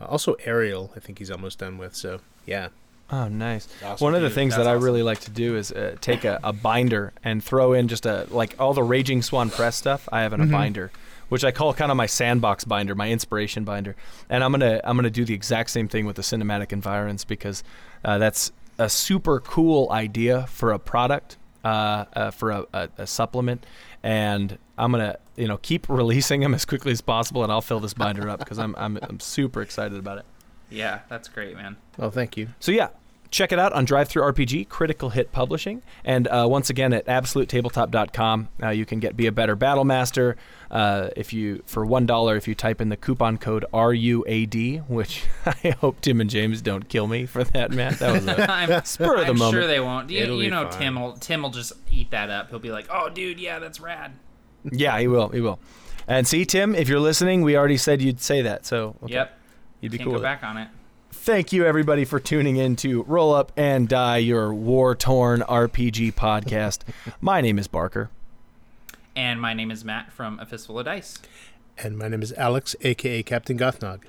Uh, 0.00 0.06
also, 0.06 0.34
Ariel, 0.44 0.92
I 0.94 1.00
think 1.00 1.18
he's 1.18 1.30
almost 1.30 1.58
done 1.58 1.78
with. 1.78 1.96
So 1.96 2.20
yeah, 2.44 2.68
Oh, 3.10 3.28
nice. 3.28 3.68
Awesome. 3.84 4.04
One 4.04 4.14
of 4.14 4.22
the 4.22 4.28
Dude, 4.28 4.34
things 4.34 4.56
that 4.56 4.66
I 4.66 4.72
awesome. 4.72 4.84
really 4.84 5.02
like 5.02 5.20
to 5.20 5.30
do 5.30 5.56
is 5.56 5.70
uh, 5.70 5.96
take 6.00 6.24
a, 6.24 6.40
a 6.42 6.52
binder 6.52 7.12
and 7.22 7.42
throw 7.42 7.72
in 7.72 7.86
just 7.86 8.04
a 8.04 8.26
like 8.30 8.56
all 8.58 8.74
the 8.74 8.82
Raging 8.82 9.22
Swan 9.22 9.50
Press 9.50 9.76
stuff 9.76 10.08
I 10.10 10.22
have 10.22 10.32
in 10.32 10.40
a 10.40 10.46
binder, 10.46 10.90
which 11.28 11.44
I 11.44 11.50
call 11.50 11.74
kind 11.74 11.90
of 11.90 11.96
my 11.96 12.06
sandbox 12.06 12.64
binder, 12.64 12.94
my 12.94 13.10
inspiration 13.10 13.64
binder. 13.64 13.96
And 14.28 14.44
I'm 14.44 14.52
gonna 14.52 14.80
I'm 14.84 14.96
gonna 14.96 15.10
do 15.10 15.24
the 15.24 15.34
exact 15.34 15.70
same 15.70 15.88
thing 15.88 16.06
with 16.06 16.16
the 16.16 16.22
cinematic 16.22 16.72
environs 16.72 17.24
because 17.24 17.62
uh, 18.04 18.18
that's 18.18 18.52
a 18.78 18.88
super 18.88 19.40
cool 19.40 19.90
idea 19.90 20.46
for 20.48 20.72
a 20.72 20.78
product, 20.78 21.38
uh, 21.64 22.04
uh, 22.12 22.30
for 22.30 22.50
a, 22.50 22.64
a, 22.72 22.88
a 22.98 23.06
supplement, 23.06 23.64
and 24.02 24.58
I'm 24.78 24.92
gonna 24.92 25.16
you 25.36 25.48
know 25.48 25.56
keep 25.58 25.88
releasing 25.88 26.40
them 26.40 26.54
as 26.54 26.64
quickly 26.64 26.92
as 26.92 27.00
possible, 27.00 27.42
and 27.42 27.50
I'll 27.52 27.62
fill 27.62 27.80
this 27.80 27.94
binder 27.94 28.28
up 28.28 28.38
because 28.38 28.58
I'm, 28.58 28.74
I'm 28.76 28.98
I'm 29.02 29.20
super 29.20 29.62
excited 29.62 29.98
about 29.98 30.18
it. 30.18 30.24
Yeah, 30.70 31.00
that's 31.08 31.28
great, 31.28 31.56
man. 31.56 31.76
well, 31.96 32.10
thank 32.10 32.36
you. 32.36 32.48
So 32.60 32.72
yeah, 32.72 32.88
check 33.30 33.52
it 33.52 33.58
out 33.58 33.72
on 33.72 33.86
DriveThruRPG, 33.86 34.68
Critical 34.68 35.10
Hit 35.10 35.32
Publishing, 35.32 35.82
and 36.04 36.26
uh, 36.28 36.46
once 36.48 36.70
again 36.70 36.92
at 36.92 37.06
AbsoluteTabletop.com, 37.06 38.48
uh, 38.62 38.68
you 38.70 38.84
can 38.86 39.00
get 39.00 39.16
Be 39.16 39.26
a 39.26 39.32
Better 39.32 39.56
Battle 39.56 39.84
Master. 39.84 40.36
Uh, 40.70 41.10
if 41.16 41.32
you 41.32 41.62
for 41.66 41.86
one 41.86 42.06
dollar, 42.06 42.36
if 42.36 42.48
you 42.48 42.54
type 42.54 42.80
in 42.80 42.88
the 42.88 42.96
coupon 42.96 43.38
code 43.38 43.64
RUAD, 43.72 44.88
which 44.88 45.24
I 45.46 45.70
hope 45.80 46.00
Tim 46.00 46.20
and 46.20 46.28
James 46.28 46.60
don't 46.62 46.88
kill 46.88 47.06
me 47.06 47.26
for 47.26 47.44
that, 47.44 47.70
man. 47.70 47.94
That 48.00 48.12
was 48.12 48.26
a 48.26 48.50
I'm, 48.50 48.84
spur 48.84 49.16
of 49.18 49.26
the 49.26 49.26
moment. 49.26 49.28
I'm 49.28 49.38
moment. 49.38 49.54
sure 49.54 49.66
they 49.66 49.80
won't. 49.80 50.10
You, 50.10 50.34
you 50.40 50.50
know, 50.50 50.68
fine. 50.70 50.80
Tim 50.80 51.00
will 51.00 51.12
Tim 51.14 51.42
will 51.42 51.50
just 51.50 51.72
eat 51.90 52.10
that 52.10 52.30
up. 52.30 52.50
He'll 52.50 52.58
be 52.58 52.72
like, 52.72 52.86
"Oh, 52.90 53.08
dude, 53.08 53.38
yeah, 53.38 53.58
that's 53.58 53.78
rad." 53.80 54.12
yeah, 54.72 54.98
he 54.98 55.06
will. 55.06 55.28
He 55.28 55.40
will. 55.40 55.60
And 56.08 56.26
see, 56.26 56.44
Tim, 56.44 56.74
if 56.74 56.88
you're 56.88 57.00
listening, 57.00 57.42
we 57.42 57.56
already 57.56 57.76
said 57.76 58.00
you'd 58.02 58.20
say 58.20 58.42
that, 58.42 58.64
so 58.66 58.96
okay, 59.04 59.14
Yep. 59.14 59.38
you'd 59.80 59.92
be 59.92 59.98
Can't 59.98 60.06
cool. 60.06 60.12
go 60.14 60.18
with 60.18 60.22
it. 60.22 60.40
back 60.40 60.42
on 60.44 60.56
it. 60.56 60.68
Thank 61.26 61.52
you, 61.52 61.66
everybody, 61.66 62.04
for 62.04 62.20
tuning 62.20 62.54
in 62.54 62.76
to 62.76 63.02
Roll 63.02 63.34
Up 63.34 63.50
and 63.56 63.88
Die, 63.88 64.18
your 64.18 64.54
war 64.54 64.94
torn 64.94 65.40
RPG 65.40 66.14
podcast. 66.14 66.82
My 67.20 67.40
name 67.40 67.58
is 67.58 67.66
Barker. 67.66 68.10
And 69.16 69.40
my 69.40 69.52
name 69.52 69.72
is 69.72 69.84
Matt 69.84 70.12
from 70.12 70.38
A 70.38 70.46
Fistful 70.46 70.78
of 70.78 70.84
Dice. 70.84 71.18
And 71.78 71.98
my 71.98 72.06
name 72.06 72.22
is 72.22 72.32
Alex, 72.34 72.76
aka 72.82 73.24
Captain 73.24 73.58
Gothnog. 73.58 74.02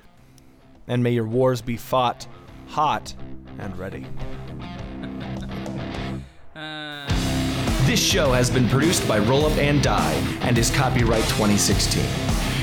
and 0.86 1.02
may 1.02 1.10
your 1.10 1.26
wars 1.26 1.60
be 1.60 1.76
fought 1.76 2.28
hot 2.68 3.14
and 3.58 3.76
ready. 3.76 4.06
Uh, 6.54 7.08
This 7.88 8.00
show 8.00 8.30
has 8.32 8.48
been 8.48 8.68
produced 8.68 9.08
by 9.08 9.18
Roll 9.18 9.44
Up 9.46 9.56
and 9.58 9.82
Die 9.82 10.38
and 10.42 10.56
is 10.56 10.70
copyright 10.70 11.24
2016. 11.24 12.04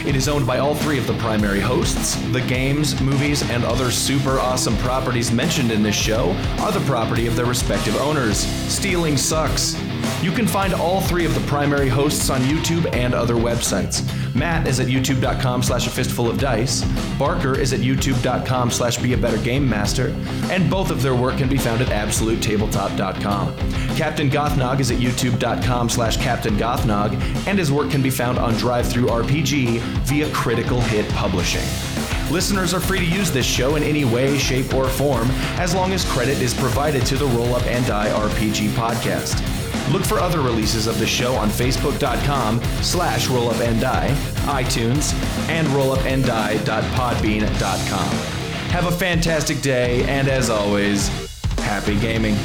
It 0.05 0.15
is 0.15 0.27
owned 0.27 0.45
by 0.45 0.59
all 0.59 0.75
three 0.75 0.99
of 0.99 1.07
the 1.07 1.15
primary 1.15 1.59
hosts. 1.59 2.15
The 2.31 2.41
games, 2.41 3.01
movies, 3.01 3.41
and 3.49 3.65
other 3.65 3.89
super 3.89 4.39
awesome 4.39 4.77
properties 4.77 5.31
mentioned 5.31 5.71
in 5.71 5.81
this 5.81 5.95
show 5.95 6.31
are 6.59 6.71
the 6.71 6.79
property 6.81 7.25
of 7.25 7.35
their 7.35 7.47
respective 7.47 7.95
owners. 7.97 8.37
Stealing 8.37 9.17
sucks. 9.17 9.75
You 10.21 10.31
can 10.31 10.45
find 10.45 10.73
all 10.75 11.01
three 11.01 11.25
of 11.25 11.33
the 11.33 11.41
primary 11.47 11.89
hosts 11.89 12.29
on 12.29 12.41
YouTube 12.41 12.91
and 12.93 13.15
other 13.15 13.33
websites. 13.33 14.03
Matt 14.35 14.67
is 14.67 14.79
at 14.79 14.87
youtube.com 14.87 15.63
slash 15.63 15.87
a 15.87 15.89
fistful 15.89 16.29
of 16.29 16.39
dice. 16.39 16.83
Barker 17.17 17.57
is 17.57 17.73
at 17.73 17.79
youtube.com 17.79 18.69
slash 18.69 18.97
be 18.97 19.13
a 19.13 19.17
better 19.17 19.37
game 19.37 19.67
master. 19.67 20.09
And 20.51 20.69
both 20.69 20.91
of 20.91 21.01
their 21.01 21.15
work 21.15 21.37
can 21.37 21.49
be 21.49 21.57
found 21.57 21.81
at 21.81 21.87
absolutetabletop.com. 21.87 23.55
Captain 23.95 24.29
Gothnog 24.29 24.81
is 24.81 24.91
at 24.91 24.97
youtube.com 24.97 25.89
slash 25.89 26.17
Captain 26.17 26.57
Gothnog, 26.57 27.13
and 27.47 27.57
his 27.57 27.71
work 27.71 27.89
can 27.89 28.01
be 28.01 28.09
found 28.09 28.37
on 28.37 28.53
DriveThruRPG 28.55 29.94
via 30.03 30.29
Critical 30.31 30.81
Hit 30.81 31.07
Publishing. 31.09 31.65
Listeners 32.31 32.73
are 32.73 32.79
free 32.79 32.99
to 32.99 33.05
use 33.05 33.29
this 33.31 33.45
show 33.45 33.75
in 33.75 33.83
any 33.83 34.03
way, 34.03 34.37
shape, 34.37 34.73
or 34.73 34.87
form, 34.87 35.29
as 35.57 35.75
long 35.75 35.93
as 35.93 36.03
credit 36.05 36.41
is 36.41 36.53
provided 36.53 37.05
to 37.05 37.17
the 37.17 37.25
Roll 37.27 37.55
Up 37.55 37.65
and 37.67 37.85
Die 37.85 38.09
RPG 38.09 38.69
podcast. 38.69 39.41
Look 39.91 40.03
for 40.03 40.19
other 40.19 40.41
releases 40.41 40.87
of 40.87 40.97
the 40.97 41.05
show 41.05 41.35
on 41.35 41.49
facebook.com 41.49 42.63
slash 42.81 43.27
rollupanddie, 43.27 44.09
iTunes, 44.47 45.13
and 45.49 45.67
rollupanddie.podbean.com. 45.67 48.09
Have 48.69 48.87
a 48.87 48.91
fantastic 48.91 49.61
day, 49.61 50.03
and 50.05 50.27
as 50.27 50.49
always, 50.49 51.09
happy 51.59 51.99
gaming. 51.99 52.35